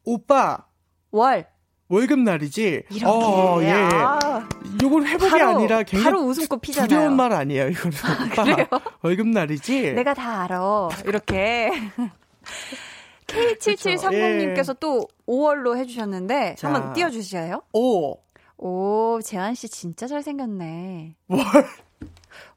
오빠, 0.05 0.65
월 1.11 1.52
월급 1.93 2.19
날이지? 2.19 2.83
이렇게. 2.89 3.05
어, 3.05 3.59
예, 3.61 3.67
예. 3.67 3.71
아, 3.71 4.49
요건 4.81 5.05
회복이 5.05 5.29
바로, 5.29 5.45
아니라 5.49 5.83
굉장히 5.83 6.03
바로 6.03 6.21
웃음꽃 6.21 6.59
피잖아요. 6.61 6.87
두려운 6.87 7.15
말 7.15 7.31
아니에요, 7.31 7.69
이거는. 7.69 7.97
오빠, 8.31 8.43
그래요? 8.43 8.67
월급 9.03 9.27
날이지? 9.27 9.93
내가 9.93 10.15
다 10.15 10.41
알아. 10.43 10.89
이렇게. 11.05 11.69
K7730님께서 13.27 14.75
또 14.79 15.07
5월로 15.27 15.77
해주셨는데 15.77 16.55
자. 16.57 16.67
한번 16.67 16.93
띄워주셔요. 16.93 17.61
오, 17.73 18.17
오, 18.57 19.19
재환 19.21 19.53
씨 19.53 19.69
진짜 19.69 20.07
잘생겼네. 20.07 21.15
뭘? 21.27 21.43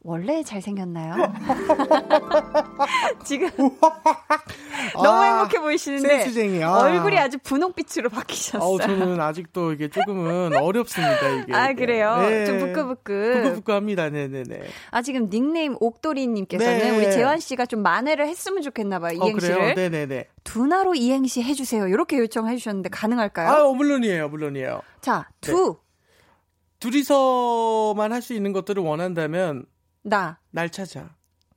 원래 0.07 0.43
잘생겼나요? 0.45 1.17
지금 3.25 3.51
너무 4.95 5.09
아, 5.09 5.23
행복해 5.25 5.59
보이시는데. 5.61 6.63
아. 6.63 6.79
얼굴이 6.79 7.19
아주 7.19 7.39
분홍빛으로 7.43 8.09
바뀌셨어요. 8.11 8.63
어우, 8.63 8.79
저는 8.79 9.21
아직도 9.21 9.73
이게 9.73 9.89
조금은 9.89 10.57
어렵습니다, 10.63 11.29
이게. 11.43 11.53
아, 11.53 11.73
그래요? 11.75 12.19
네. 12.19 12.47
좀 12.47 12.59
부끄부끄. 12.61 13.41
부끄부끄합니다, 13.43 14.11
네네네. 14.11 14.61
아, 14.93 15.03
지금 15.03 15.29
닉네임 15.29 15.77
옥돌이님께서는 15.81 16.79
네. 16.79 16.97
우리 16.97 17.11
재환 17.11 17.41
씨가 17.41 17.67
좀 17.67 17.83
만회를 17.83 18.29
했으면 18.29 18.63
좋겠나 18.63 19.01
봐요, 19.01 19.19
어, 19.21 19.27
이행시를. 19.27 19.57
그래요? 19.57 19.75
네네네. 19.75 20.29
두나로 20.45 20.95
이행시 20.95 21.43
해주세요. 21.43 21.89
이렇게 21.89 22.19
요청해 22.19 22.57
주셨는데 22.57 22.91
가능할까요? 22.91 23.49
아, 23.49 23.65
어, 23.67 23.75
물론이에요, 23.75 24.29
물론이에요. 24.29 24.83
자, 25.01 25.27
네. 25.41 25.51
두, 25.51 25.77
둘이서만 26.79 28.13
할 28.13 28.23
수 28.23 28.35
있는 28.35 28.53
것들을 28.53 28.81
원한다면, 28.83 29.65
나. 30.07 30.39
날 30.53 30.71
찾아. 30.71 31.11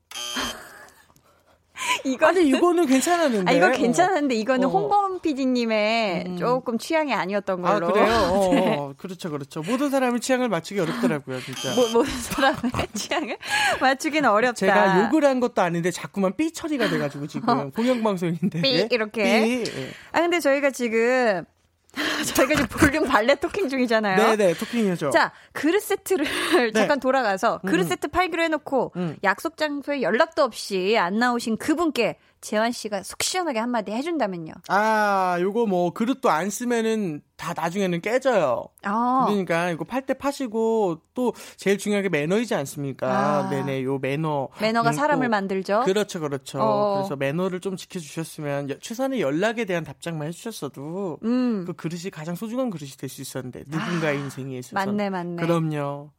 이거 2.03 2.27
아니, 2.27 2.47
이거는 2.47 2.87
괜찮았는데. 2.87 3.49
아, 3.49 3.53
이거 3.53 3.71
괜찮은데 3.71 4.35
이거는 4.35 4.67
어. 4.67 4.71
홍범 4.71 5.21
PD님의 5.21 6.23
음. 6.25 6.37
조금 6.37 6.77
취향이 6.79 7.13
아니었던 7.13 7.63
아, 7.63 7.73
걸로. 7.73 7.93
그래요? 7.93 8.05
어, 8.33 8.49
네. 8.53 8.75
어, 8.75 8.93
그렇죠, 8.97 9.29
그렇죠. 9.29 9.61
모든 9.61 9.89
사람이 9.91 10.19
취향을 10.19 10.49
맞추기 10.49 10.79
어렵더라고요, 10.79 11.39
진짜. 11.41 11.75
뭐, 11.75 11.89
모든 11.93 12.11
사람의 12.11 12.59
취향을 12.95 13.37
맞추기는 13.81 14.27
어렵다. 14.29 14.55
제가 14.55 15.05
욕을 15.05 15.25
한 15.25 15.39
것도 15.39 15.61
아닌데 15.61 15.91
자꾸만 15.91 16.35
삐 16.35 16.51
처리가 16.51 16.89
돼가지고 16.89 17.27
지금 17.27 17.71
공영방송인데. 17.71 18.61
삐, 18.61 18.87
이렇게. 18.89 19.23
삐. 19.23 19.71
예. 19.79 19.91
아, 20.11 20.21
근데 20.21 20.39
저희가 20.39 20.71
지금, 20.71 21.45
저희가 22.35 22.55
지금 22.55 22.67
볼륨 22.67 23.05
발레 23.05 23.35
토킹 23.35 23.69
중이잖아요. 23.69 24.17
네네, 24.17 24.53
토킹이죠. 24.55 25.09
자, 25.09 25.31
그릇 25.53 25.81
세트를 25.81 26.25
잠깐 26.73 26.99
돌아가서 26.99 27.59
그릇 27.65 27.83
음. 27.83 27.87
세트 27.89 28.09
팔기로 28.09 28.43
해놓고 28.43 28.93
음. 28.95 29.17
약속 29.23 29.57
장소에 29.57 30.01
연락도 30.01 30.43
없이 30.43 30.97
안 30.97 31.17
나오신 31.17 31.57
그분께 31.57 32.17
재환 32.41 32.71
씨가 32.71 33.03
속 33.03 33.21
시원하게 33.21 33.59
한마디 33.59 33.91
해준다면요. 33.91 34.53
아, 34.69 35.37
요거 35.41 35.65
뭐 35.65 35.91
그릇도 35.91 36.29
안 36.29 36.49
쓰면은 36.49 37.21
다 37.35 37.53
나중에는 37.55 37.99
깨져요. 38.01 38.65
아, 38.83 39.25
그러니까 39.27 39.69
이거 39.71 39.83
팔 39.83 40.05
때 40.05 40.13
파시고 40.13 41.01
또 41.13 41.33
제일 41.57 41.77
중요한 41.77 42.01
게 42.03 42.09
매너이지 42.09 42.55
않습니까? 42.55 43.07
아. 43.45 43.49
네네, 43.49 43.83
요 43.83 43.97
매너. 43.99 44.49
매너가 44.61 44.91
음, 44.91 44.93
사람을 44.93 45.27
또 45.27 45.29
만들죠. 45.31 45.81
그렇죠, 45.85 46.19
그렇죠. 46.21 46.59
어. 46.61 46.93
그래서 46.97 47.15
매너를 47.17 47.59
좀 47.59 47.75
지켜주셨으면 47.75 48.69
여- 48.69 48.79
최소한의 48.79 49.19
연락에 49.21 49.65
대한 49.65 49.83
답장만 49.83 50.27
해주셨어도 50.29 51.19
음, 51.23 51.65
그 51.65 51.73
그릇이 51.73 52.09
가장 52.11 52.35
소중한 52.35 52.69
그릇이 52.69 52.91
될 52.91 53.09
수 53.09 53.21
있었는데 53.21 53.65
누군가의 53.67 54.17
인생에 54.19 54.57
있어서. 54.59 54.75
맞네, 54.75 55.09
맞네. 55.09 55.41
그럼요. 55.41 56.11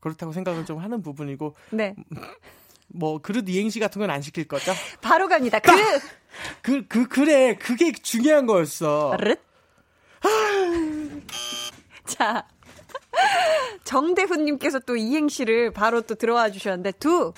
그렇다고 0.00 0.32
생각을 0.32 0.64
좀 0.64 0.78
하는 0.78 1.02
부분이고 1.02 1.54
네. 1.70 1.94
뭐 2.88 3.18
그릇 3.18 3.48
이행시 3.48 3.80
같은 3.80 4.00
건 4.00 4.10
안 4.10 4.22
시킬 4.22 4.46
거죠? 4.48 4.72
바로 5.00 5.28
갑니다. 5.28 5.58
그릇! 5.58 6.02
그, 6.62 6.86
그, 6.86 7.08
그래. 7.08 7.56
그게 7.56 7.92
중요한 7.92 8.46
거였어. 8.46 9.16
릇. 9.20 9.38
자. 12.06 12.46
정대훈님께서 13.84 14.80
또 14.80 14.96
이행시를 14.96 15.70
바로 15.70 16.02
또 16.02 16.14
들어와 16.14 16.50
주셨는데, 16.50 16.92
두, 16.92 17.32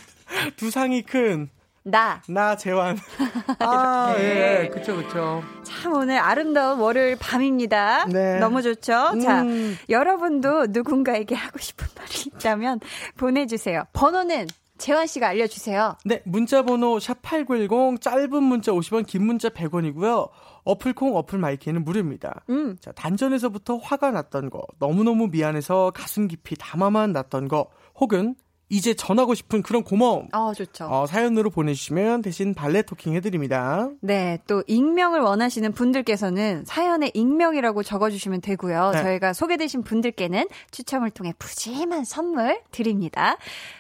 두 0.56 0.70
상이 0.70 1.02
큰, 1.02 1.48
나. 1.84 2.22
나, 2.28 2.56
재환. 2.56 2.98
아, 3.60 4.14
이렇게. 4.18 4.64
예. 4.64 4.68
그쵸, 4.68 4.96
그쵸. 4.96 5.42
참 5.62 5.94
오늘 5.94 6.18
아름다운 6.18 6.78
월요일 6.80 7.16
밤입니다. 7.16 8.06
네. 8.06 8.38
너무 8.38 8.60
좋죠? 8.62 9.18
자, 9.22 9.42
음. 9.42 9.78
여러분도 9.88 10.66
누군가에게 10.70 11.34
하고 11.34 11.58
싶은 11.58 11.86
말이 11.96 12.10
있다면 12.26 12.80
보내주세요. 13.16 13.84
번호는 13.92 14.48
재환 14.78 15.06
씨가 15.06 15.28
알려주세요. 15.28 15.96
네, 16.04 16.22
문자번호 16.24 16.98
샵 17.00 17.20
8910, 17.22 18.00
짧은 18.00 18.42
문자 18.42 18.72
50원, 18.72 19.06
긴 19.06 19.26
문자 19.26 19.48
100원이고요. 19.48 20.30
어플콩, 20.64 21.16
어플 21.16 21.38
마이키는 21.38 21.84
무료입니다. 21.84 22.44
음. 22.50 22.76
자, 22.80 22.92
단전에서부터 22.92 23.76
화가 23.76 24.10
났던 24.10 24.50
거, 24.50 24.62
너무너무 24.78 25.28
미안해서 25.28 25.92
가슴 25.94 26.28
깊이 26.28 26.56
담아만 26.58 27.12
놨던 27.12 27.48
거, 27.48 27.68
혹은 27.96 28.34
이제 28.70 28.94
전하고 28.94 29.34
싶은 29.34 29.62
그런 29.62 29.82
고마움. 29.82 30.28
어, 30.32 30.52
좋죠. 30.52 30.86
어, 30.86 31.06
사연으로 31.06 31.50
보내주시면 31.50 32.22
대신 32.22 32.54
valet 32.54 32.82
talking 32.82 33.14
해드립니다. 33.14 33.88
네, 34.00 34.38
또 34.46 34.62
익명을 34.66 35.20
원하시는 35.20 35.72
분들께서는 35.72 36.64
사연에 36.66 37.10
익명이라고 37.14 37.82
적어주시면 37.82 38.42
되고요. 38.42 38.90
네. 38.92 39.02
저희가 39.02 39.32
소개되신 39.32 39.82
분들께는 39.82 40.48
추첨을 40.70 41.10
통해 41.10 41.32
푸짐한 41.38 42.04
선물 42.04 42.60
드립니다. 42.70 43.38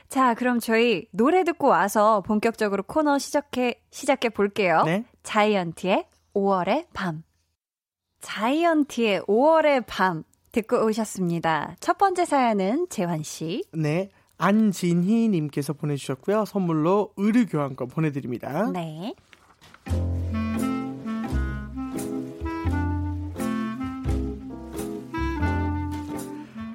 자, 0.08 0.34
그럼 0.34 0.58
저희 0.58 1.06
노래 1.10 1.44
듣고 1.44 1.68
와서 1.68 2.22
본격적으로 2.22 2.82
코너 2.82 3.18
시작해 3.18 3.80
시작해 3.90 4.30
볼게요. 4.30 4.82
네. 4.86 5.04
자이언티의 5.22 6.06
5월의 6.34 6.86
밤. 6.94 7.22
자이언티의 8.20 9.22
5월의 9.22 9.84
밤 9.86 10.24
듣고 10.52 10.84
오셨습니다. 10.86 11.76
첫 11.80 11.98
번째 11.98 12.24
사연은 12.24 12.86
재환 12.88 13.22
씨. 13.22 13.64
네. 13.72 14.10
안진희 14.38 15.28
님께서 15.28 15.72
보내주셨고요. 15.72 16.44
선물로 16.44 17.12
의류 17.16 17.46
교환권 17.46 17.88
보내드립니다. 17.88 18.70
네. 18.72 19.14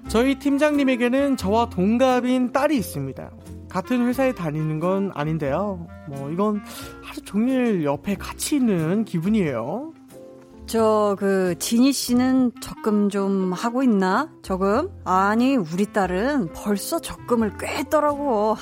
저희 0.10 0.38
팀장님에게는 0.38 1.38
저와 1.38 1.70
동갑인 1.70 2.52
딸이 2.52 2.78
있습니다. 2.78 3.32
같은 3.68 4.06
회사에 4.06 4.36
다니는 4.36 4.80
건 4.80 5.10
아닌데요. 5.16 5.88
뭐 6.08 6.30
이건 6.30 6.62
하루 7.02 7.22
종일 7.22 7.84
옆에 7.84 8.14
같이 8.14 8.58
있는 8.58 9.06
기분이에요. 9.06 9.94
저, 10.66 11.16
그, 11.20 11.56
지니 11.60 11.92
씨는 11.92 12.52
적금 12.62 13.10
좀 13.10 13.54
하고 13.54 13.84
있나? 13.84 14.32
적금? 14.42 14.90
아니, 15.04 15.56
우리 15.56 15.86
딸은 15.92 16.54
벌써 16.54 17.00
적금을 17.00 17.58
꽤 17.60 17.68
했더라고. 17.68 18.54
하, 18.54 18.60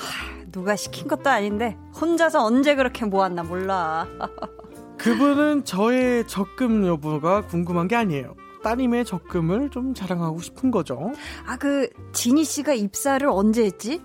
누가 0.50 0.76
시킨 0.76 1.08
것도 1.08 1.30
아닌데, 1.30 1.76
혼자서 1.98 2.44
언제 2.44 2.74
그렇게 2.74 3.06
모았나 3.06 3.44
몰라. 3.44 4.06
그분은 4.98 5.64
저의 5.64 6.26
적금 6.26 6.86
여부가 6.86 7.46
궁금한 7.46 7.88
게 7.88 7.96
아니에요. 7.96 8.34
따님의 8.62 9.04
적금을 9.04 9.70
좀 9.70 9.94
자랑하고 9.94 10.40
싶은 10.40 10.70
거죠. 10.70 11.12
아, 11.46 11.56
그, 11.56 11.88
지니 12.12 12.44
씨가 12.44 12.74
입사를 12.74 13.26
언제 13.28 13.64
했지? 13.64 14.00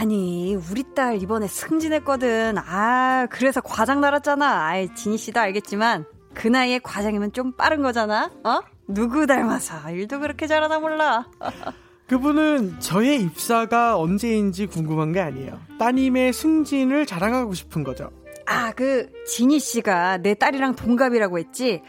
아니, 0.00 0.56
우리 0.56 0.82
딸 0.94 1.22
이번에 1.22 1.46
승진했거든. 1.46 2.56
아, 2.58 3.26
그래서 3.30 3.60
과장 3.60 4.00
달았잖아. 4.00 4.66
아이, 4.66 4.92
지니 4.94 5.16
씨도 5.18 5.38
알겠지만, 5.38 6.06
그 6.36 6.48
나이에 6.48 6.78
과장이면 6.80 7.32
좀 7.32 7.52
빠른 7.52 7.80
거잖아? 7.82 8.30
어? 8.44 8.60
누구 8.86 9.26
닮아서 9.26 9.90
일도 9.90 10.20
그렇게 10.20 10.46
잘하나 10.46 10.78
몰라. 10.78 11.26
그분은 12.08 12.78
저의 12.78 13.20
입사가 13.22 13.98
언제인지 13.98 14.66
궁금한 14.66 15.12
게 15.12 15.20
아니에요. 15.20 15.58
따님의 15.78 16.32
승진을 16.34 17.06
자랑하고 17.06 17.54
싶은 17.54 17.82
거죠. 17.82 18.10
아, 18.44 18.70
그, 18.72 19.10
지니 19.26 19.58
씨가 19.58 20.18
내 20.18 20.34
딸이랑 20.34 20.76
동갑이라고 20.76 21.38
했지? 21.38 21.82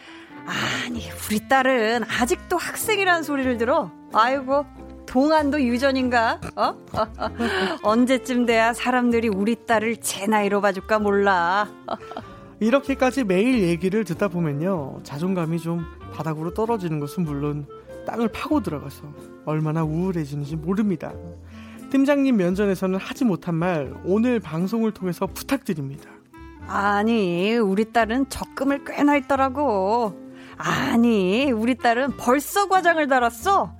아니, 0.46 1.08
우리 1.28 1.48
딸은 1.48 2.06
아직도 2.06 2.58
학생이라는 2.58 3.22
소리를 3.22 3.58
들어. 3.58 3.92
아이고, 4.14 4.66
동안도 5.06 5.62
유전인가? 5.62 6.40
어? 6.56 6.74
언제쯤 7.84 8.48
돼야 8.48 8.74
사람들이 8.74 9.28
우리 9.28 9.56
딸을 9.68 9.98
제 9.98 10.26
나이로 10.26 10.62
봐줄까 10.62 10.98
몰라. 11.00 11.70
이렇게까지 12.60 13.24
매일 13.24 13.63
얘기를 13.63 14.04
듣다 14.04 14.28
보면요. 14.28 15.02
자존감이 15.04 15.60
좀 15.60 15.86
바닥으로 16.13 16.54
떨어지는 16.54 17.00
것은 17.00 17.24
물론 17.24 17.67
땅을 18.08 18.30
파고 18.30 18.62
들어가서 18.63 19.04
얼마나 19.46 19.84
우울해지는지 19.84 20.56
모릅니다. 20.56 21.13
팀장님 21.91 22.36
면전에서는 22.38 23.00
하지 23.00 23.26
못한 23.26 23.56
말 23.56 23.93
오늘 24.04 24.39
방송을 24.39 24.91
통해서 24.91 25.28
부탁드립니다. 25.28 26.10
아니, 26.67 27.56
우리 27.56 27.91
딸은 27.93 28.30
적금을 28.30 28.84
꽤나 28.86 29.13
했더라고. 29.13 30.28
아니, 30.58 31.52
우리 31.52 31.76
딸은 31.76 32.17
벌써 32.17 32.67
과장을 32.67 33.08
달았어. 33.08 33.74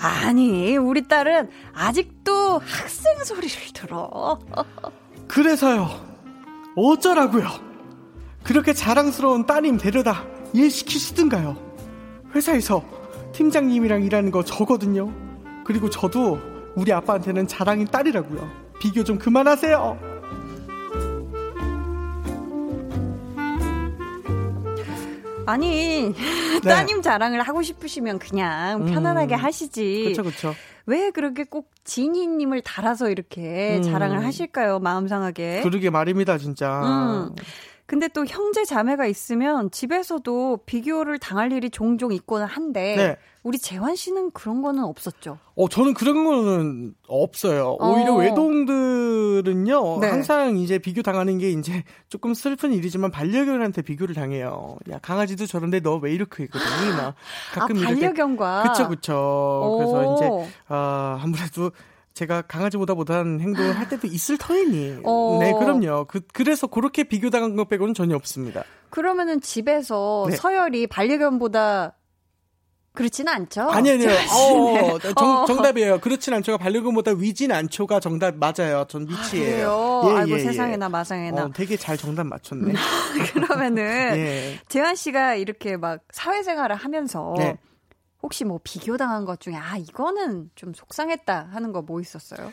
아니, 0.00 0.76
우리 0.76 1.06
딸은 1.06 1.50
아직도 1.72 2.58
학생 2.58 3.22
소리를 3.24 3.48
들어. 3.74 4.38
그래서요. 5.28 5.88
어쩌라고요. 6.74 7.71
그렇게 8.44 8.72
자랑스러운 8.72 9.46
따님 9.46 9.76
데려다 9.78 10.24
일 10.52 10.70
시키시든가요. 10.70 11.56
회사에서 12.34 12.84
팀장님이랑 13.32 14.02
일하는 14.02 14.30
거 14.30 14.44
저거든요. 14.44 15.12
그리고 15.64 15.88
저도 15.88 16.40
우리 16.74 16.92
아빠한테는 16.92 17.46
자랑인 17.46 17.86
딸이라고요. 17.86 18.50
비교 18.80 19.04
좀 19.04 19.18
그만하세요. 19.18 20.12
아니 25.44 26.12
네. 26.62 26.68
따님 26.68 27.02
자랑을 27.02 27.42
하고 27.42 27.62
싶으시면 27.62 28.18
그냥 28.18 28.86
편안하게 28.86 29.34
음. 29.34 29.40
하시지. 29.40 30.02
그렇죠, 30.04 30.22
그렇죠. 30.22 30.54
왜 30.86 31.10
그렇게 31.10 31.44
꼭 31.44 31.70
지니님을 31.84 32.62
달아서 32.62 33.10
이렇게 33.10 33.76
음. 33.78 33.82
자랑을 33.82 34.24
하실까요? 34.24 34.78
마음 34.78 35.08
상하게. 35.08 35.62
그러게 35.62 35.90
말입니다, 35.90 36.38
진짜. 36.38 36.80
음. 37.30 37.34
근데 37.86 38.08
또 38.08 38.24
형제 38.24 38.64
자매가 38.64 39.06
있으면 39.06 39.70
집에서도 39.70 40.60
비교를 40.64 41.18
당할 41.18 41.52
일이 41.52 41.68
종종 41.68 42.12
있곤 42.12 42.42
한데 42.42 42.94
네. 42.96 43.16
우리 43.42 43.58
재환 43.58 43.96
씨는 43.96 44.30
그런 44.30 44.62
거는 44.62 44.84
없었죠? 44.84 45.38
어, 45.56 45.68
저는 45.68 45.92
그런 45.94 46.24
거는 46.24 46.94
없어요. 47.08 47.76
오히려 47.80 48.14
어. 48.14 48.16
외동들은요, 48.18 49.98
네. 50.00 50.08
항상 50.08 50.56
이제 50.56 50.78
비교 50.78 51.02
당하는 51.02 51.38
게 51.38 51.50
이제 51.50 51.82
조금 52.08 52.34
슬픈 52.34 52.72
일이지만 52.72 53.10
반려견한테 53.10 53.82
비교를 53.82 54.14
당해요. 54.14 54.76
야, 54.90 54.98
강아지도 55.02 55.46
저런데 55.46 55.80
너 55.80 55.98
왜 56.02 56.12
이렇게 56.12 56.44
했거든요. 56.44 56.96
막 56.96 57.14
가끔 57.52 57.78
아, 57.82 57.86
반려견과. 57.86 58.62
그쵸, 58.62 58.88
그쵸. 58.88 59.76
그래서 59.78 60.14
이제, 60.14 60.50
아, 60.68 61.20
아무래도 61.22 61.70
제가 62.14 62.42
강아지보다 62.42 62.94
못한 62.94 63.40
행동을 63.40 63.78
할 63.78 63.88
때도 63.88 64.06
있을 64.06 64.36
터이니. 64.38 65.00
어. 65.04 65.38
네, 65.40 65.52
그럼요. 65.52 66.06
그, 66.06 66.20
그래서 66.32 66.66
그렇게 66.66 67.04
비교당한 67.04 67.56
것 67.56 67.68
빼고는 67.68 67.94
전혀 67.94 68.14
없습니다. 68.16 68.64
그러면은 68.90 69.40
집에서 69.40 70.26
네. 70.28 70.36
서열이 70.36 70.86
반려견보다 70.88 71.96
그렇지는 72.94 73.32
않죠. 73.32 73.62
아니, 73.70 73.90
아니요. 73.90 74.10
어, 74.10 74.98
정, 74.98 75.42
어. 75.42 75.46
정답이에요. 75.46 76.00
그렇진 76.00 76.34
않죠가 76.34 76.58
반려견보다 76.58 77.12
위진 77.12 77.50
않죠가 77.50 78.00
정답 78.00 78.34
맞아요. 78.36 78.84
전 78.86 79.06
미치예요. 79.06 80.02
아, 80.04 80.10
예, 80.10 80.16
아이고, 80.18 80.30
예, 80.32 80.34
예. 80.34 80.38
세상에나 80.40 80.90
마상에나. 80.90 81.44
어, 81.44 81.50
되게 81.54 81.78
잘 81.78 81.96
정답 81.96 82.26
맞췄네. 82.26 82.74
그러면은, 83.32 83.82
예. 84.18 84.58
재환 84.68 84.94
씨가 84.94 85.36
이렇게 85.36 85.78
막 85.78 86.00
사회생활을 86.12 86.76
하면서, 86.76 87.34
네. 87.38 87.56
혹시 88.22 88.44
뭐 88.44 88.60
비교당한 88.62 89.24
것 89.24 89.40
중에 89.40 89.54
아 89.56 89.76
이거는 89.76 90.50
좀 90.54 90.72
속상했다 90.74 91.48
하는 91.52 91.72
거 91.72 91.82
뭐 91.82 92.00
있었어요? 92.00 92.52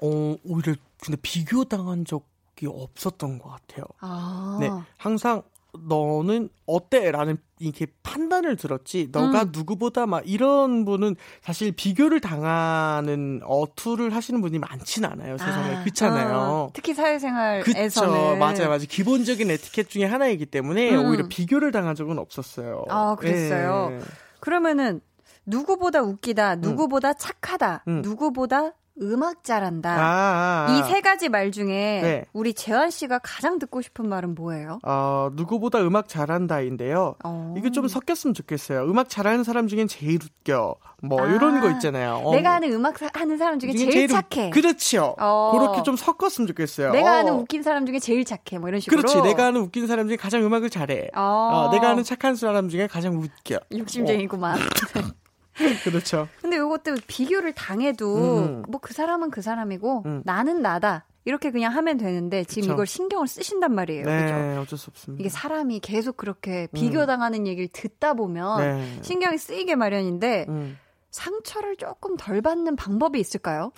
어 0.00 0.36
오히려 0.44 0.74
근데 1.02 1.18
비교당한 1.22 2.04
적이 2.04 2.66
없었던 2.66 3.38
것 3.38 3.50
같아요. 3.50 3.84
아. 4.00 4.58
네 4.60 4.70
항상 4.96 5.42
너는 5.86 6.48
어때?라는 6.66 7.36
이렇게 7.60 7.86
판단을 8.02 8.56
들었지. 8.56 9.08
너가 9.12 9.42
음. 9.44 9.48
누구보다 9.52 10.06
막 10.06 10.22
이런 10.26 10.84
분은 10.84 11.16
사실 11.42 11.72
비교를 11.72 12.20
당하는 12.20 13.40
어투를 13.44 14.14
하시는 14.14 14.40
분이 14.40 14.58
많진 14.58 15.04
않아요. 15.04 15.36
세상에 15.38 15.76
아, 15.76 15.80
그렇잖아요. 15.82 16.36
어, 16.36 16.70
특히 16.72 16.94
사회생활에서는 16.94 17.62
그쵸, 17.72 18.36
맞아요, 18.38 18.68
맞아요. 18.68 18.78
기본적인 18.88 19.50
에티켓 19.50 19.88
중에 19.88 20.04
하나이기 20.04 20.46
때문에 20.46 20.94
음. 20.96 21.06
오히려 21.06 21.26
비교를 21.28 21.70
당한 21.72 21.94
적은 21.94 22.18
없었어요. 22.18 22.84
아 22.88 23.14
그랬어요. 23.18 23.90
네. 23.90 24.00
그러면은 24.40 25.00
누구보다 25.46 26.02
웃기다, 26.02 26.56
누구보다 26.56 27.10
음. 27.10 27.14
착하다, 27.18 27.84
음. 27.88 28.02
누구보다 28.02 28.72
음악 29.00 29.44
잘한다. 29.44 29.90
아, 29.90 29.98
아, 29.98 30.66
아. 30.68 30.78
이세 30.78 31.00
가지 31.00 31.28
말 31.28 31.50
중에 31.52 32.00
네. 32.02 32.24
우리 32.32 32.54
재환 32.54 32.90
씨가 32.90 33.20
가장 33.22 33.58
듣고 33.58 33.82
싶은 33.82 34.08
말은 34.08 34.34
뭐예요? 34.34 34.78
어, 34.82 35.30
누구보다 35.32 35.80
음악 35.80 36.08
잘한다인데요. 36.08 37.14
어. 37.24 37.54
이게 37.56 37.70
좀 37.70 37.88
섞였으면 37.88 38.34
좋겠어요. 38.34 38.84
음악 38.84 39.08
잘하는 39.08 39.44
사람 39.44 39.68
중엔 39.68 39.88
제일 39.88 40.18
웃겨. 40.22 40.76
뭐 41.02 41.22
아, 41.22 41.26
이런 41.28 41.60
거 41.60 41.70
있잖아요. 41.70 42.22
어. 42.24 42.32
내가 42.34 42.54
아는 42.54 42.72
음악 42.72 42.96
하는 43.16 43.38
사람 43.38 43.58
중에 43.58 43.72
제일, 43.72 43.90
제일 43.90 44.08
착해. 44.08 44.50
그렇죠. 44.50 45.14
어. 45.18 45.52
그렇게 45.52 45.82
좀 45.84 45.96
섞었으면 45.96 46.48
좋겠어요. 46.48 46.90
내가 46.90 47.18
아는 47.18 47.34
어. 47.34 47.36
웃긴 47.36 47.62
사람 47.62 47.86
중에 47.86 48.00
제일 48.00 48.24
착해. 48.24 48.58
뭐 48.58 48.68
이런 48.68 48.80
식으로. 48.80 49.02
그렇지. 49.02 49.20
내가 49.22 49.46
아는 49.46 49.60
웃긴 49.60 49.86
사람 49.86 50.08
중에 50.08 50.16
가장 50.16 50.44
음악을 50.44 50.70
잘해. 50.70 51.10
어. 51.14 51.68
내가 51.72 51.90
아는 51.90 52.02
착한 52.02 52.34
사람 52.34 52.68
중에 52.68 52.86
가장 52.88 53.14
웃겨. 53.16 53.58
욕심쟁이구만. 53.76 54.58
그렇죠. 55.84 56.28
근데 56.40 56.56
요것도 56.56 56.96
비교를 57.06 57.52
당해도 57.52 58.38
음. 58.38 58.62
뭐그 58.68 58.94
사람은 58.94 59.30
그 59.30 59.42
사람이고 59.42 60.02
음. 60.06 60.22
나는 60.24 60.62
나다. 60.62 61.04
이렇게 61.24 61.50
그냥 61.50 61.74
하면 61.74 61.98
되는데 61.98 62.44
지금 62.44 62.62
그쵸. 62.62 62.72
이걸 62.72 62.86
신경을 62.86 63.28
쓰신단 63.28 63.74
말이에요. 63.74 64.06
네, 64.06 64.22
그죠? 64.22 64.60
어쩔 64.62 64.78
수 64.78 64.88
없습니다. 64.90 65.20
이게 65.20 65.28
사람이 65.28 65.80
계속 65.80 66.16
그렇게 66.16 66.62
음. 66.62 66.74
비교당하는 66.74 67.46
얘기를 67.46 67.68
듣다 67.70 68.14
보면 68.14 68.60
네. 68.60 68.98
신경이 69.02 69.36
쓰이게 69.36 69.74
마련인데 69.74 70.46
음. 70.48 70.78
상처를 71.10 71.76
조금 71.76 72.16
덜 72.16 72.40
받는 72.40 72.76
방법이 72.76 73.20
있을까요? 73.20 73.72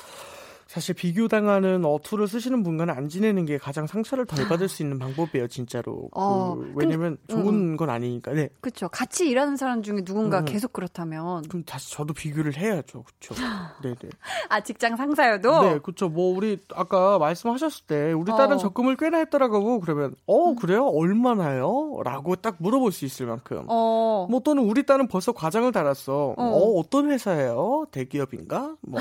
사실 0.71 0.95
비교당하는 0.95 1.85
어투를 1.85 2.29
쓰시는 2.29 2.63
분과는 2.63 2.95
안 2.95 3.09
지내는 3.09 3.45
게 3.45 3.59
가장 3.59 3.89
상처를 3.89 4.25
덜 4.25 4.47
받을 4.47 4.69
수 4.69 4.85
있는 4.85 5.01
방법이에요, 5.01 5.49
진짜로. 5.49 6.09
어, 6.15 6.55
그, 6.55 6.73
왜냐면 6.77 7.19
근데, 7.27 7.43
좋은 7.43 7.73
음. 7.73 7.77
건 7.77 7.91
아니니까. 7.91 8.33
네. 8.35 8.51
그렇죠. 8.61 8.89
같이 8.89 9.29
일하는 9.29 9.57
사람 9.57 9.83
중에 9.83 10.05
누군가 10.05 10.39
음. 10.39 10.45
계속 10.45 10.73
그렇다면 10.73 11.43
그럼 11.49 11.65
다시 11.65 11.91
저도 11.91 12.15
비교를 12.15 12.57
해야죠. 12.57 13.03
그렇죠. 13.03 13.35
네, 13.83 13.97
네. 14.01 14.09
아, 14.49 14.61
직장 14.61 14.95
상사여도? 14.95 15.63
네, 15.63 15.79
그렇죠. 15.81 16.09
뭐 16.09 16.37
우리 16.37 16.59
아까 16.73 17.19
말씀하셨을 17.19 17.87
때 17.89 18.13
우리 18.13 18.31
딸은 18.31 18.53
어. 18.53 18.59
적금을 18.59 18.95
꽤나 18.95 19.19
했더라고. 19.19 19.81
그러면 19.81 20.15
어, 20.29 20.51
음. 20.51 20.55
그래요? 20.55 20.87
얼마나요? 20.87 22.01
라고 22.05 22.37
딱 22.37 22.55
물어볼 22.61 22.93
수 22.93 23.05
있을 23.05 23.27
만큼. 23.27 23.65
어. 23.67 24.29
뭐 24.31 24.39
또는 24.39 24.63
우리 24.63 24.87
딸은 24.87 25.09
벌써 25.09 25.33
과장을 25.33 25.73
달았어. 25.73 26.35
어, 26.37 26.45
어 26.45 26.79
어떤 26.79 27.11
회사예요? 27.11 27.87
대기업인가? 27.91 28.77
뭐. 28.83 29.01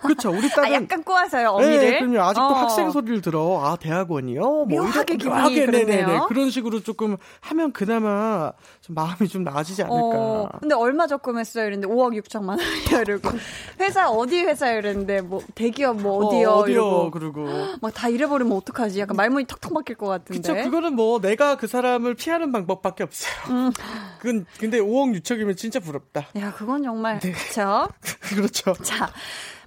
그렇죠. 0.00 0.30
우리 0.30 0.48
딸은 0.48 0.74
아, 0.74 0.78
약간 1.10 1.30
꼬아서요, 1.30 1.48
어미를. 1.50 1.78
네, 1.78 1.98
그럼요. 2.00 2.20
아직도 2.22 2.42
어. 2.42 2.52
학생 2.54 2.90
소리를 2.90 3.20
들어. 3.20 3.60
아, 3.62 3.76
대학원이요? 3.76 4.40
뭐 4.40 4.66
묘하게 4.66 5.16
기분이 5.16 5.54
네네네. 5.66 6.20
그런 6.28 6.50
식으로 6.50 6.80
조금 6.82 7.16
하면 7.40 7.72
그나마 7.72 8.52
좀 8.80 8.94
마음이 8.94 9.28
좀 9.28 9.44
나아지지 9.44 9.82
않을까. 9.82 9.96
어, 9.98 10.48
근데 10.60 10.74
얼마 10.74 11.06
적금했어요? 11.06 11.66
이랬는데 11.66 11.92
5억 11.94 12.20
6천만 12.22 12.50
원이요. 12.58 13.02
이러고 13.02 13.30
회사 13.80 14.08
어디 14.10 14.40
회사요? 14.42 14.78
이랬는데 14.78 15.20
뭐 15.22 15.42
대기업 15.54 16.00
뭐 16.00 16.26
어디요? 16.26 16.48
어, 16.50 16.54
어디요? 16.60 17.10
그러고 17.10 17.46
막 17.80 17.90
다 18.00 18.08
잃어버리면 18.08 18.56
어떡하지? 18.56 19.00
약간 19.00 19.16
말문이 19.16 19.46
턱턱 19.46 19.72
막힐 19.74 19.96
것 19.96 20.06
같은데. 20.06 20.40
그쵸. 20.40 20.54
그거는 20.54 20.94
뭐 20.94 21.20
내가 21.20 21.56
그 21.56 21.66
사람을 21.66 22.14
피하는 22.14 22.50
방법밖에 22.52 23.02
없어요. 23.02 23.32
음. 23.50 23.72
그건 24.18 24.46
근데 24.58 24.78
5억 24.78 25.20
6천이면 25.20 25.56
진짜 25.56 25.80
부럽다. 25.80 26.26
야, 26.38 26.52
그건 26.56 26.82
정말 26.82 27.18
네. 27.20 27.32
그렇죠. 27.32 27.88
그렇죠. 28.30 28.72
자, 28.82 29.10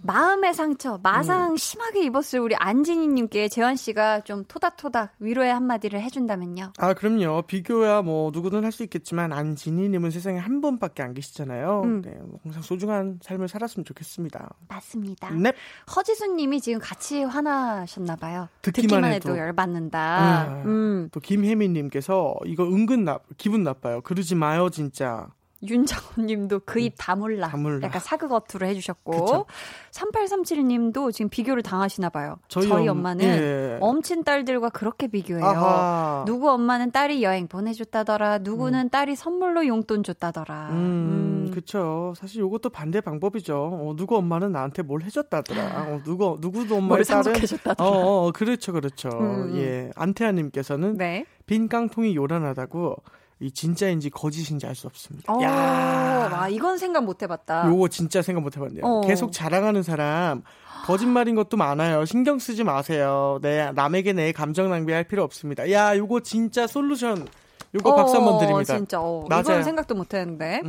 마음의 0.05 0.53
상처, 0.53 0.99
마상 1.01 1.51
음. 1.51 1.57
심하게 1.57 2.03
입었을 2.03 2.39
우리 2.39 2.55
안진희님께 2.55 3.47
재환 3.47 3.75
씨가 3.77 4.21
좀 4.21 4.43
토닥토닥 4.45 5.11
위로의 5.19 5.53
한마디를 5.53 6.01
해준다면요? 6.01 6.73
아, 6.77 6.93
그럼요. 6.93 7.43
비교야 7.43 8.01
뭐 8.01 8.29
누구든 8.31 8.63
할 8.65 8.73
수 8.73 8.81
있겠지만 8.83 9.31
안진희님은 9.31 10.09
세상에 10.09 10.39
한 10.39 10.59
번밖에 10.59 11.03
안 11.03 11.13
계시잖아요. 11.13 11.81
음. 11.83 12.01
네, 12.01 12.09
뭐 12.21 12.39
항상 12.43 12.63
소중한 12.63 13.19
삶을 13.21 13.47
살았으면 13.47 13.85
좋겠습니다. 13.85 14.49
맞습니다. 14.67 15.29
네. 15.29 15.53
허지수님이 15.95 16.59
지금 16.59 16.79
같이 16.79 17.21
화나셨나봐요. 17.23 18.49
듣기만, 18.63 18.87
듣기만 18.89 19.11
해도, 19.13 19.29
해도 19.29 19.37
열받는다. 19.39 20.63
음. 20.65 20.69
음. 20.69 21.09
또 21.11 21.19
김혜민님께서 21.19 22.35
이거 22.45 22.63
은근 22.65 23.03
나, 23.05 23.19
기분 23.37 23.61
나빠요. 23.63 24.01
그러지 24.01 24.33
마요 24.35 24.69
진짜. 24.71 25.27
윤정훈 25.67 26.25
님도 26.25 26.61
그 26.65 26.79
입 26.79 26.95
다물라. 26.97 27.47
다물라. 27.49 27.87
약간 27.87 28.01
사극 28.01 28.31
어투를 28.33 28.67
해주셨고. 28.67 29.11
그쵸? 29.11 29.45
3837 29.91 30.67
님도 30.67 31.11
지금 31.11 31.29
비교를 31.29 31.63
당하시나 31.63 32.09
봐요. 32.09 32.37
저희, 32.47 32.67
저희 32.67 32.87
엄, 32.87 33.01
마는 33.01 33.25
예. 33.25 33.77
엄친 33.79 34.23
딸들과 34.23 34.69
그렇게 34.69 35.07
비교해요. 35.07 35.45
아하. 35.45 36.23
누구 36.25 36.49
엄마는 36.51 36.91
딸이 36.91 37.23
여행 37.23 37.47
보내줬다더라. 37.47 38.39
누구는 38.39 38.87
음. 38.87 38.89
딸이 38.89 39.15
선물로 39.15 39.65
용돈 39.67 40.03
줬다더라. 40.03 40.69
음, 40.71 41.45
음. 41.47 41.51
그쵸. 41.53 42.13
사실 42.17 42.43
이것도 42.43 42.69
반대 42.69 42.99
방법이죠. 43.01 43.55
어, 43.55 43.93
누구 43.95 44.17
엄마는 44.17 44.51
나한테 44.51 44.81
뭘 44.81 45.03
해줬다더라. 45.03 45.63
어, 45.87 46.01
누구, 46.03 46.37
누구도 46.41 46.75
엄마의 46.77 47.03
딸은. 47.05 47.35
해줬다더라. 47.41 47.89
어, 47.89 48.27
어, 48.27 48.31
그렇죠, 48.31 48.73
그렇죠. 48.73 49.09
음. 49.09 49.55
예. 49.55 49.91
안태아 49.95 50.31
님께서는. 50.33 50.97
네. 50.97 51.25
빈 51.45 51.67
깡통이 51.67 52.15
요란하다고 52.15 52.95
이 53.39 53.51
진짜인지 53.51 54.09
거짓인지 54.09 54.65
알 54.67 54.75
수 54.75 54.87
없습니다. 54.87 55.31
어, 55.33 55.41
야, 55.43 56.29
와, 56.31 56.49
이건 56.49 56.77
생각 56.77 57.03
못 57.03 57.21
해봤다. 57.21 57.67
요거 57.67 57.89
진짜 57.89 58.21
생각 58.21 58.41
못 58.41 58.55
해봤네요. 58.55 58.83
어. 58.85 59.01
계속 59.01 59.31
자랑하는 59.31 59.83
사람 59.83 60.43
거짓말인 60.85 61.35
것도 61.35 61.57
많아요. 61.57 62.05
신경 62.05 62.39
쓰지 62.39 62.63
마세요. 62.63 63.39
네, 63.41 63.71
남에게 63.73 64.13
내 64.13 64.31
감정 64.31 64.69
낭비할 64.69 65.05
필요 65.05 65.23
없습니다. 65.23 65.69
야, 65.71 65.95
요거 65.97 66.21
진짜 66.21 66.67
솔루션. 66.67 67.27
요거 67.75 67.89
어, 67.89 67.95
박수 67.95 68.15
한번 68.17 68.37
드립니다. 68.39 68.75
진짜. 68.77 68.99
어, 69.01 69.25
맞아요. 69.27 69.41
이건 69.41 69.63
생각도 69.63 69.95
못 69.95 70.13
했는데. 70.13 70.61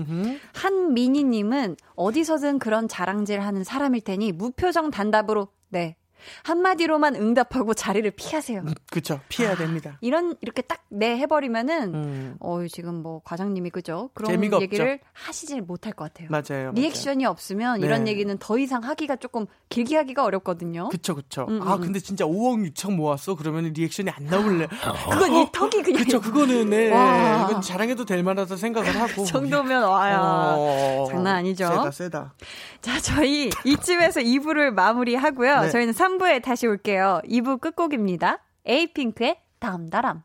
한미니님은 0.54 1.76
어디서든 1.96 2.58
그런 2.58 2.88
자랑질 2.88 3.40
하는 3.40 3.62
사람일 3.64 4.00
테니 4.02 4.32
무표정 4.32 4.90
단답으로 4.90 5.48
네 5.68 5.96
한마디로만 6.44 7.16
응답하고 7.16 7.74
자리를 7.74 8.10
피하세요. 8.12 8.60
음, 8.60 8.74
그쵸. 8.90 9.20
피해야 9.28 9.52
아, 9.52 9.56
됩니다. 9.56 9.98
이런, 10.00 10.36
이렇게 10.40 10.62
딱 10.62 10.84
네 10.96 11.16
해버리면은, 11.18 11.94
음. 11.94 12.36
어, 12.38 12.64
지금 12.68 13.02
뭐 13.02 13.20
과장님이 13.24 13.70
그죠? 13.70 14.10
그런 14.14 14.30
얘기를 14.44 14.92
없죠. 14.92 15.04
하시질 15.12 15.62
못할 15.62 15.92
것 15.92 16.04
같아요. 16.04 16.28
맞아요. 16.30 16.70
리액션이 16.72 17.24
맞아요. 17.24 17.30
없으면 17.32 17.80
네. 17.80 17.86
이런 17.86 18.06
얘기는 18.06 18.36
더 18.38 18.58
이상 18.58 18.84
하기가 18.84 19.16
조금 19.16 19.46
길게 19.70 19.96
하기가 19.96 20.22
어렵거든요. 20.22 20.88
그쵸, 20.90 21.16
그쵸. 21.16 21.46
음, 21.48 21.60
아, 21.62 21.74
음, 21.74 21.78
음. 21.78 21.80
근데 21.80 21.98
진짜 21.98 22.24
5억 22.24 22.72
6천 22.72 22.94
모았어? 22.94 23.34
그러면 23.34 23.72
리액션이 23.72 24.10
안 24.10 24.24
나올래. 24.26 24.68
그건 25.10 25.34
이 25.34 25.48
턱이 25.50 25.82
그냥. 25.82 26.04
그쵸, 26.04 26.20
그거는, 26.20 26.70
네. 26.70 26.90
와. 26.92 27.48
이건 27.50 27.60
자랑해도 27.60 28.04
될 28.04 28.22
만하다 28.22 28.56
생각을 28.56 28.94
하고. 28.94 29.22
그 29.22 29.26
정도면 29.26 29.82
와야. 29.88 30.20
어, 30.20 31.06
장난 31.10 31.36
아니죠. 31.36 31.66
세다, 31.66 31.90
세다. 31.90 32.34
자, 32.82 33.00
저희 33.00 33.50
이쯤에서 33.64 34.20
2부를 34.20 34.70
마무리하고요. 34.70 35.62
네. 35.62 35.70
저희는 35.70 35.92
3 35.92 36.13
부에 36.18 36.40
다시 36.40 36.66
올게요. 36.66 37.20
2부 37.24 37.60
끝곡입니다. 37.60 38.42
에이핑크의 38.66 39.40
담다람. 39.58 40.22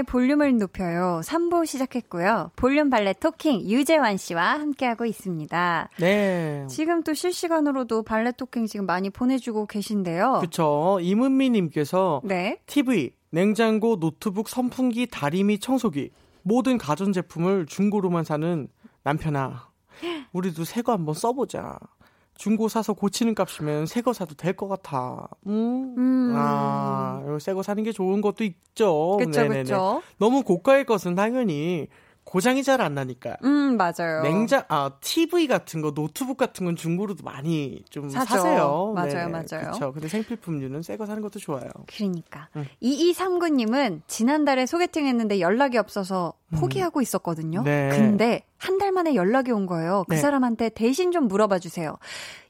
강한나의 0.00 0.02
볼륨을 0.04 0.58
높여요. 0.58 1.20
3부 1.24 1.66
시작했고요. 1.66 2.50
볼륨 2.56 2.90
발레 2.90 3.14
토킹 3.14 3.68
유재환 3.68 4.16
씨와 4.16 4.58
함께하고 4.58 5.04
있습니다. 5.04 5.90
네. 5.98 6.66
지금 6.68 7.02
또 7.02 7.14
실시간으로도 7.14 8.02
발레 8.02 8.32
토킹 8.32 8.66
지금 8.66 8.86
많이 8.86 9.10
보내주고 9.10 9.66
계신데요. 9.66 10.38
그쵸. 10.40 10.98
이문미 11.00 11.50
님께서 11.50 12.20
네. 12.24 12.58
TV, 12.66 13.12
냉장고, 13.30 13.98
노트북, 13.98 14.48
선풍기, 14.48 15.06
다리미, 15.06 15.58
청소기 15.58 16.10
모든 16.42 16.78
가전제품을 16.78 17.66
중고로만 17.66 18.24
사는 18.24 18.68
남편아. 19.02 19.68
우리도 20.32 20.64
새거 20.64 20.92
한번 20.92 21.14
써보자. 21.14 21.78
중고 22.40 22.68
사서 22.68 22.94
고치는 22.94 23.34
값이면 23.34 23.84
새 23.86 24.00
거 24.00 24.14
사도 24.14 24.34
될 24.34 24.54
것 24.56 24.66
같아. 24.68 25.28
음. 25.46 25.94
음. 25.98 26.32
아, 26.34 27.22
새 27.38 27.52
거 27.52 27.62
사는 27.62 27.82
게 27.82 27.92
좋은 27.92 28.20
것도 28.22 28.44
있죠. 28.44 29.18
그쵸, 29.18 29.42
네네네. 29.42 29.62
그쵸. 29.64 30.02
너무 30.18 30.42
고가의 30.42 30.86
것은 30.86 31.14
당연히 31.14 31.88
고장이 32.30 32.62
잘 32.62 32.80
안 32.80 32.94
나니까. 32.94 33.36
음, 33.42 33.76
맞아요. 33.76 34.22
냉장, 34.22 34.62
아, 34.68 34.92
TV 35.00 35.48
같은 35.48 35.82
거, 35.82 35.90
노트북 35.92 36.36
같은 36.36 36.64
건 36.64 36.76
중고로도 36.76 37.24
많이 37.24 37.82
좀 37.90 38.08
사죠. 38.08 38.36
사세요. 38.36 38.92
맞아요, 38.94 39.08
네네. 39.12 39.26
맞아요. 39.32 39.44
그렇죠. 39.64 39.92
근데 39.92 40.06
생필품류는 40.06 40.82
새 40.82 40.96
거 40.96 41.06
사는 41.06 41.20
것도 41.22 41.40
좋아요. 41.40 41.68
그러니까. 41.88 42.48
음. 42.54 42.64
2239님은 42.80 44.02
지난달에 44.06 44.66
소개팅 44.66 45.06
했는데 45.06 45.40
연락이 45.40 45.76
없어서 45.76 46.34
포기하고 46.56 47.00
음. 47.00 47.02
있었거든요. 47.02 47.62
네. 47.64 47.88
근데 47.90 48.44
한 48.58 48.78
달 48.78 48.92
만에 48.92 49.14
연락이 49.16 49.50
온 49.50 49.66
거예요. 49.66 50.04
그 50.08 50.14
네. 50.14 50.20
사람한테 50.20 50.68
대신 50.70 51.10
좀 51.12 51.26
물어봐 51.28 51.58
주세요. 51.58 51.96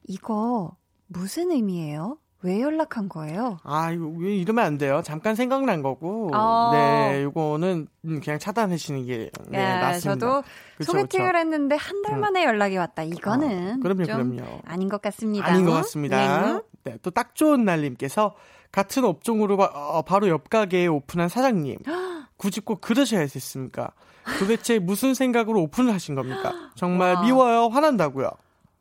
이거 0.07 0.77
무슨 1.07 1.51
의미예요? 1.53 2.19
왜 2.43 2.61
연락한 2.63 3.09
거예요? 3.11 3.59
아, 3.65 3.91
이거 3.91 4.07
왜 4.17 4.35
이러면 4.37 4.65
안 4.65 4.79
돼요. 4.79 5.03
잠깐 5.05 5.35
생각난 5.35 5.83
거고. 5.83 6.31
어. 6.35 6.71
네, 6.73 7.23
이거는 7.29 7.87
그냥 8.23 8.39
차단하시는 8.39 9.05
게 9.07 9.31
네, 9.49 9.59
네, 9.59 9.81
맞습니다. 9.81 10.01
저도 10.27 10.43
그쵸, 10.79 10.93
소개팅을 10.93 11.33
그쵸. 11.33 11.39
했는데 11.39 11.77
한 11.77 12.01
달 12.03 12.17
만에 12.19 12.45
연락이 12.45 12.77
왔다. 12.79 13.03
이거는 13.03 13.75
아, 13.75 13.77
그럼요, 13.83 14.05
그럼요. 14.05 14.61
아닌 14.65 14.89
것 14.89 15.03
같습니다. 15.03 15.47
아닌 15.47 15.67
것 15.67 15.73
같습니다. 15.73 16.17
네, 16.55 16.61
네 16.85 16.99
또딱 17.03 17.35
좋은 17.35 17.65
날님께서 17.67 18.35
같은 18.73 19.05
업종으로 19.05 19.57
바, 19.59 19.65
어, 19.67 20.01
바로 20.03 20.29
옆 20.29 20.49
가게에 20.49 20.87
오픈한 20.87 21.29
사장님. 21.29 21.77
굳이 22.39 22.61
꼭 22.63 22.81
그러셔야 22.81 23.27
됐습니까? 23.27 23.91
도대체 24.39 24.79
무슨 24.79 25.13
생각으로 25.13 25.61
오픈을 25.63 25.93
하신 25.93 26.15
겁니까? 26.15 26.55
정말 26.75 27.17
와. 27.17 27.23
미워요, 27.23 27.69
화난다고요. 27.69 28.31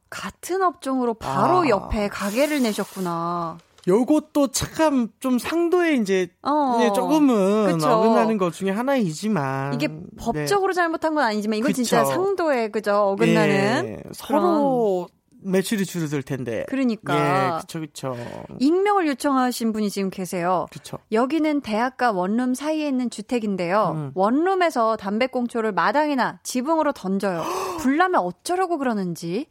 같은 0.10 0.62
업종으로 0.62 1.14
바로 1.14 1.62
아. 1.64 1.70
옆에 1.70 2.07
가게를 2.07 2.62
내셨구나. 2.64 3.57
요것도 3.88 4.49
참 4.51 5.10
좀 5.20 5.39
상도에 5.39 5.95
이제 5.95 6.28
어, 6.43 6.78
네, 6.80 6.91
조금은 6.93 7.74
그쵸. 7.74 7.89
어긋나는 7.89 8.38
것 8.38 8.53
중에 8.53 8.72
하나이지만 8.72 9.74
이게 9.74 9.88
법적으로 10.18 10.74
네. 10.74 10.76
잘못한 10.76 11.16
건 11.16 11.24
아니지만 11.24 11.57
이건 11.57 11.70
그쵸. 11.72 11.84
진짜 11.84 12.03
상도에 12.05 12.70
그죠 12.70 12.93
어긋나는 12.95 13.86
예, 13.88 14.03
서로 14.12 15.07
매출이 15.41 15.86
줄어들 15.86 16.22
텐데. 16.22 16.66
그러니까. 16.68 17.16
예, 17.55 17.62
그쵸, 17.62 17.80
그쵸. 17.80 18.18
익명을 18.60 19.07
요청하신 19.07 19.72
분이 19.72 19.89
지금 19.89 20.10
계세요. 20.10 20.66
그쵸. 20.72 20.97
여기는 21.14 21.62
대학과 21.62 22.12
원룸 22.12 22.53
사이에 22.53 22.88
있는 22.88 23.10
주택인데요. 23.10 23.93
음. 23.95 24.12
원룸에서 24.16 24.97
담배꽁초를 24.97 25.72
마당이나 25.72 26.39
지붕으로 26.43 26.91
던져요. 26.91 27.43
불나면 27.80 28.20
어쩌려고 28.22 28.78
그러는지. 28.78 29.47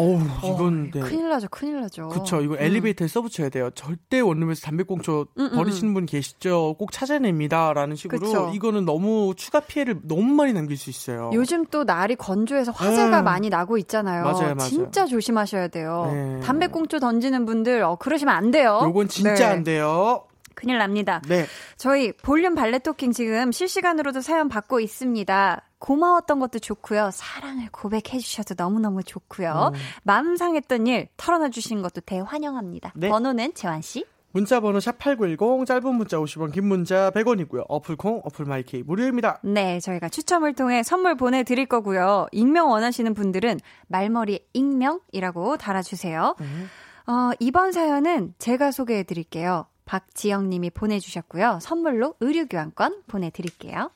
어우, 0.00 0.18
이건 0.44 0.88
어, 0.88 0.98
네. 0.98 1.00
큰일 1.00 1.28
나죠, 1.28 1.48
큰일 1.50 1.80
나죠. 1.82 2.08
그쵸, 2.08 2.40
이거 2.40 2.54
음. 2.54 2.58
엘리베이터에 2.58 3.06
써붙여야 3.06 3.50
돼요. 3.50 3.70
절대 3.74 4.20
원룸에서 4.20 4.62
담배꽁초 4.62 5.26
음, 5.38 5.42
음, 5.42 5.50
버리시는 5.52 5.92
분 5.92 6.06
계시죠? 6.06 6.76
꼭 6.78 6.90
찾아냅니다. 6.90 7.74
라는 7.74 7.96
식으로. 7.96 8.20
그쵸. 8.20 8.50
이거는 8.54 8.86
너무 8.86 9.34
추가 9.36 9.60
피해를 9.60 10.00
너무 10.04 10.22
많이 10.22 10.54
남길 10.54 10.78
수 10.78 10.88
있어요. 10.88 11.30
요즘 11.34 11.66
또 11.66 11.84
날이 11.84 12.16
건조해서 12.16 12.72
화재가 12.72 13.20
음. 13.20 13.24
많이 13.24 13.50
나고 13.50 13.76
있잖아요. 13.78 14.24
맞아요, 14.24 14.54
맞아요. 14.54 14.70
진짜 14.70 15.04
조심하셔야 15.04 15.68
돼요. 15.68 16.10
네. 16.12 16.40
담배꽁초 16.40 16.98
던지는 16.98 17.44
분들, 17.44 17.82
어, 17.82 17.96
그러시면 17.96 18.34
안 18.34 18.50
돼요. 18.50 18.80
요건 18.82 19.06
진짜 19.08 19.34
네. 19.34 19.44
안 19.44 19.64
돼요. 19.64 20.24
큰일 20.54 20.78
납니다. 20.78 21.22
네. 21.28 21.46
저희 21.76 22.12
볼륨 22.12 22.54
발레 22.54 22.80
토킹 22.80 23.12
지금 23.12 23.52
실시간으로도 23.52 24.20
사연 24.20 24.48
받고 24.48 24.80
있습니다. 24.80 25.62
고마웠던 25.80 26.38
것도 26.38 26.60
좋고요. 26.60 27.10
사랑을 27.12 27.68
고백해 27.72 28.18
주셔도 28.20 28.54
너무너무 28.56 29.02
좋고요. 29.02 29.72
음. 29.74 29.78
마음 30.04 30.36
상했던 30.36 30.86
일 30.86 31.08
털어놔 31.16 31.48
주시는 31.48 31.82
것도 31.82 32.02
대환영합니다. 32.02 32.92
네. 32.94 33.08
번호는 33.08 33.54
재환 33.54 33.82
씨. 33.82 34.04
문자 34.32 34.60
번호 34.60 34.78
샵8910 34.78 35.66
짧은 35.66 35.92
문자 35.94 36.16
50원 36.18 36.52
긴 36.52 36.66
문자 36.66 37.10
100원이고요. 37.10 37.64
어플콩 37.68 38.22
어플마이케이 38.24 38.84
무료입니다. 38.84 39.40
네, 39.42 39.80
저희가 39.80 40.08
추첨을 40.08 40.54
통해 40.54 40.84
선물 40.84 41.16
보내 41.16 41.42
드릴 41.42 41.66
거고요. 41.66 42.28
익명 42.30 42.70
원하시는 42.70 43.12
분들은 43.14 43.58
말머리 43.88 44.46
익명이라고 44.52 45.56
달아 45.56 45.82
주세요. 45.82 46.36
음. 46.40 46.68
어, 47.08 47.32
이번 47.40 47.72
사연은 47.72 48.34
제가 48.38 48.70
소개해 48.70 49.02
드릴게요. 49.02 49.66
박지영 49.84 50.48
님이 50.48 50.70
보내 50.70 51.00
주셨고요. 51.00 51.58
선물로 51.60 52.14
의류 52.20 52.46
교환권 52.46 53.02
보내 53.08 53.30
드릴게요. 53.30 53.90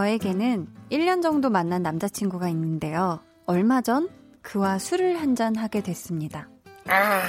저에게는 0.00 0.66
1년 0.92 1.22
정도 1.22 1.48
만난 1.48 1.82
남자친구가 1.82 2.50
있는데요. 2.50 3.20
얼마 3.46 3.80
전 3.80 4.10
그와 4.42 4.78
술을 4.78 5.18
한 5.18 5.34
잔 5.34 5.56
하게 5.56 5.80
됐습니다. 5.82 6.50
아, 6.86 7.22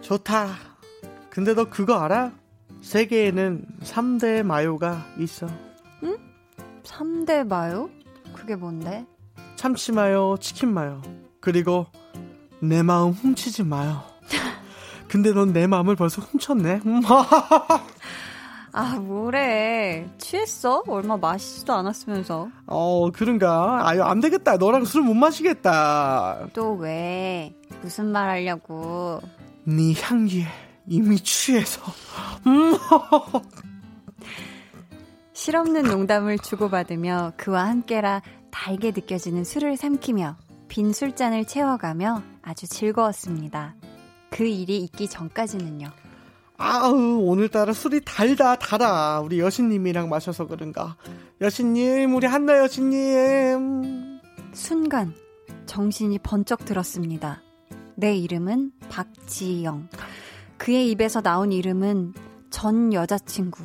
좋다. 0.00 0.50
근데 1.30 1.52
너 1.52 1.68
그거 1.68 1.96
알아? 1.98 2.30
세계에는 2.80 3.66
3대 3.82 4.44
마요가 4.44 5.04
있어. 5.18 5.48
응? 6.04 6.16
3대 6.84 7.44
마요? 7.48 7.90
그게 8.34 8.54
뭔데? 8.54 9.04
참치 9.56 9.90
마요, 9.90 10.36
치킨 10.40 10.72
마요. 10.72 11.02
그리고 11.40 11.86
내 12.60 12.84
마음 12.84 13.10
훔치지 13.10 13.64
마요. 13.64 14.04
근데 15.08 15.32
넌 15.32 15.52
내 15.52 15.66
마음을 15.66 15.96
벌써 15.96 16.22
훔쳤네. 16.22 16.82
아, 18.72 18.96
뭐래. 19.00 20.08
취했어? 20.18 20.82
얼마 20.86 21.16
마시지도 21.16 21.72
않았으면서. 21.72 22.48
어, 22.66 23.10
그런가? 23.10 23.86
아유, 23.88 24.02
안 24.02 24.20
되겠다. 24.20 24.56
너랑 24.56 24.84
술 24.84 25.02
못 25.02 25.14
마시겠다. 25.14 26.48
또 26.52 26.74
왜? 26.74 27.52
무슨 27.82 28.06
말 28.12 28.28
하려고? 28.28 29.20
네 29.64 29.92
향기에 30.00 30.46
이미 30.86 31.18
취해서. 31.18 31.80
실없는 35.32 35.84
농담을 35.84 36.38
주고받으며 36.38 37.32
그와 37.36 37.66
함께라 37.66 38.22
달게 38.50 38.90
느껴지는 38.90 39.44
술을 39.44 39.76
삼키며 39.76 40.36
빈 40.68 40.92
술잔을 40.92 41.44
채워가며 41.46 42.22
아주 42.42 42.68
즐거웠습니다. 42.68 43.74
그 44.30 44.44
일이 44.44 44.78
있기 44.84 45.08
전까지는요. 45.08 45.88
아우 46.62 47.22
오늘따라 47.22 47.72
술이 47.72 48.02
달다 48.04 48.56
달아 48.56 49.20
우리 49.20 49.40
여신님이랑 49.40 50.10
마셔서 50.10 50.46
그런가 50.46 50.94
여신님 51.40 52.14
우리 52.14 52.26
한나 52.26 52.58
여신님 52.58 54.20
순간 54.52 55.14
정신이 55.64 56.18
번쩍 56.18 56.66
들었습니다. 56.66 57.40
내 57.94 58.14
이름은 58.14 58.72
박지영. 58.90 59.88
그의 60.58 60.90
입에서 60.90 61.22
나온 61.22 61.50
이름은 61.50 62.12
전 62.50 62.92
여자친구. 62.92 63.62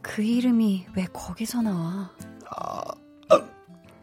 그 0.00 0.22
이름이 0.22 0.86
왜 0.96 1.06
거기서 1.12 1.62
나와? 1.62 2.10
아, 2.48 2.82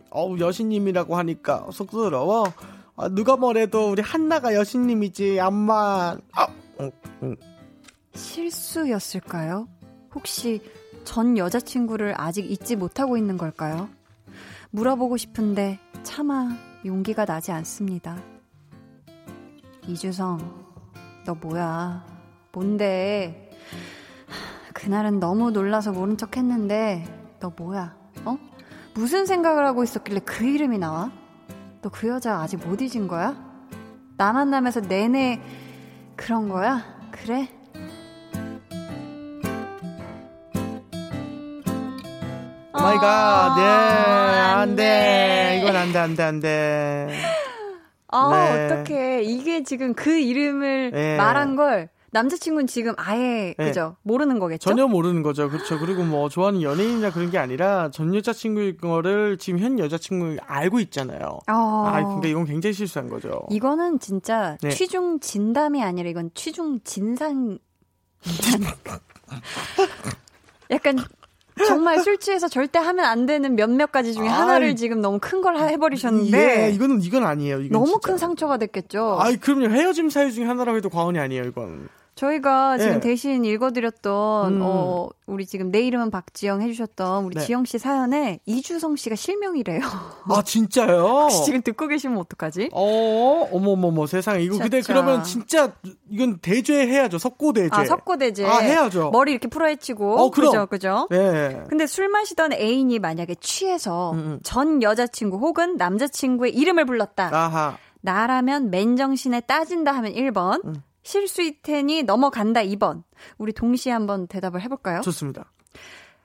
어우 0.09 0.39
여신님이라고 0.39 1.17
하니까 1.17 1.67
쑥스러워. 1.73 2.53
아, 2.95 3.09
누가 3.09 3.35
뭐래도 3.35 3.91
우리 3.91 4.01
한나가 4.01 4.53
여신님이지 4.53 5.41
암만. 5.41 6.21
아, 6.33 6.47
응, 6.79 6.91
응. 7.23 7.35
실수였을까요? 8.13 9.67
혹시 10.13 10.61
전 11.03 11.37
여자친구를 11.37 12.13
아직 12.17 12.49
잊지 12.49 12.75
못하고 12.75 13.17
있는 13.17 13.37
걸까요? 13.37 13.89
물어보고 14.71 15.17
싶은데 15.17 15.79
차마 16.03 16.49
용기가 16.85 17.25
나지 17.25 17.51
않습니다. 17.51 18.17
이주성, 19.87 20.39
너 21.25 21.33
뭐야? 21.35 22.05
뭔데? 22.51 23.51
그날은 24.73 25.19
너무 25.19 25.51
놀라서 25.51 25.91
모른 25.91 26.15
척 26.17 26.37
했는데, 26.37 27.03
너 27.39 27.51
뭐야? 27.55 27.97
어? 28.25 28.37
무슨 28.93 29.25
생각을 29.25 29.65
하고 29.65 29.83
있었길래 29.83 30.19
그 30.21 30.45
이름이 30.45 30.77
나와? 30.77 31.11
너 31.81 31.89
그 31.89 32.07
여자 32.07 32.39
아직 32.39 32.57
못 32.57 32.81
잊은 32.81 33.07
거야? 33.07 33.35
나 34.17 34.33
만나면서 34.33 34.81
내내 34.81 35.41
그런 36.15 36.49
거야? 36.49 36.83
그래? 37.11 37.49
My 42.81 42.97
God, 42.97 43.55
네, 43.55 43.63
안 43.63 44.75
돼. 44.75 45.59
이건 45.61 45.75
안 45.75 45.91
돼, 45.91 45.99
안 45.99 46.15
돼, 46.15 46.23
안 46.23 46.39
돼. 46.39 47.09
아, 48.07 48.29
네. 48.31 48.65
어떡해. 48.65 49.23
이게 49.23 49.63
지금 49.63 49.93
그 49.93 50.17
이름을 50.17 50.91
네. 50.91 51.17
말한 51.17 51.55
걸 51.55 51.89
남자친구는 52.11 52.67
지금 52.67 52.93
아예 52.97 53.53
네. 53.57 53.65
그죠 53.65 53.95
모르는 54.01 54.39
거겠죠? 54.39 54.67
전혀 54.69 54.87
모르는 54.87 55.21
거죠. 55.21 55.47
그렇죠. 55.49 55.77
그리고 55.77 56.03
뭐 56.03 56.27
좋아하는 56.27 56.63
연예인이나 56.63 57.11
그런 57.11 57.29
게 57.29 57.37
아니라 57.37 57.91
전 57.91 58.15
여자친구일 58.15 58.77
거를 58.77 59.37
지금 59.37 59.59
현 59.59 59.77
여자친구 59.77 60.37
알고 60.45 60.79
있잖아요. 60.79 61.39
어. 61.47 61.83
아, 61.87 62.03
근데 62.03 62.31
이건 62.31 62.45
굉장히 62.45 62.73
실수한 62.73 63.09
거죠. 63.09 63.43
이거는 63.51 63.99
진짜 63.99 64.57
네. 64.61 64.69
취중 64.69 65.19
진담이 65.19 65.83
아니라 65.83 66.09
이건 66.09 66.31
취중 66.33 66.79
진상. 66.83 67.59
약간 70.71 70.97
정말 71.67 71.99
술 71.99 72.17
취해서 72.17 72.47
절대 72.47 72.79
하면 72.79 73.05
안 73.05 73.25
되는 73.25 73.55
몇몇 73.55 73.91
가지 73.91 74.13
중에 74.13 74.27
하나를 74.27 74.75
지금 74.75 75.01
너무 75.01 75.19
큰 75.19 75.41
걸 75.41 75.57
해버리셨는데. 75.57 76.65
예, 76.67 76.71
이거는 76.71 77.01
이건 77.01 77.25
아니에요. 77.25 77.59
이건 77.61 77.69
너무 77.71 77.85
진짜. 77.87 77.99
큰 78.07 78.17
상처가 78.17 78.57
됐겠죠. 78.57 79.17
아이 79.21 79.37
그럼요. 79.37 79.69
헤어짐 79.69 80.09
사유 80.09 80.31
중에 80.31 80.45
하나라고 80.45 80.77
해도 80.77 80.89
과언이 80.89 81.17
아니에요. 81.19 81.43
이건. 81.43 81.87
저희가 82.19 82.77
지금 82.77 82.93
네. 82.95 82.99
대신 82.99 83.45
읽어드렸던 83.45 84.53
음. 84.55 84.61
어 84.61 85.07
우리 85.25 85.45
지금 85.45 85.71
내 85.71 85.79
이름은 85.81 86.11
박지영 86.11 86.61
해주셨던 86.61 87.23
우리 87.23 87.35
네. 87.35 87.45
지영 87.45 87.63
씨 87.63 87.77
사연에 87.77 88.39
이주성 88.45 88.97
씨가 88.97 89.15
실명이래요. 89.15 89.79
아 90.29 90.41
진짜요? 90.43 91.29
지금 91.45 91.61
듣고 91.61 91.87
계시면 91.87 92.17
어떡하지? 92.17 92.71
어 92.73 93.47
어머머머 93.53 94.05
세상에 94.05 94.41
이거 94.41 94.57
근데 94.57 94.81
그러면 94.81 95.23
진짜 95.23 95.71
이건 96.09 96.39
대죄해야죠 96.39 97.19
석고대죄. 97.19 97.69
아 97.71 97.85
석고대죄. 97.85 98.45
아 98.45 98.57
해야죠. 98.57 99.11
머리 99.11 99.31
이렇게 99.31 99.47
풀어헤치고. 99.47 100.19
어 100.19 100.29
그럼. 100.29 100.51
그죠 100.51 100.65
그죠. 100.65 101.07
네. 101.09 101.63
근데 101.69 101.87
술 101.87 102.09
마시던 102.09 102.51
애인이 102.51 102.99
만약에 102.99 103.35
취해서 103.35 104.11
음음. 104.11 104.19
음. 104.19 104.39
전 104.43 104.83
여자친구 104.83 105.37
혹은 105.37 105.77
남자친구의 105.77 106.53
이름을 106.53 106.85
불렀다. 106.85 107.29
아하. 107.31 107.77
나라면 108.01 108.71
맨정신에 108.71 109.41
따진다 109.41 109.93
하면 109.93 110.13
1번. 110.13 110.65
음. 110.65 110.83
실수일 111.09 111.63
테니 111.63 112.03
넘어간다 112.03 112.61
2번. 112.61 113.01
우리 113.39 113.51
동시에 113.51 113.91
한번 113.91 114.27
대답을 114.27 114.61
해볼까요? 114.61 115.01
좋습니다. 115.01 115.51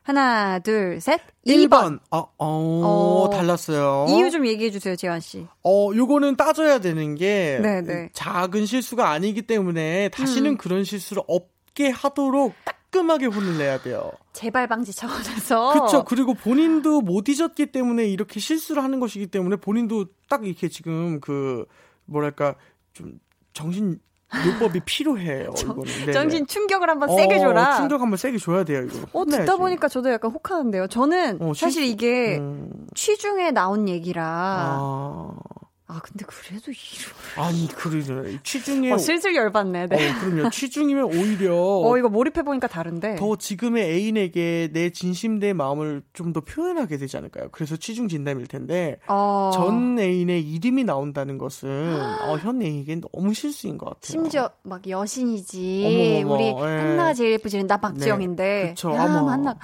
하나, 0.03 0.59
둘, 0.59 1.01
셋. 1.01 1.23
1번. 1.47 1.69
1번. 1.71 2.01
어, 2.11 2.19
어, 2.37 3.25
어, 3.25 3.31
달랐어요. 3.31 4.05
이유 4.11 4.31
좀 4.31 4.47
얘기해 4.47 4.71
주세요, 4.71 4.95
재환 4.95 5.21
씨. 5.21 5.47
어, 5.63 5.91
요거는 5.95 6.37
따져야 6.37 6.81
되는 6.81 7.15
게 7.15 7.59
네네. 7.63 7.81
네. 7.81 8.11
작은 8.13 8.67
실수가 8.67 9.09
아니기 9.09 9.41
때문에 9.41 10.11
다시는 10.11 10.51
음. 10.51 10.57
그런 10.59 10.85
실수를 10.85 11.23
없게 11.29 11.89
하도록 11.89 12.53
따끔하게 12.67 13.27
혼을 13.27 13.57
내야 13.57 13.81
돼요. 13.81 14.13
재발 14.35 14.69
방지 14.69 14.95
차원에서. 14.95 15.73
그렇죠. 15.73 16.05
그리고 16.05 16.35
본인도 16.35 17.01
못 17.01 17.27
잊었기 17.31 17.73
때문에 17.73 18.05
이렇게 18.05 18.39
실수를 18.39 18.85
하는 18.85 19.01
것이기 19.01 19.29
때문에 19.29 19.57
본인도 19.57 20.09
딱 20.29 20.47
이렇게 20.47 20.69
지금 20.69 21.21
그 21.21 21.65
뭐랄까 22.05 22.55
좀 22.93 23.19
정신 23.55 23.99
요법이 24.47 24.81
필요해요. 24.81 25.53
이거는. 25.57 26.13
정신 26.13 26.47
충격을 26.47 26.89
한번 26.89 27.11
어, 27.11 27.17
세게 27.17 27.39
줘라. 27.39 27.77
충격 27.77 28.01
한번 28.01 28.17
세게 28.17 28.39
줘야 28.39 28.65
돼요. 28.65 28.83
이거. 28.83 28.99
어 29.13 29.25
듣다 29.25 29.37
해야지. 29.39 29.57
보니까 29.57 29.89
저도 29.89 30.11
약간 30.11 30.31
혹하는데요. 30.31 30.89
저는 30.89 31.41
어, 31.41 31.53
사실 31.55 31.85
이게 31.85 32.39
음... 32.39 32.71
취중에 32.95 33.51
나온 33.51 33.89
얘기라. 33.89 34.23
아... 34.25 35.31
아 35.87 36.01
근데 36.03 36.25
그래도 36.27 36.71
이름 36.71 37.13
아니 37.37 37.69
그러죠 37.69 38.23
취중에 38.43 38.93
어, 38.93 38.99
슬슬 38.99 39.35
열받네. 39.35 39.87
네. 39.89 40.11
어, 40.11 40.15
그럼요. 40.21 40.51
취중이면 40.53 41.05
오히려 41.05 41.55
어 41.57 41.97
이거 41.97 42.09
몰입해 42.09 42.43
보니까 42.43 42.67
다른데 42.69 43.17
더 43.17 43.37
지금의 43.37 43.85
애인에게 43.91 44.71
내 44.73 44.91
진심된 44.91 45.57
마음을 45.57 46.03
좀 46.13 46.35
더 46.35 46.41
표현하게 46.41 46.99
되지 46.99 47.17
않을까요? 47.17 47.49
그래서 47.53 47.77
취중 47.77 48.09
진담일 48.09 48.47
텐데 48.49 48.99
어... 49.07 49.53
전 49.55 49.99
애인의 49.99 50.43
이름이 50.43 50.85
나온다는 50.85 51.39
것은 51.39 51.69
어, 52.23 52.37
현 52.39 52.61
애인에겐 52.61 53.03
너무 53.13 53.33
실수인 53.33 53.79
것 53.79 53.87
같아요. 53.87 54.01
심지어 54.03 54.51
막 54.63 54.87
여신이지 54.87 56.23
어머머머, 56.25 56.35
우리 56.35 56.45
예. 56.49 56.77
한나가 56.81 57.15
제일 57.15 57.33
예쁘지는 57.33 57.67
나 57.69 57.77
박지영인데 57.79 58.45
네. 58.45 58.69
그쵸, 58.71 58.93
야, 58.93 59.03
한나 59.03 59.57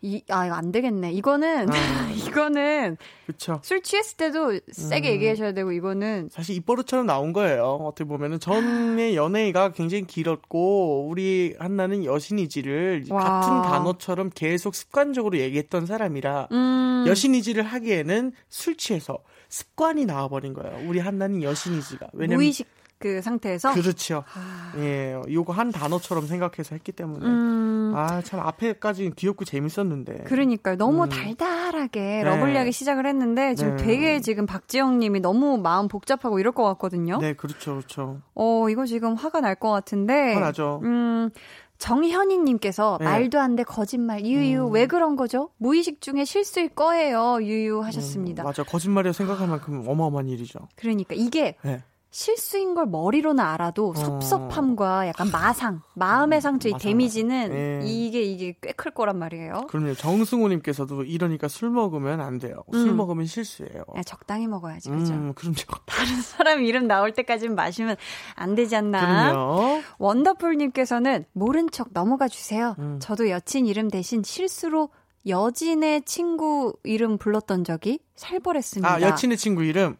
이아 0.00 0.46
이거 0.46 0.54
안 0.54 0.72
되겠네. 0.72 1.12
이거는 1.12 1.70
아. 1.70 1.74
이거는 2.16 2.96
그쵸. 3.26 3.60
술 3.62 3.82
취했을 3.82 4.16
때도 4.16 4.60
세게 4.72 5.08
음. 5.08 5.12
얘기하셔야 5.14 5.52
되고 5.52 5.63
이거는 5.72 6.28
사실 6.30 6.56
입버릇처럼 6.56 7.06
나온 7.06 7.32
거예요. 7.32 7.64
어떻게 7.64 8.04
보면은 8.04 8.40
전의 8.40 9.16
연애가 9.16 9.72
굉장히 9.72 10.06
길었고 10.06 11.06
우리 11.08 11.54
한나는 11.58 12.04
여신이지를 12.04 13.04
와. 13.10 13.22
같은 13.22 13.62
단어처럼 13.62 14.30
계속 14.34 14.74
습관적으로 14.74 15.38
얘기했던 15.38 15.86
사람이라 15.86 16.48
음. 16.52 17.04
여신이지를 17.06 17.62
하기에는 17.62 18.32
술 18.48 18.76
취해서 18.76 19.18
습관이 19.48 20.04
나와버린 20.06 20.52
거예요. 20.54 20.88
우리 20.88 20.98
한나는 20.98 21.42
여신이지가 21.42 22.08
왜냐면 22.12 22.38
무의식 22.38 22.66
그 22.98 23.20
상태에서 23.22 23.72
그렇죠. 23.74 24.24
아... 24.34 24.72
예, 24.78 25.20
요거 25.30 25.52
한 25.52 25.70
단어처럼 25.72 26.26
생각해서 26.26 26.74
했기 26.74 26.92
때문에 26.92 27.26
음... 27.26 27.92
아참 27.94 28.40
앞에까지 28.40 29.12
귀엽고 29.16 29.44
재밌었는데. 29.44 30.24
그러니까요. 30.24 30.76
너무 30.76 31.04
음... 31.04 31.08
달달하게 31.08 32.00
네. 32.00 32.22
lovely하게 32.24 32.70
시작을 32.70 33.06
했는데 33.06 33.54
지금 33.54 33.76
네. 33.76 33.84
되게 33.84 34.20
지금 34.20 34.46
박지영님이 34.46 35.20
너무 35.20 35.58
마음 35.58 35.88
복잡하고 35.88 36.38
이럴 36.38 36.52
것 36.52 36.64
같거든요. 36.64 37.18
네, 37.18 37.34
그렇죠, 37.34 37.72
그렇죠. 37.76 38.20
어, 38.34 38.68
이거 38.70 38.86
지금 38.86 39.14
화가 39.14 39.40
날 39.40 39.54
것 39.54 39.70
같은데. 39.70 40.34
화나죠. 40.34 40.80
음. 40.82 41.30
정현희님께서 41.78 42.98
네. 43.00 43.04
말도 43.04 43.40
안 43.40 43.56
돼 43.56 43.62
거짓말 43.62 44.24
유유 44.24 44.68
음. 44.68 44.72
왜 44.72 44.86
그런 44.86 45.16
거죠? 45.16 45.50
무의식 45.58 46.00
중에 46.00 46.24
실수일 46.24 46.70
거예요 46.70 47.38
유유 47.40 47.80
하셨습니다. 47.82 48.42
음, 48.42 48.44
맞아 48.44 48.62
거짓말이라 48.64 49.12
생각할 49.12 49.48
만큼 49.48 49.84
어마어마한 49.86 50.28
일이죠. 50.28 50.60
그러니까 50.76 51.14
이게 51.16 51.56
네. 51.62 51.82
실수인 52.16 52.74
걸 52.76 52.86
머리로는 52.86 53.42
알아도 53.42 53.90
어. 53.90 53.94
섭섭함과 53.94 55.08
약간 55.08 55.32
마상, 55.32 55.82
마음의 55.94 56.40
상처, 56.40 56.68
이 56.68 56.72
데미지는 56.78 57.50
네. 57.50 57.80
이게 57.84 58.22
이게 58.22 58.56
꽤 58.62 58.72
클 58.72 58.92
거란 58.92 59.18
말이에요. 59.18 59.66
그럼요. 59.68 59.94
정승호님께서도 59.94 61.02
이러니까 61.02 61.48
술 61.48 61.70
먹으면 61.70 62.20
안 62.20 62.38
돼요. 62.38 62.62
음. 62.72 62.78
술 62.80 62.94
먹으면 62.94 63.26
실수예요. 63.26 63.82
야, 63.96 64.02
적당히 64.04 64.46
먹어야지, 64.46 64.90
그죠? 64.90 65.12
음, 65.12 65.32
그럼요. 65.34 65.56
다른 65.86 66.22
사람 66.22 66.62
이름 66.62 66.86
나올 66.86 67.12
때까지는 67.12 67.56
마시면 67.56 67.96
안 68.36 68.54
되지 68.54 68.76
않나? 68.76 69.32
그럼요. 69.32 69.82
원더풀님께서는 69.98 71.24
모른 71.32 71.68
척 71.70 71.88
넘어가 71.92 72.28
주세요. 72.28 72.76
음. 72.78 72.98
저도 73.00 73.28
여친 73.28 73.66
이름 73.66 73.88
대신 73.90 74.22
실수로 74.22 74.90
여진의 75.26 76.02
친구 76.02 76.74
이름 76.84 77.18
불렀던 77.18 77.64
적이 77.64 77.98
살벌했습니다. 78.14 78.88
아, 78.88 79.00
여친의 79.00 79.36
친구 79.36 79.64
이름? 79.64 79.96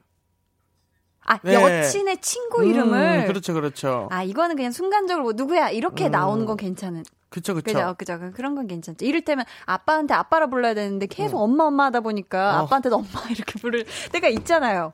아, 1.25 1.39
네. 1.43 1.55
여친의 1.55 2.19
친구 2.21 2.65
이름을. 2.65 3.23
음, 3.23 3.27
그렇죠, 3.27 3.55
그렇죠. 3.55 4.09
아, 4.11 4.23
이거는 4.23 4.57
그냥 4.57 4.73
순간적으로 4.73 5.25
뭐 5.25 5.33
누구야 5.35 5.71
이렇게 5.71 6.07
음. 6.07 6.11
나오는 6.11 6.45
건 6.45 6.57
괜찮은. 6.57 7.05
그쵸, 7.31 7.55
그쵸. 7.55 7.73
그죠, 7.73 7.95
그죠. 7.99 8.33
그런 8.35 8.55
건 8.55 8.69
괜찮죠. 8.69 9.05
이를테면 9.05 9.45
아빠한테 9.67 10.15
아빠라 10.15 10.47
불러야 10.47 10.75
되는데 10.75 11.07
계속 11.07 11.39
음. 11.39 11.43
엄마, 11.43 11.65
엄마 11.65 11.87
하다 11.87 12.01
보니까 12.01 12.61
어. 12.61 12.63
아빠한테도 12.65 12.97
엄마 12.97 13.09
이렇게 13.31 13.59
부를 13.59 13.85
때가 14.13 14.29
있잖아요. 14.29 14.93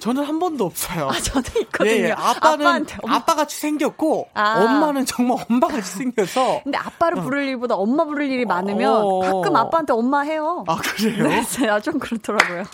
저는 0.00 0.24
한 0.24 0.38
번도 0.38 0.64
없어요. 0.64 1.08
아, 1.08 1.12
저도 1.12 1.60
있거든요. 1.60 1.90
예, 1.90 2.04
예. 2.06 2.12
아빠는 2.12 2.86
엄마. 3.02 3.16
아빠 3.16 3.34
같이 3.34 3.58
생겼고 3.58 4.30
아. 4.34 4.64
엄마는 4.64 5.04
정말 5.04 5.44
엄마 5.48 5.68
같이 5.68 5.98
생겨서. 5.98 6.62
근데 6.64 6.78
아빠를 6.78 7.18
어. 7.18 7.22
부를 7.22 7.44
일보다 7.44 7.76
엄마 7.76 8.04
부를 8.04 8.30
일이 8.30 8.46
많으면 8.46 8.92
어. 8.92 9.20
가끔 9.20 9.54
아빠한테 9.56 9.92
엄마 9.92 10.22
해요. 10.22 10.64
아 10.66 10.76
그래요? 10.76 11.28
네, 11.28 11.44
좀 11.82 11.98
그렇더라고요. 11.98 12.64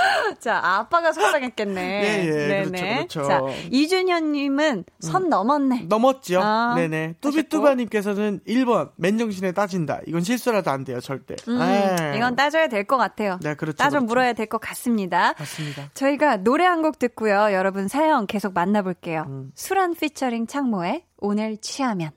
자, 0.40 0.58
아빠가 0.62 1.12
속상했겠네. 1.12 1.80
예, 2.04 2.26
예. 2.26 2.46
네네. 2.64 2.94
그렇죠, 2.96 3.22
그렇죠. 3.22 3.48
자, 3.48 3.54
이준현님은 3.70 4.84
선 5.00 5.24
음. 5.24 5.28
넘었네. 5.28 5.86
넘었죠. 5.88 6.40
아, 6.42 6.74
네네. 6.76 7.14
뚜비뚜바님께서는 7.20 8.40
1번, 8.46 8.90
맨정신에 8.96 9.52
따진다. 9.52 10.00
이건 10.06 10.22
실수라도 10.22 10.70
안 10.70 10.84
돼요, 10.84 11.00
절대. 11.00 11.36
음, 11.48 11.58
네. 11.58 12.14
이건 12.16 12.36
따져야 12.36 12.68
될 12.68 12.84
것 12.84 12.96
같아요. 12.96 13.38
네, 13.42 13.54
그렇죠. 13.54 13.76
따져 13.76 13.98
그렇죠. 13.98 14.06
물어야 14.06 14.32
될 14.32 14.46
것 14.46 14.58
같습니다. 14.60 15.34
맞습니다. 15.38 15.90
저희가 15.94 16.38
노래 16.38 16.64
한 16.64 16.80
곡 16.82 16.98
듣고요. 16.98 17.52
여러분 17.52 17.88
사연 17.88 18.26
계속 18.26 18.54
만나볼게요. 18.54 19.24
음. 19.28 19.50
수란 19.54 19.94
피처링 19.94 20.46
창모의 20.46 21.04
오늘 21.18 21.58
취하면. 21.58 22.10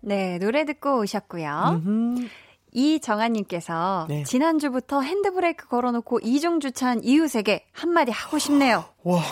네, 0.00 0.38
노래 0.38 0.64
듣고 0.64 1.00
오셨고요. 1.00 1.80
음흠. 1.84 2.28
이정아님께서 2.72 4.06
네. 4.08 4.24
지난주부터 4.24 5.00
핸드브레이크 5.00 5.66
걸어놓고 5.68 6.20
이중 6.22 6.60
주차한 6.60 7.02
이웃에게 7.04 7.66
한마디 7.72 8.12
하고 8.12 8.38
싶네요. 8.38 8.84
와. 9.04 9.22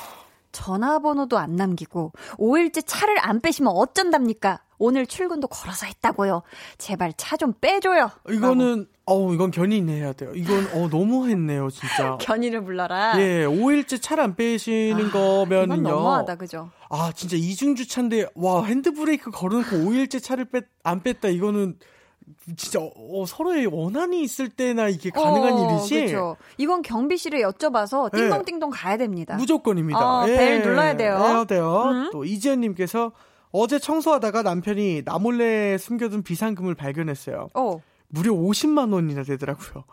전화번호도 0.52 1.36
안 1.38 1.54
남기고 1.56 2.12
5일째 2.38 2.82
차를 2.86 3.16
안 3.20 3.40
빼시면 3.40 3.72
어쩐답니까? 3.76 4.62
오늘 4.78 5.06
출근도 5.06 5.48
걸어서 5.48 5.86
했다고요. 5.86 6.42
제발 6.78 7.12
차 7.16 7.36
좀 7.36 7.52
빼줘요. 7.60 8.10
이거는 8.30 8.86
어우 9.04 9.34
이건 9.34 9.50
견인해야 9.50 10.12
돼요. 10.14 10.32
이건 10.34 10.66
어 10.74 10.88
너무 10.88 11.28
했네요 11.28 11.68
진짜. 11.70 12.16
견인을 12.20 12.64
불러라. 12.64 13.14
예, 13.20 13.44
5일째 13.46 14.00
차를 14.00 14.24
안 14.24 14.34
빼시는 14.34 15.06
아, 15.08 15.10
거면은요. 15.12 15.82
너무하다 15.90 16.36
그죠? 16.36 16.70
아 16.88 17.12
진짜 17.14 17.36
이중 17.36 17.74
주차인데 17.74 18.26
와 18.34 18.64
핸드브레이크 18.64 19.30
걸어놓고 19.30 19.76
5일째 19.76 20.22
차를 20.22 20.46
뺐 20.46 20.64
안 20.84 21.02
뺐다 21.02 21.28
이거는 21.28 21.78
진짜 22.56 22.80
어, 22.80 23.24
서로의 23.26 23.66
원한이 23.66 24.22
있을 24.22 24.48
때나 24.48 24.88
이게 24.88 25.10
가능한 25.10 25.52
어, 25.52 25.78
일이지. 25.78 25.94
그렇죠. 26.06 26.36
이건 26.58 26.82
경비실에 26.82 27.40
여쭤봐서 27.42 28.10
네. 28.12 28.22
띵동띵동 28.22 28.70
네. 28.70 28.76
가야 28.76 28.96
됩니다. 28.96 29.36
무조건입니다. 29.36 29.98
어, 29.98 30.28
예. 30.28 30.36
벨 30.36 30.62
눌러야 30.62 30.96
돼요. 30.96 31.16
해야 31.18 31.44
돼요. 31.44 31.82
음? 31.86 32.10
또 32.12 32.24
이지연님께서 32.24 33.12
어제 33.52 33.78
청소하다가 33.78 34.42
남편이 34.42 35.02
나 35.04 35.18
몰래 35.18 35.78
숨겨둔 35.78 36.22
비상금을 36.22 36.74
발견했어요. 36.74 37.50
어. 37.54 37.80
무려 38.08 38.32
50만 38.32 38.92
원이나 38.92 39.22
되더라고요. 39.22 39.84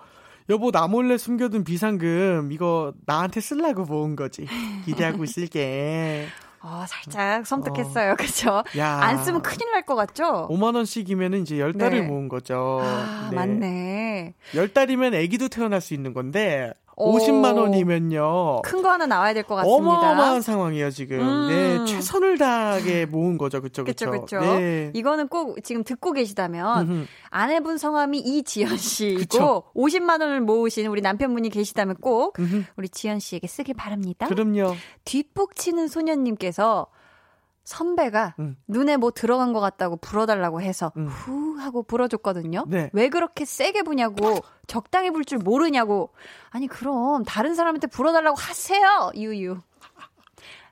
여보 0.49 0.71
나 0.71 0.87
몰래 0.87 1.17
숨겨둔 1.17 1.63
비상금 1.63 2.51
이거 2.51 2.93
나한테 3.05 3.39
쓰려고 3.39 3.85
모은 3.85 4.15
거지. 4.15 4.45
기대하고 4.85 5.23
있을게. 5.23 6.27
어, 6.63 6.85
살짝 6.87 7.45
섬뜩했어요. 7.45 8.13
어. 8.13 8.15
그죠? 8.17 8.63
안 8.81 9.23
쓰면 9.23 9.41
큰일 9.41 9.71
날 9.71 9.83
것 9.85 9.95
같죠? 9.95 10.47
5만 10.49 10.75
원씩이면 10.75 11.33
이제 11.41 11.57
10달을 11.57 11.89
네. 11.91 12.01
모은 12.03 12.29
거죠. 12.29 12.79
아, 12.81 13.27
네. 13.31 13.35
맞네. 13.35 14.33
10달이면 14.53 15.13
아기도 15.13 15.49
태어날 15.49 15.81
수 15.81 15.93
있는 15.93 16.13
건데 16.13 16.71
50만 16.97 17.57
원이면요. 17.57 18.61
큰 18.63 18.81
거 18.83 18.89
하나 18.91 19.05
나와야 19.05 19.33
될 19.33 19.43
것 19.43 19.55
같습니다. 19.55 19.77
어마어마한 19.77 20.41
상황이에요, 20.41 20.91
지금. 20.91 21.19
음. 21.19 21.47
네, 21.49 21.85
최선을 21.85 22.37
다하게 22.37 23.05
모은 23.05 23.37
거죠. 23.37 23.61
그쵸, 23.61 23.83
그쵸. 23.83 24.11
그쵸, 24.11 24.39
네. 24.39 24.91
이거는 24.93 25.27
꼭 25.27 25.57
지금 25.63 25.83
듣고 25.83 26.11
계시다면 26.11 26.81
음흠. 26.89 27.05
아내분 27.29 27.77
성함이 27.77 28.19
이지연 28.19 28.77
씨이고 28.77 29.19
그쵸. 29.19 29.63
50만 29.75 30.21
원을 30.21 30.41
모으신 30.41 30.85
우리 30.87 31.01
남편분이 31.01 31.49
계시다면 31.49 31.95
꼭 32.01 32.37
음흠. 32.39 32.63
우리 32.77 32.89
지연 32.89 33.19
씨에게 33.19 33.47
쓰길 33.47 33.75
바랍니다. 33.75 34.27
그럼요. 34.27 34.75
뒷북 35.05 35.55
치는 35.55 35.87
소년님께서 35.87 36.87
선배가 37.63 38.35
음. 38.39 38.57
눈에 38.67 38.97
뭐 38.97 39.11
들어간 39.11 39.53
것 39.53 39.59
같다고 39.59 39.95
불어달라고 39.97 40.61
해서 40.61 40.91
음. 40.97 41.07
후 41.07 41.57
하고 41.59 41.83
불어줬거든요. 41.83 42.65
네. 42.67 42.89
왜 42.93 43.09
그렇게 43.09 43.45
세게 43.45 43.83
부냐고 43.83 44.39
적당히 44.67 45.11
불 45.11 45.23
줄 45.23 45.37
모르냐고 45.37 46.09
아니 46.49 46.67
그럼 46.67 47.23
다른 47.23 47.55
사람한테 47.55 47.87
불어달라고 47.87 48.35
하세요 48.37 49.11
유유. 49.15 49.57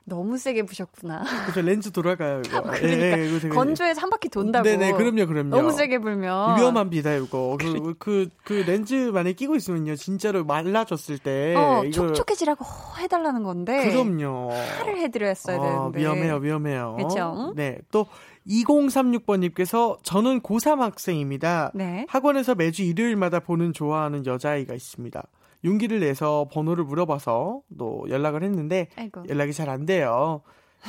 너무 0.04 0.38
세게 0.38 0.62
부셨구나. 0.62 1.24
그죠 1.46 1.60
렌즈 1.62 1.90
돌아가요 1.90 2.42
이거. 2.44 2.62
그러니까 2.72 3.18
예, 3.18 3.30
예, 3.44 3.48
건조해서 3.48 4.00
한 4.00 4.10
바퀴 4.10 4.28
돈다고. 4.28 4.64
네네 4.64 4.92
그럼요 4.92 5.26
그럼요. 5.26 5.48
너무 5.50 5.72
세게 5.72 5.98
불면 5.98 6.58
위험합니다 6.58 7.14
이거. 7.14 7.56
그그 7.60 7.94
그, 7.98 8.28
그 8.44 8.52
렌즈 8.66 8.94
만에 8.94 9.32
끼고 9.32 9.56
있으면요 9.56 9.96
진짜로 9.96 10.44
말라졌을 10.44 11.18
때. 11.18 11.54
어 11.56 11.84
이걸... 11.84 12.14
촉촉해지라고 12.14 12.64
해달라는 12.98 13.42
건데. 13.42 13.88
그럼요. 13.90 14.50
팔을 14.78 14.98
해드렸어야 14.98 15.58
어, 15.58 15.62
되는데. 15.92 16.00
위험해요 16.00 16.36
위험해요. 16.36 16.94
그렇죠. 16.96 17.52
네 17.56 17.78
또. 17.90 18.06
2036번님께서 18.44 19.98
저는 20.02 20.40
고3 20.40 20.78
학생입니다. 20.78 21.70
네. 21.74 22.06
학원에서 22.08 22.56
매주 22.56 22.82
일요일마다 22.82 23.38
보는 23.38 23.72
좋아하는 23.72 24.26
여자아이가 24.26 24.74
있습니다. 24.74 25.22
용기를 25.64 26.00
내서 26.00 26.48
번호를 26.52 26.84
물어봐서 26.84 27.62
또 27.78 28.04
연락을 28.08 28.42
했는데 28.42 28.88
아이고. 28.96 29.24
연락이 29.28 29.52
잘 29.52 29.68
안 29.68 29.86
돼요. 29.86 30.42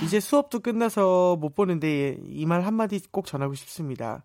이제 0.03 0.19
수업도 0.19 0.59
끝나서 0.61 1.36
못 1.36 1.53
보는데 1.53 2.17
이 2.28 2.45
말 2.47 2.61
한마디 2.61 2.99
꼭 3.11 3.26
전하고 3.28 3.53
싶습니다. 3.53 4.24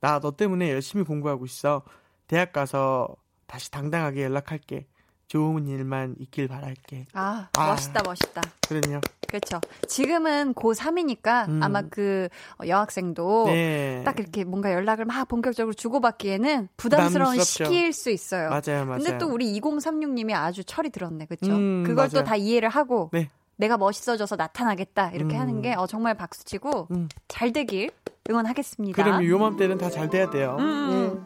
나 0.00 0.18
너 0.20 0.30
때문에 0.30 0.70
열심히 0.72 1.04
공부하고 1.04 1.44
있어. 1.44 1.82
대학 2.26 2.52
가서 2.52 3.08
다시 3.46 3.70
당당하게 3.70 4.22
연락할게. 4.24 4.86
좋은 5.28 5.66
일만 5.68 6.16
있길 6.18 6.48
바랄게. 6.48 7.06
아, 7.12 7.48
아 7.56 7.66
멋있다, 7.68 8.02
멋있다. 8.04 8.40
그럼요. 8.68 9.00
그렇죠. 9.30 9.60
지금은 9.86 10.54
고3이니까 10.54 11.48
음. 11.48 11.62
아마 11.62 11.82
그 11.82 12.28
여학생도 12.66 13.44
네. 13.46 14.02
딱 14.04 14.18
이렇게 14.18 14.42
뭔가 14.44 14.72
연락을 14.72 15.04
막 15.04 15.28
본격적으로 15.28 15.72
주고받기에는 15.72 16.68
부담스러운 16.76 17.32
부담스럽죠. 17.34 17.64
시기일 17.64 17.92
수 17.92 18.10
있어요. 18.10 18.48
맞아요, 18.50 18.84
맞아요. 18.84 18.98
근데 19.02 19.18
또 19.18 19.28
우리 19.28 19.58
2036님이 19.60 20.34
아주 20.34 20.64
철이 20.64 20.90
들었네, 20.90 21.26
그렇죠? 21.26 21.52
음, 21.54 21.84
그걸 21.86 22.08
또 22.08 22.24
다 22.24 22.34
이해를 22.36 22.68
하고 22.68 23.08
네. 23.12 23.30
내가 23.56 23.76
멋있어져서 23.78 24.36
나타나겠다 24.36 25.10
이렇게 25.12 25.36
음. 25.36 25.40
하는 25.40 25.62
게 25.62 25.74
어, 25.74 25.86
정말 25.86 26.14
박수치고 26.14 26.88
음. 26.90 27.08
잘 27.28 27.52
되길 27.52 27.90
응원하겠습니다. 28.28 29.02
그럼 29.02 29.24
요맘때는 29.24 29.78
다 29.78 29.90
잘 29.90 30.08
돼야 30.10 30.28
돼요. 30.30 30.56
음. 30.58 31.24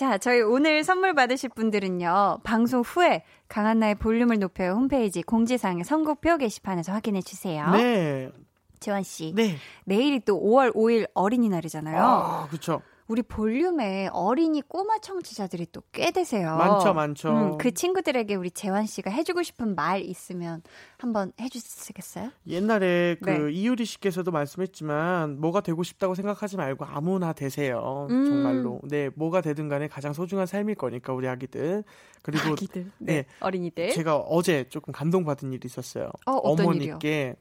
자, 0.00 0.16
저희 0.16 0.40
오늘 0.40 0.82
선물 0.82 1.12
받으실 1.12 1.50
분들은요, 1.50 2.38
방송 2.42 2.80
후에 2.80 3.22
강한나의 3.48 3.96
볼륨을 3.96 4.38
높여요 4.38 4.72
홈페이지 4.72 5.20
공지사항의 5.20 5.84
선곡표 5.84 6.38
게시판에서 6.38 6.90
확인해 6.90 7.20
주세요. 7.20 7.70
네. 7.72 8.30
재환 8.78 9.02
씨. 9.02 9.34
네. 9.36 9.56
내일이 9.84 10.20
또 10.20 10.40
5월 10.40 10.74
5일 10.74 11.06
어린이날이잖아요. 11.12 12.02
아, 12.02 12.46
그렇죠. 12.48 12.80
우리 13.10 13.22
볼륨에 13.22 14.08
어린이 14.12 14.62
꼬마 14.62 14.98
청취자들이 14.98 15.66
또 15.72 15.80
꽤 15.92 16.12
되세요. 16.12 16.56
많죠, 16.56 16.94
많죠. 16.94 17.28
음, 17.30 17.58
그 17.58 17.72
친구들에게 17.72 18.34
우리 18.36 18.50
재환 18.52 18.86
씨가 18.86 19.10
해주고 19.10 19.42
싶은 19.42 19.74
말 19.74 20.02
있으면 20.02 20.62
한번 20.98 21.32
해주시겠어요? 21.40 22.30
옛날에 22.46 23.16
그 23.20 23.30
네. 23.30 23.52
이유리 23.52 23.84
씨께서도 23.84 24.30
말씀했지만 24.30 25.40
뭐가 25.40 25.62
되고 25.62 25.82
싶다고 25.82 26.14
생각하지 26.14 26.56
말고 26.56 26.84
아무나 26.84 27.32
되세요. 27.32 28.06
음. 28.10 28.24
정말로. 28.24 28.80
네, 28.84 29.10
뭐가 29.16 29.40
되든 29.40 29.68
간에 29.68 29.88
가장 29.88 30.12
소중한 30.12 30.46
삶일 30.46 30.76
거니까 30.76 31.12
우리 31.12 31.26
아기들. 31.26 31.82
그리고 32.22 32.52
아기들. 32.52 32.92
네. 32.98 33.12
네. 33.12 33.26
어린이들. 33.40 33.90
제가 33.90 34.16
어제 34.18 34.68
조금 34.68 34.92
감동받은 34.92 35.52
일이 35.52 35.62
있었어요. 35.64 36.10
어, 36.26 36.32
어머니께 36.32 37.08
일이요? 37.08 37.34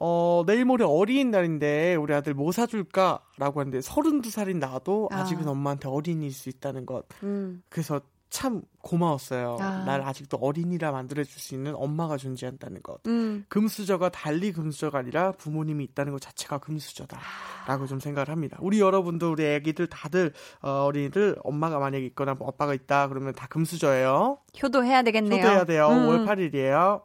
어, 0.00 0.44
내일 0.46 0.64
모레 0.64 0.84
어린이날인데 0.84 1.96
우리 1.96 2.14
아들 2.14 2.32
뭐 2.32 2.52
사줄까라고 2.52 3.60
하는데 3.60 3.80
32살인 3.80 4.58
나도 4.58 5.08
아. 5.12 5.24
직은 5.24 5.48
엄마한테 5.48 5.88
어린이일 5.88 6.32
수 6.32 6.48
있다는 6.48 6.86
것. 6.86 7.04
음. 7.24 7.62
그래서 7.68 8.00
참 8.30 8.62
고마웠어요. 8.82 9.56
아. 9.60 9.84
날 9.84 10.02
아직도 10.02 10.36
어린이라 10.36 10.92
만들어줄 10.92 11.40
수 11.40 11.54
있는 11.54 11.74
엄마가 11.74 12.16
존재한다는 12.16 12.82
것. 12.82 13.00
음. 13.06 13.44
금수저가 13.48 14.10
달리 14.10 14.52
금수저가 14.52 14.98
아니라 14.98 15.32
부모님이 15.32 15.84
있다는 15.84 16.12
것 16.12 16.20
자체가 16.20 16.58
금수저다라고 16.58 17.86
좀 17.88 17.98
생각을 17.98 18.28
합니다. 18.28 18.56
우리 18.60 18.80
여러분도 18.80 19.32
우리 19.32 19.44
애기들 19.44 19.88
다들 19.88 20.32
어, 20.62 20.84
어린이들 20.84 21.36
엄마가 21.42 21.78
만약에 21.78 22.04
있거나 22.06 22.34
뭐 22.34 22.48
아빠가 22.48 22.74
있다 22.74 23.08
그러면 23.08 23.32
다 23.32 23.46
금수저예요. 23.48 24.38
효도해야 24.62 25.02
되겠네요. 25.02 25.40
효도해야 25.40 25.64
돼요. 25.64 25.88
음. 25.88 26.06
5월 26.06 26.28
8일이에요. 26.28 27.02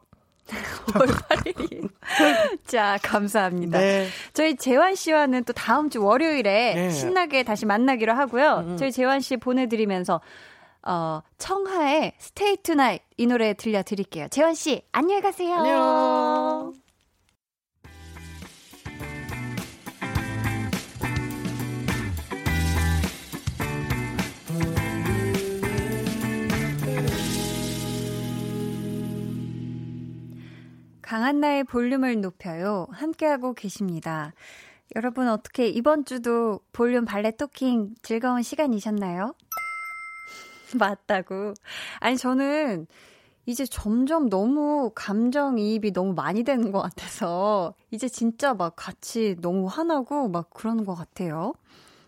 5월 0.93 1.07
8일. 1.07 1.89
자, 2.67 2.99
감사합니다. 3.01 3.79
네. 3.79 4.07
저희 4.33 4.55
재환 4.55 4.95
씨와는 4.95 5.45
또 5.45 5.53
다음 5.53 5.89
주 5.89 6.03
월요일에 6.03 6.73
네. 6.75 6.89
신나게 6.91 7.43
다시 7.43 7.65
만나기로 7.65 8.13
하고요. 8.13 8.63
음. 8.67 8.77
저희 8.77 8.91
재환 8.91 9.21
씨 9.21 9.37
보내드리면서 9.37 10.21
어, 10.85 11.21
청하의 11.37 12.13
Stay 12.17 12.57
Tonight 12.57 13.01
이 13.17 13.25
노래 13.25 13.53
들려드릴게요. 13.53 14.27
재환 14.29 14.53
씨, 14.53 14.83
안녕히 14.91 15.21
가세요. 15.21 15.55
안녕. 15.55 16.73
강한나의 31.13 31.65
볼륨을 31.65 32.21
높여요. 32.21 32.87
함께하고 32.89 33.53
계십니다. 33.53 34.33
여러분 34.95 35.29
어떻게 35.29 35.67
이번 35.67 36.05
주도 36.05 36.59
볼륨 36.71 37.05
발레 37.05 37.35
토킹 37.37 37.93
즐거운 38.01 38.41
시간이셨나요? 38.41 39.35
맞다고. 40.75 41.53
아니 41.99 42.17
저는 42.17 42.87
이제 43.45 43.63
점점 43.67 44.27
너무 44.27 44.91
감정이입이 44.95 45.93
너무 45.93 46.15
많이 46.15 46.41
되는 46.41 46.71
것 46.71 46.81
같아서 46.81 47.75
이제 47.91 48.09
진짜 48.09 48.55
막 48.55 48.73
같이 48.75 49.35
너무 49.39 49.67
화나고 49.67 50.29
막 50.29 50.49
그러는 50.49 50.83
것 50.83 50.95
같아요. 50.95 51.53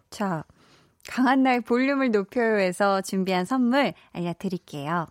자, 0.09 0.45
강한나의 1.07 1.61
볼륨을 1.61 2.09
높여요에서 2.09 3.01
준비한 3.01 3.45
선물 3.45 3.93
알려드릴게요. 4.13 5.05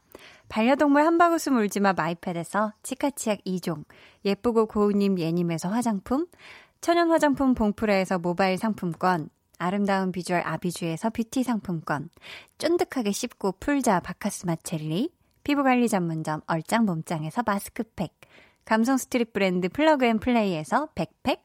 반려동물 0.55 1.05
한바구스 1.05 1.50
물지마 1.50 1.94
마이패드에서 1.94 2.74
치카치약 2.84 3.40
2종, 3.44 3.84
예쁘고 4.24 4.66
고운님 4.66 5.18
예님에서 5.18 5.68
화장품, 5.68 6.28
천연 6.80 7.11
화장품 7.11 7.55
봉프레에서 7.55 8.20
모바일 8.20 8.57
상품권, 8.57 9.30
아름다운 9.59 10.12
비주얼 10.12 10.42
아비주에서 10.44 11.11
뷰티 11.11 11.42
상품권, 11.42 12.09
쫀득하게 12.59 13.11
씹고 13.11 13.57
풀자 13.59 13.98
바카스맛 13.99 14.55
젤리, 14.62 15.11
피부관리 15.42 15.88
전문점 15.88 16.40
얼짱 16.46 16.84
몸짱에서 16.84 17.42
마스크팩, 17.44 18.12
감성 18.64 18.96
street 18.97 19.32
브랜드 19.32 19.68
Plug 19.68 20.01
and 20.01 20.25
Play에서 20.25 20.90
백팩, 20.94 21.44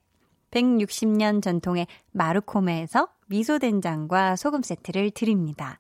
160년 0.52 1.42
전통의 1.42 1.88
마루코메에서 2.12 3.08
미소된장과 3.26 4.36
소금 4.36 4.62
세트를 4.62 5.10
드립니다. 5.10 5.80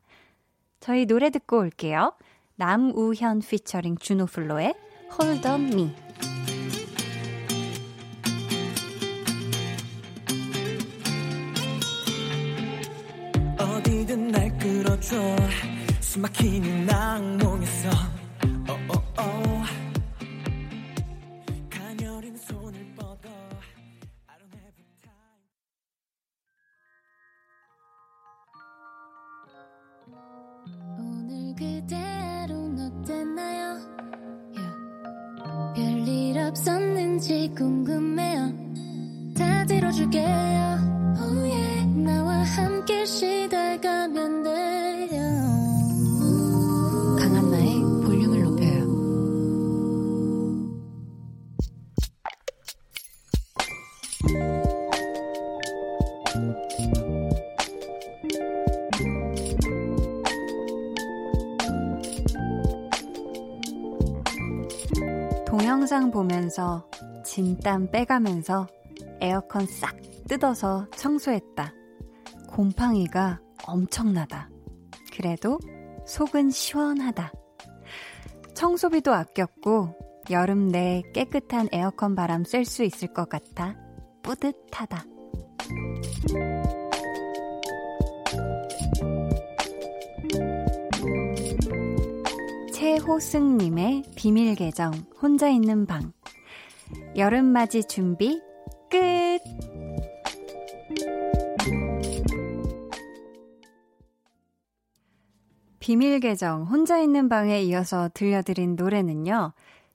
저희 0.79 1.05
노래 1.05 1.29
듣고 1.29 1.59
올게요. 1.59 2.13
남우현 2.59 3.39
피처링 3.39 3.99
주노플로의 3.99 4.75
Hold 5.17 5.47
on 5.47 5.63
Me. 5.73 5.95
어디든 13.57 14.27
날 14.27 14.57
끌어줘 14.57 15.15
숨막히는 16.01 16.89
악몽에서 16.89 17.89
oh, 18.67 18.81
oh, 18.89 19.03
oh. 19.19 19.78
진땀 67.69 67.91
빼가면서 67.91 68.67
에어컨 69.21 69.67
싹 69.67 69.95
뜯어서 70.27 70.87
청소했다. 70.95 71.71
곰팡이가 72.47 73.39
엄청나다. 73.67 74.49
그래도 75.13 75.59
속은 76.07 76.49
시원하다. 76.49 77.31
청소비도 78.55 79.13
아꼈고 79.13 79.95
여름 80.31 80.69
내 80.69 81.03
깨끗한 81.13 81.69
에어컨 81.71 82.15
바람 82.15 82.43
쐴 82.43 82.65
수 82.65 82.83
있을 82.83 83.13
것 83.13 83.29
같아 83.29 83.75
뿌듯하다. 84.23 85.05
최호승님의 92.73 94.03
비밀 94.15 94.55
계정 94.55 94.91
혼자 95.21 95.49
있는 95.49 95.85
방 95.85 96.11
여름맞이 97.15 97.83
준비 97.87 98.41
끝! 98.89 99.39
비밀 105.79 106.19
계정 106.19 106.63
혼자 106.65 106.99
있는 106.99 107.29
방에 107.29 107.61
이어서 107.63 108.09
들려드린 108.13 108.75
노래는요. 108.75 109.53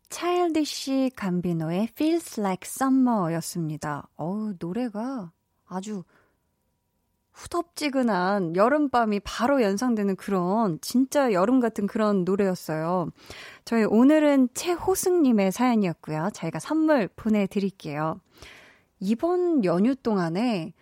차일디시 0.09 1.13
감비노의 1.15 1.89
Feels 1.93 2.41
Like 2.41 2.67
Summer였습니다. 2.69 4.09
어우, 4.17 4.55
노래가 4.59 5.31
아주 5.67 6.05
후덥지근한 7.35 8.55
여름밤이 8.57 9.21
바로 9.21 9.61
연상되는 9.61 10.17
그런 10.17 10.79
진짜 10.81 11.33
여름 11.33 11.61
같은 11.61 11.87
그런 11.87 12.25
노래였어요. 12.25 13.11
저희 13.65 13.85
오늘은 13.85 14.49
최호승님의 14.55 15.53
사연이었고요. 15.53 16.31
저희가 16.33 16.61
선물 16.61 17.09
보내드릴게요. 17.17 18.21
이번 19.01 19.65
연휴 19.65 19.95
동안에 19.97 20.73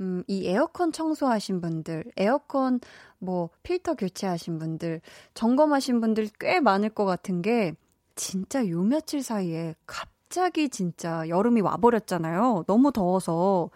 음, 0.00 0.24
이 0.26 0.48
에어컨 0.48 0.90
청소하신 0.90 1.60
분들, 1.60 2.04
에어컨 2.16 2.80
뭐 3.20 3.50
필터 3.62 3.94
교체하신 3.94 4.58
분들, 4.58 5.00
점검하신 5.34 6.00
분들 6.00 6.28
꽤 6.40 6.58
많을 6.58 6.88
것 6.90 7.04
같은 7.04 7.42
게 7.42 7.74
진짜 8.16 8.68
요 8.68 8.82
며칠 8.82 9.22
사이에 9.22 9.76
갑자기 9.86 10.68
진짜 10.68 11.28
여름이 11.28 11.60
와버렸잖아요. 11.60 12.64
너무 12.66 12.90
더워서. 12.90 13.70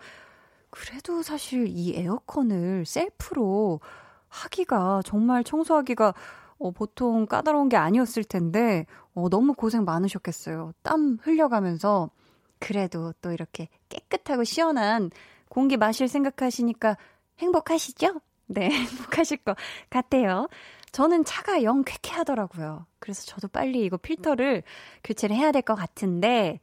그래도 0.70 1.22
사실 1.22 1.66
이 1.68 1.94
에어컨을 1.96 2.84
셀프로 2.84 3.80
하기가 4.28 5.02
정말 5.04 5.44
청소하기가 5.44 6.14
어, 6.58 6.70
보통 6.72 7.26
까다로운 7.26 7.68
게 7.68 7.76
아니었을 7.76 8.24
텐데 8.24 8.86
어, 9.14 9.28
너무 9.28 9.54
고생 9.54 9.84
많으셨겠어요. 9.84 10.72
땀 10.82 11.18
흘려가면서 11.22 12.10
그래도 12.58 13.12
또 13.22 13.32
이렇게 13.32 13.68
깨끗하고 13.88 14.44
시원한 14.44 15.10
공기 15.48 15.76
마실 15.76 16.08
생각하시니까 16.08 16.96
행복하시죠? 17.38 18.20
네, 18.46 18.68
행복하실 18.70 19.38
것 19.38 19.56
같아요. 19.90 20.48
저는 20.92 21.24
차가 21.24 21.62
영 21.62 21.84
쾌쾌하더라고요. 21.84 22.86
그래서 22.98 23.24
저도 23.26 23.48
빨리 23.48 23.84
이거 23.84 23.96
필터를 23.96 24.62
교체를 25.04 25.36
해야 25.36 25.52
될 25.52 25.62
것 25.62 25.74
같은데, 25.74 26.60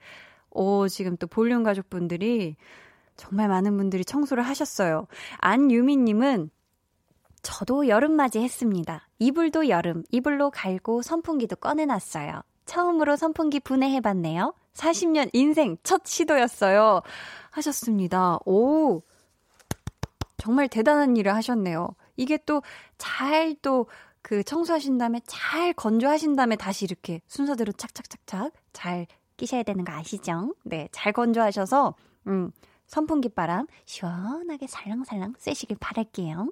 오, 0.49 0.87
지금 0.87 1.15
또 1.17 1.27
볼륨 1.27 1.63
가족분들이 1.63 2.55
정말 3.15 3.47
많은 3.47 3.77
분들이 3.77 4.03
청소를 4.03 4.43
하셨어요. 4.43 5.07
안유미님은 5.39 6.49
저도 7.41 7.87
여름맞이 7.87 8.39
했습니다. 8.39 9.07
이불도 9.19 9.69
여름, 9.69 10.03
이불로 10.11 10.49
갈고 10.49 11.01
선풍기도 11.01 11.55
꺼내놨어요. 11.57 12.41
처음으로 12.65 13.15
선풍기 13.15 13.59
분해해봤네요. 13.59 14.53
40년 14.73 15.29
인생 15.33 15.77
첫 15.83 16.05
시도였어요. 16.05 17.01
하셨습니다. 17.51 18.39
오, 18.45 19.03
정말 20.37 20.67
대단한 20.67 21.15
일을 21.15 21.33
하셨네요. 21.35 21.95
이게 22.17 22.37
또 22.37 22.61
잘 22.97 23.55
또 23.61 23.85
그 24.25 24.43
청소하신 24.43 24.97
다음에 24.97 25.21
잘 25.27 25.71
건조하신 25.73 26.35
다음에 26.35 26.55
다시 26.55 26.83
이렇게 26.83 27.21
순서대로 27.27 27.71
착착착착 27.71 28.53
잘 28.73 29.05
끼셔야 29.37 29.61
되는 29.61 29.85
거 29.85 29.93
아시죠? 29.93 30.55
네, 30.63 30.89
잘 30.91 31.13
건조하셔서 31.13 31.93
음, 32.25 32.49
선풍기 32.87 33.29
바람 33.29 33.67
시원하게 33.85 34.67
살랑살랑 34.67 35.35
쐬시길 35.37 35.77
바랄게요. 35.79 36.51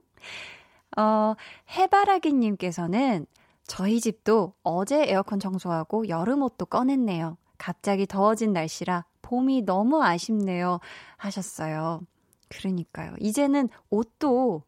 어, 0.97 1.35
해바라기님께서는 1.69 3.25
저희 3.65 3.99
집도 3.99 4.53
어제 4.63 5.03
에어컨 5.07 5.39
청소하고 5.39 6.09
여름 6.09 6.41
옷도 6.43 6.65
꺼냈네요. 6.65 7.37
갑자기 7.57 8.05
더워진 8.05 8.53
날씨라 8.53 9.05
봄이 9.21 9.63
너무 9.63 10.03
아쉽네요. 10.03 10.79
하셨어요. 11.17 12.01
그러니까요. 12.49 13.15
이제는 13.19 13.69
옷도 13.89 14.63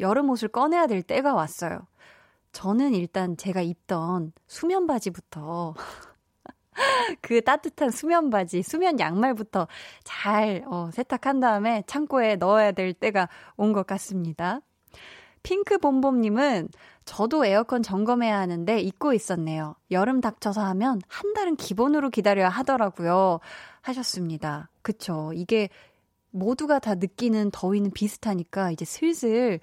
여름 0.00 0.30
옷을 0.30 0.48
꺼내야 0.48 0.86
될 0.86 1.02
때가 1.02 1.34
왔어요. 1.34 1.86
저는 2.52 2.94
일단 2.94 3.36
제가 3.36 3.60
입던 3.60 4.32
수면 4.46 4.86
바지부터 4.86 5.74
그 7.20 7.42
따뜻한 7.42 7.90
수면 7.90 8.30
바지, 8.30 8.62
수면 8.62 8.98
양말부터 9.00 9.68
잘 10.04 10.64
어, 10.66 10.90
세탁한 10.92 11.40
다음에 11.40 11.82
창고에 11.86 12.36
넣어야 12.36 12.72
될 12.72 12.92
때가 12.92 13.28
온 13.56 13.72
것 13.72 13.86
같습니다. 13.86 14.60
핑크봄봄님은 15.42 16.68
저도 17.04 17.44
에어컨 17.46 17.82
점검해야 17.82 18.36
하는데 18.38 18.80
잊고 18.80 19.12
있었네요. 19.12 19.76
여름 19.92 20.20
닥쳐서 20.20 20.60
하면 20.60 21.00
한 21.08 21.34
달은 21.34 21.56
기본으로 21.56 22.10
기다려야 22.10 22.48
하더라고요. 22.48 23.38
하셨습니다. 23.82 24.68
그쵸. 24.82 25.30
이게 25.34 25.68
모두가 26.30 26.80
다 26.80 26.96
느끼는 26.96 27.50
더위는 27.52 27.92
비슷하니까 27.92 28.72
이제 28.72 28.84
슬슬 28.84 29.60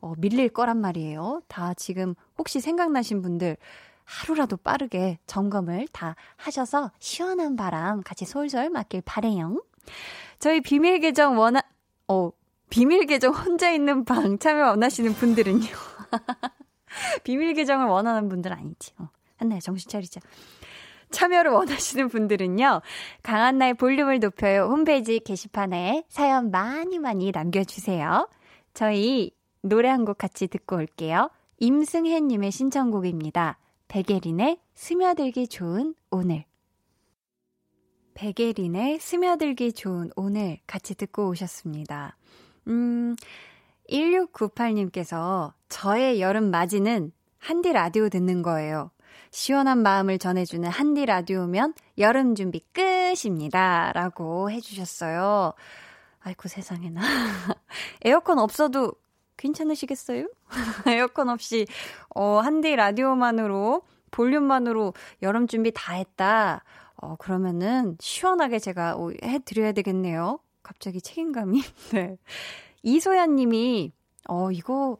어, 0.00 0.14
밀릴 0.18 0.48
거란 0.48 0.78
말이에요. 0.80 1.42
다 1.48 1.74
지금 1.74 2.14
혹시 2.38 2.60
생각나신 2.60 3.20
분들 3.20 3.56
하루라도 4.06 4.56
빠르게 4.56 5.18
점검을 5.26 5.88
다 5.92 6.16
하셔서 6.36 6.90
시원한 6.98 7.56
바람 7.56 8.02
같이 8.02 8.24
솔솔 8.24 8.70
맞길 8.70 9.02
바래요. 9.04 9.62
저희 10.38 10.60
비밀 10.60 11.00
계정 11.00 11.38
원하, 11.38 11.60
어, 12.08 12.30
비밀 12.70 13.06
계정 13.06 13.34
혼자 13.34 13.70
있는 13.70 14.04
방 14.04 14.38
참여 14.38 14.68
원하시는 14.70 15.12
분들은요. 15.14 15.66
비밀 17.24 17.52
계정을 17.54 17.86
원하는 17.86 18.28
분들 18.28 18.52
아니지. 18.52 18.92
어, 18.98 19.08
한나야 19.36 19.60
정신 19.60 19.90
차리자. 19.90 20.20
참여를 21.10 21.52
원하시는 21.52 22.08
분들은요. 22.08 22.80
강한나의 23.22 23.74
볼륨을 23.74 24.18
높여요. 24.18 24.64
홈페이지 24.64 25.20
게시판에 25.20 26.04
사연 26.08 26.50
많이 26.50 26.98
많이 26.98 27.30
남겨주세요. 27.30 28.28
저희 28.74 29.30
노래 29.62 29.88
한 29.88 30.04
곡 30.04 30.18
같이 30.18 30.48
듣고 30.48 30.76
올게요. 30.76 31.30
임승혜님의 31.58 32.50
신청곡입니다. 32.50 33.58
백예린의 33.88 34.58
스며들기 34.74 35.48
좋은 35.48 35.94
오늘. 36.10 36.44
백예린의 38.14 38.98
스며들기 38.98 39.72
좋은 39.72 40.10
오늘 40.16 40.58
같이 40.66 40.94
듣고 40.94 41.28
오셨습니다. 41.28 42.16
음, 42.66 43.14
1698님께서 43.88 45.52
저의 45.68 46.20
여름 46.20 46.50
맞이는 46.50 47.12
한디 47.38 47.72
라디오 47.72 48.08
듣는 48.08 48.42
거예요. 48.42 48.90
시원한 49.30 49.82
마음을 49.82 50.18
전해주는 50.18 50.68
한디 50.68 51.06
라디오면 51.06 51.74
여름 51.98 52.34
준비 52.34 52.60
끝입니다. 52.72 53.92
라고 53.94 54.50
해주셨어요. 54.50 55.52
아이고 56.20 56.48
세상에나. 56.48 57.00
에어컨 58.02 58.38
없어도 58.40 58.94
괜찮으시겠어요? 59.36 60.28
에어컨 60.86 61.28
없이, 61.28 61.66
어, 62.14 62.38
한디 62.40 62.74
라디오만으로, 62.74 63.82
볼륨만으로 64.10 64.94
여름 65.22 65.46
준비 65.46 65.72
다 65.74 65.94
했다. 65.94 66.64
어, 66.96 67.16
그러면은 67.16 67.96
시원하게 68.00 68.58
제가 68.58 68.96
해 69.22 69.38
드려야 69.40 69.72
되겠네요. 69.72 70.38
갑자기 70.62 71.00
책임감이. 71.00 71.62
네. 71.92 72.16
이소연 72.82 73.36
님이, 73.36 73.92
어, 74.28 74.50
이거 74.50 74.98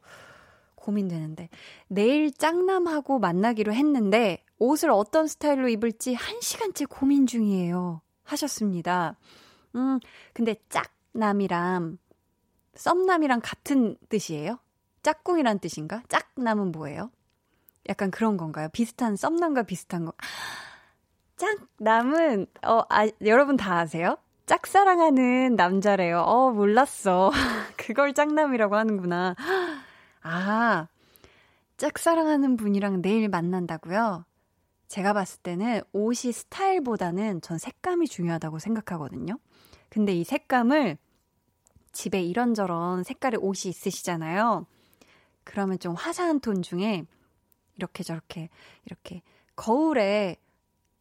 고민되는데. 0.75 1.49
내일 1.89 2.33
짱남하고 2.33 3.19
만나기로 3.19 3.73
했는데, 3.73 4.45
옷을 4.59 4.91
어떤 4.91 5.27
스타일로 5.27 5.69
입을지 5.69 6.15
한 6.15 6.41
시간째 6.41 6.85
고민 6.87 7.27
중이에요. 7.27 8.01
하셨습니다. 8.25 9.17
음, 9.75 10.01
근데 10.33 10.57
짝남이랑 10.69 11.99
썸남이랑 12.77 13.41
같은 13.43 13.97
뜻이에요? 14.09 14.59
짝꿍이란 15.03 15.59
뜻인가? 15.61 16.03
짝남은 16.09 16.73
뭐예요? 16.73 17.11
약간 17.89 18.11
그런 18.11 18.37
건가요? 18.37 18.69
비슷한 18.73 19.17
썸남과 19.17 19.65
비슷한 19.65 20.05
거. 20.05 20.13
짝남은 21.37 22.47
어 22.65 22.83
아, 22.89 23.09
여러분 23.25 23.57
다 23.57 23.79
아세요? 23.79 24.17
짝사랑하는 24.47 25.57
남자래요. 25.57 26.21
어 26.21 26.51
몰랐어. 26.51 27.31
그걸 27.77 28.15
짝남이라고 28.15 28.75
하는구나. 28.75 29.35
아 30.23 30.89
짝사랑하는 31.77 32.57
분이랑 32.57 33.03
내일 33.03 33.29
만난다고요? 33.29 34.25
제가 34.89 35.13
봤을 35.13 35.41
때는 35.43 35.83
옷이 35.93 36.33
스타일보다는 36.33 37.41
전 37.43 37.59
색감이 37.59 38.09
중요하다고 38.09 38.59
생각하거든요. 38.59 39.39
근데 39.89 40.13
이 40.13 40.25
색감을 40.25 40.97
집에 41.97 42.21
이런저런 42.21 43.03
색깔의 43.05 43.41
옷이 43.41 43.71
있으시잖아요. 43.71 44.67
그러면 45.45 45.79
좀 45.79 45.95
화사한 45.95 46.41
톤 46.41 46.61
중에 46.61 47.05
이렇게 47.77 48.03
저렇게 48.03 48.51
이렇게 48.85 49.23
거울에 49.57 50.37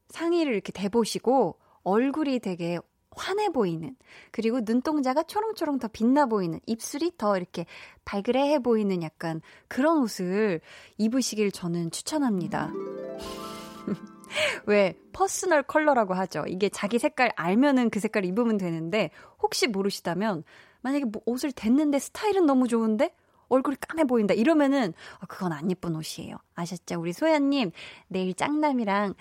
상의를 0.09 0.53
이렇게 0.53 0.71
대보시고 0.71 1.59
얼굴이 1.83 2.39
되게 2.39 2.79
환해 3.11 3.49
보이는 3.49 3.95
그리고 4.31 4.61
눈동자가 4.61 5.23
초롱초롱 5.23 5.79
더 5.79 5.89
빛나 5.89 6.27
보이는 6.27 6.61
입술이 6.65 7.17
더 7.17 7.35
이렇게 7.35 7.65
발그레해 8.05 8.59
보이는 8.59 9.03
약간 9.03 9.41
그런 9.67 9.97
옷을 9.97 10.61
입으시길 10.97 11.51
저는 11.51 11.91
추천합니다. 11.91 12.71
왜 14.65 14.97
personal 15.11 15.63
color라고 15.63 16.13
하죠. 16.13 16.45
이게 16.47 16.69
자기 16.69 16.99
색깔 16.99 17.31
알면은 17.35 17.89
그 17.89 17.99
색깔 17.99 18.25
입으면 18.25 18.57
되는데 18.57 19.11
혹시 19.41 19.67
모르시다면 19.67 20.43
만약에 20.85 21.05
뭐 21.05 21.19
옷을 21.25 21.51
댔는데 21.51 21.97
스타일은 21.97 22.45
너무 22.45 22.67
좋은데 22.67 23.09
얼굴이 23.47 23.75
까매 23.79 24.03
보인다 24.03 24.35
이러면은 24.35 24.93
어, 25.19 25.25
그건 25.27 25.51
안 25.51 25.71
예쁜 25.71 25.95
옷이에요. 25.95 26.37
아셨죠? 26.53 26.99
우리 26.99 27.11
소연님 27.11 27.71
내일 28.07 28.35
짱남이랑 28.35 29.15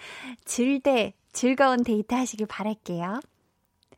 즐대 0.44 1.14
즐거운 1.32 1.82
데이트 1.82 2.14
하시길 2.14 2.46
바랄게요. 2.46 3.18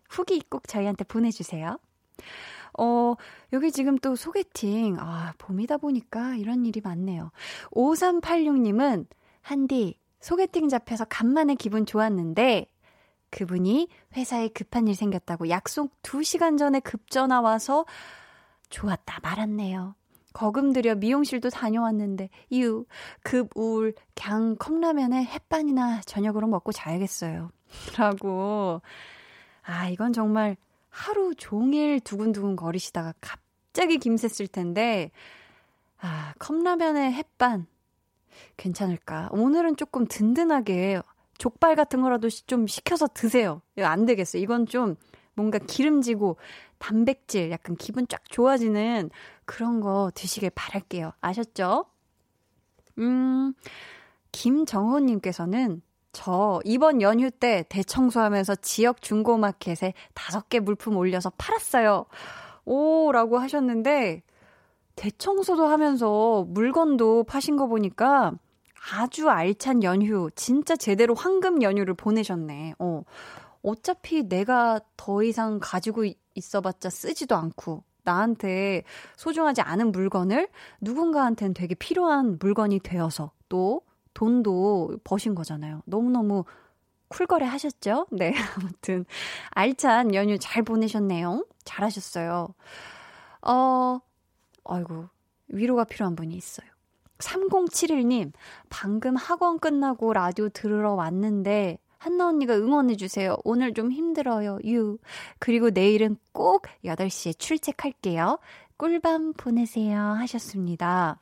후기 0.09 0.41
꼭 0.49 0.69
저희한테 0.69 1.03
보내주세요. 1.03 1.77
어, 2.79 3.15
여기 3.53 3.73
지금 3.73 3.99
또 3.99 4.15
소개팅. 4.15 4.97
아, 5.01 5.33
봄이다 5.39 5.79
보니까 5.79 6.37
이런 6.37 6.67
일이 6.67 6.81
많네요. 6.81 7.33
5386님은, 7.73 9.07
한디, 9.41 9.99
소개팅 10.21 10.69
잡혀서 10.69 11.07
간만에 11.07 11.57
기분 11.57 11.85
좋았는데, 11.85 12.67
그분이 13.37 13.89
회사에 14.17 14.49
급한 14.49 14.89
일 14.89 14.95
생겼다고 14.95 15.51
약속 15.51 15.93
2시간 16.03 16.57
전에 16.59 16.81
급전화 16.81 17.43
와서 17.43 17.85
좋았다 18.71 19.21
말았네요. 19.23 19.95
거금 20.33 20.73
들여 20.73 20.97
미용실도 20.97 21.51
다녀왔는데 21.51 22.31
유 22.53 22.87
급 23.23 23.51
우울 23.55 23.95
그냥 24.15 24.57
컵라면에 24.57 25.25
햇반이나 25.25 26.01
저녁으로 26.07 26.47
먹고 26.47 26.73
자야겠어요. 26.73 27.51
라고 27.99 28.81
아 29.63 29.89
이건 29.89 30.15
정말 30.15 30.57
하루 30.89 31.35
종일 31.35 32.01
두근두근 32.01 32.57
거리시다가 32.57 33.13
갑자기 33.21 33.99
김샜을 33.99 34.51
텐데 34.51 35.11
아 36.01 36.33
컵라면에 36.39 37.13
햇반 37.13 37.67
괜찮을까? 38.57 39.29
오늘은 39.33 39.77
조금 39.77 40.07
든든하게 40.07 41.01
족발 41.39 41.77
같은 41.77 42.03
거라도 42.03 42.29
좀 42.29 42.67
시켜서 42.67 43.07
드세요. 43.07 43.63
이거 43.77 43.87
안 43.87 44.07
되겠어요. 44.07 44.43
이건 44.43 44.67
좀 44.67 44.97
뭔가 45.35 45.59
기름지고 45.59 46.37
단백질 46.79 47.51
약간 47.51 47.77
기분 47.77 48.07
쫙 48.09 48.23
좋아지는 48.29 49.11
그런 49.45 49.81
거 49.81 50.11
드시길 50.15 50.51
바랄게요. 50.51 51.13
아셨죠? 51.21 51.87
음, 52.99 53.55
김정호님께서는 54.33 55.83
저 56.13 56.61
이번 56.65 57.03
연휴 57.03 57.31
때 57.31 57.65
대청소하면서 57.69 58.57
지역 58.57 59.03
중고마켓에 59.03 59.93
다섯 60.15 60.49
개 60.49 60.61
물품 60.61 60.97
올려서 60.97 61.31
팔았어요. 61.37 62.07
오, 62.65 63.13
라고 63.13 63.39
하셨는데, 63.39 64.23
대청소도 64.97 65.67
하면서 65.67 66.45
물건도 66.49 67.25
파신 67.25 67.57
거 67.57 67.67
보니까 67.67 68.33
아주 68.93 69.29
알찬 69.29 69.83
연휴, 69.83 70.31
진짜 70.37 70.77
제대로 70.77 71.15
황금 71.15 71.63
연휴를 71.63 71.95
보내셨네. 71.95 72.75
어. 72.79 73.03
어차피 73.63 74.23
내가 74.29 74.81
더 74.97 75.23
이상 75.25 75.59
가지고 75.61 76.05
있어봤자 76.35 76.89
쓰지도 76.91 77.35
않고, 77.35 77.83
나한테 78.05 78.85
소중하지 79.17 79.61
않은 79.63 79.91
물건을 79.91 80.49
누군가한테는 80.81 81.55
되게 81.55 81.75
필요한 81.75 82.39
물건이 82.39 82.79
되어서 82.81 83.33
또 83.49 83.83
돈도 84.15 84.99
버신 85.03 85.35
거잖아요. 85.35 85.83
너무너무 85.85 86.45
쿨거래 87.09 87.45
하셨죠? 87.47 88.07
네, 88.13 88.33
아무튼 88.57 89.05
알찬 89.51 90.15
연휴 90.15 90.39
잘 90.39 90.63
보내셨네요. 90.63 91.45
잘하셨어요. 91.65 92.55
어, 93.43 94.01
아이고, 94.65 95.09
위로가 95.49 95.85
필요한 95.85 96.15
분이 96.17 96.35
있어요. 96.37 96.69
3071님, 97.19 98.33
방금 98.69 99.17
학원 99.17 99.59
끝나고 99.59 100.13
라디오 100.13 100.49
들으러 100.49 100.95
왔는데, 100.95 101.79
한나 101.99 102.29
언니가 102.29 102.55
응원해주세요. 102.55 103.37
오늘 103.45 103.75
좀 103.75 103.91
힘들어요. 103.91 104.59
유. 104.67 104.99
그리고 105.39 105.71
내일은 105.71 106.17
꼭 106.33 106.67
8시에 106.85 107.39
출첵할게요. 107.39 108.39
꿀밤 108.77 109.33
보내세요. 109.33 109.99
하셨습니다. 109.99 111.19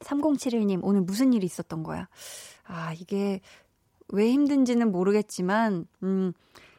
3071님, 0.00 0.80
오늘 0.82 1.00
무슨 1.00 1.32
일이 1.32 1.46
있었던 1.46 1.82
거야? 1.82 2.08
아, 2.64 2.92
이게 2.92 3.40
왜 4.08 4.30
힘든지는 4.30 4.92
모르겠지만, 4.92 5.86
음, 6.02 6.32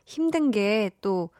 힘든 0.06 0.52
게 0.52 0.92
또 1.02 1.32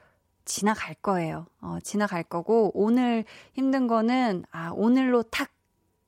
지나갈 0.46 0.96
거예요. 0.96 1.46
어, 1.62 1.78
지나갈 1.84 2.24
거고, 2.24 2.72
오늘 2.74 3.24
힘든 3.54 3.88
거는, 3.88 4.46
아, 4.52 4.72
오늘로 4.74 5.24
탁 5.24 5.52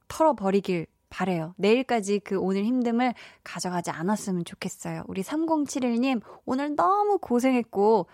털어버리길 0.08 0.88
바래요. 1.10 1.54
내일까지 1.58 2.20
그 2.20 2.38
오늘 2.38 2.64
힘듦을 2.64 3.14
가져가지 3.44 3.92
않았으면 3.92 4.44
좋겠어요. 4.46 5.04
우리 5.08 5.22
3071님, 5.24 6.22
오늘 6.46 6.76
너무 6.76 7.18
고생했고, 7.18 8.08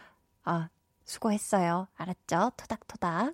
아, 0.43 0.69
수고했어요. 1.05 1.87
알았죠? 1.95 2.51
토닥토닥. 2.55 3.33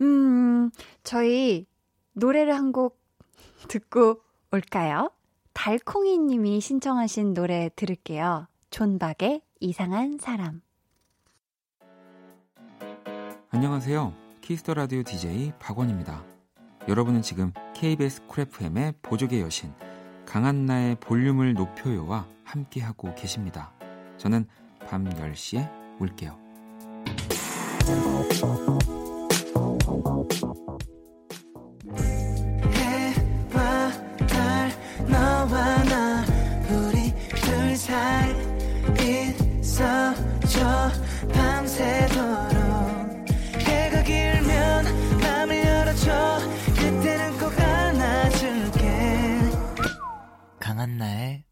음, 0.00 0.70
저희 1.02 1.66
노래를 2.12 2.54
한 2.54 2.72
곡 2.72 2.98
듣고 3.68 4.22
올까요? 4.52 5.10
달콩이 5.52 6.18
님이 6.18 6.60
신청하신 6.60 7.34
노래 7.34 7.68
들을게요. 7.76 8.46
존박의 8.70 9.42
이상한 9.60 10.18
사람. 10.18 10.62
안녕하세요. 13.50 14.14
Kiss 14.40 14.59
the 14.59 14.74
Radio 14.74 15.02
DJ 15.02 15.52
박원입니다. 15.58 16.24
여러분은 16.88 17.20
지금 17.20 17.52
KBS 17.74 18.26
Cool 18.26 18.60
FM의 18.60 18.94
보조개 19.02 19.42
여신 19.42 19.72
강한나의 20.24 20.96
볼륨을 21.00 21.52
높여요와 21.52 22.26
함께하고 22.44 23.14
계십니다. 23.14 23.72
저는 24.16 24.46
밤 24.88 25.04
10시에 25.04 25.68
올게요. 26.00 26.36
밤새도록 41.32 42.50
해가 43.66 44.02
길면 44.02 44.84
맘을 45.20 45.64
열어줘 45.64 46.37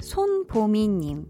손보미님. 0.00 1.26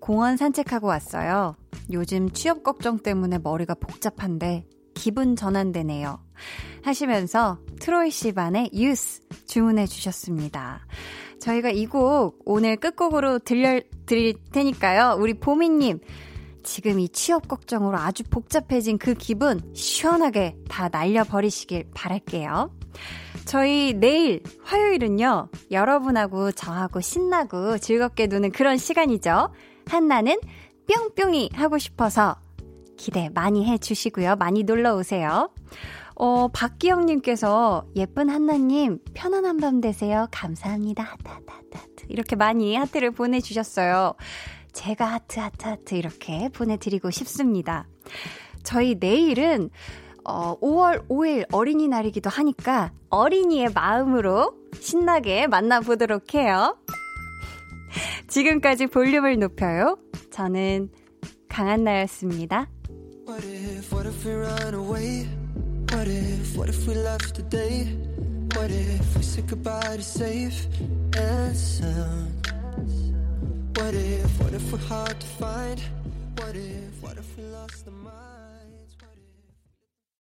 공원 0.00 0.36
산책하고 0.36 0.86
왔어요. 0.88 1.56
요즘 1.92 2.30
취업 2.30 2.62
걱정 2.62 2.98
때문에 2.98 3.38
머리가 3.38 3.74
복잡한데 3.74 4.66
기분 4.94 5.36
전환되네요. 5.36 6.18
하시면서 6.82 7.58
트로이 7.80 8.10
씨 8.10 8.32
반의 8.32 8.70
유스 8.72 9.22
주문해 9.46 9.86
주셨습니다. 9.86 10.86
저희가 11.40 11.70
이 11.70 11.86
곡 11.86 12.40
오늘 12.44 12.76
끝곡으로 12.76 13.38
들려 13.40 13.80
드릴 14.06 14.34
테니까요. 14.52 15.16
우리 15.20 15.34
보미님, 15.34 16.00
지금 16.62 17.00
이 17.00 17.08
취업 17.08 17.48
걱정으로 17.48 17.96
아주 17.98 18.22
복잡해진 18.24 18.98
그 18.98 19.14
기분 19.14 19.60
시원하게 19.74 20.56
다 20.68 20.88
날려버리시길 20.88 21.90
바랄게요. 21.94 22.70
저희 23.44 23.94
내일 23.94 24.42
화요일은요, 24.62 25.48
여러분하고 25.70 26.52
저하고 26.52 27.00
신나고 27.00 27.78
즐겁게 27.78 28.26
노는 28.26 28.52
그런 28.52 28.76
시간이죠. 28.76 29.52
한나는 29.86 30.38
뿅뿅이 30.86 31.50
하고 31.54 31.78
싶어서 31.78 32.36
기대 32.96 33.28
많이 33.34 33.66
해 33.66 33.78
주시고요. 33.78 34.36
많이 34.36 34.62
놀러 34.62 34.94
오세요. 34.94 35.50
어, 36.14 36.48
박기영님께서 36.48 37.86
예쁜 37.96 38.28
한나님 38.28 38.98
편안한 39.14 39.56
밤 39.58 39.80
되세요. 39.80 40.28
감사합니다. 40.30 41.02
하트, 41.02 41.22
하트, 41.26 41.50
하트. 41.72 42.06
이렇게 42.08 42.36
많이 42.36 42.76
하트를 42.76 43.10
보내주셨어요. 43.10 44.14
제가 44.72 45.06
하트, 45.06 45.40
하트, 45.40 45.66
하트 45.66 45.94
이렇게 45.94 46.48
보내드리고 46.50 47.10
싶습니다. 47.10 47.86
저희 48.62 48.96
내일은 48.98 49.70
어, 50.24 50.58
5월 50.60 51.08
5일 51.08 51.46
어린이날이기도 51.52 52.30
하니까 52.30 52.92
어린이의 53.10 53.70
마음으로 53.74 54.52
신나게 54.80 55.46
만나보도록 55.46 56.34
해요. 56.34 56.76
지금까지 58.28 58.86
볼륨을 58.86 59.38
높여요. 59.38 59.98
저는 60.30 60.90
강한나였습니다. 61.48 62.68
What 63.28 63.44
if, 63.46 63.92
what 63.92 64.08
if 64.08 64.26
we 64.26 64.34
run 64.34 64.74
away? 64.74 65.28
What 65.92 66.08
if, 66.08 66.56
what 66.56 66.68
if 66.70 66.88
we 66.88 66.94
left 66.94 67.34
today? 67.34 67.84
What 68.56 68.70
if 68.70 69.16
we 69.16 69.22
said 69.22 69.46
goodbye 69.48 69.96
to 69.96 70.02
safe 70.02 70.66
and 71.16 71.56
sound? 71.56 72.48
What 73.76 73.94
if, 73.94 74.40
what 74.40 74.54
if 74.54 74.72
we're 74.72 74.78
hard 74.88 75.18
to 75.20 75.26
find? 75.38 75.80
What 76.38 76.56
if, 76.56 77.02
what 77.02 77.16
if 77.18 77.31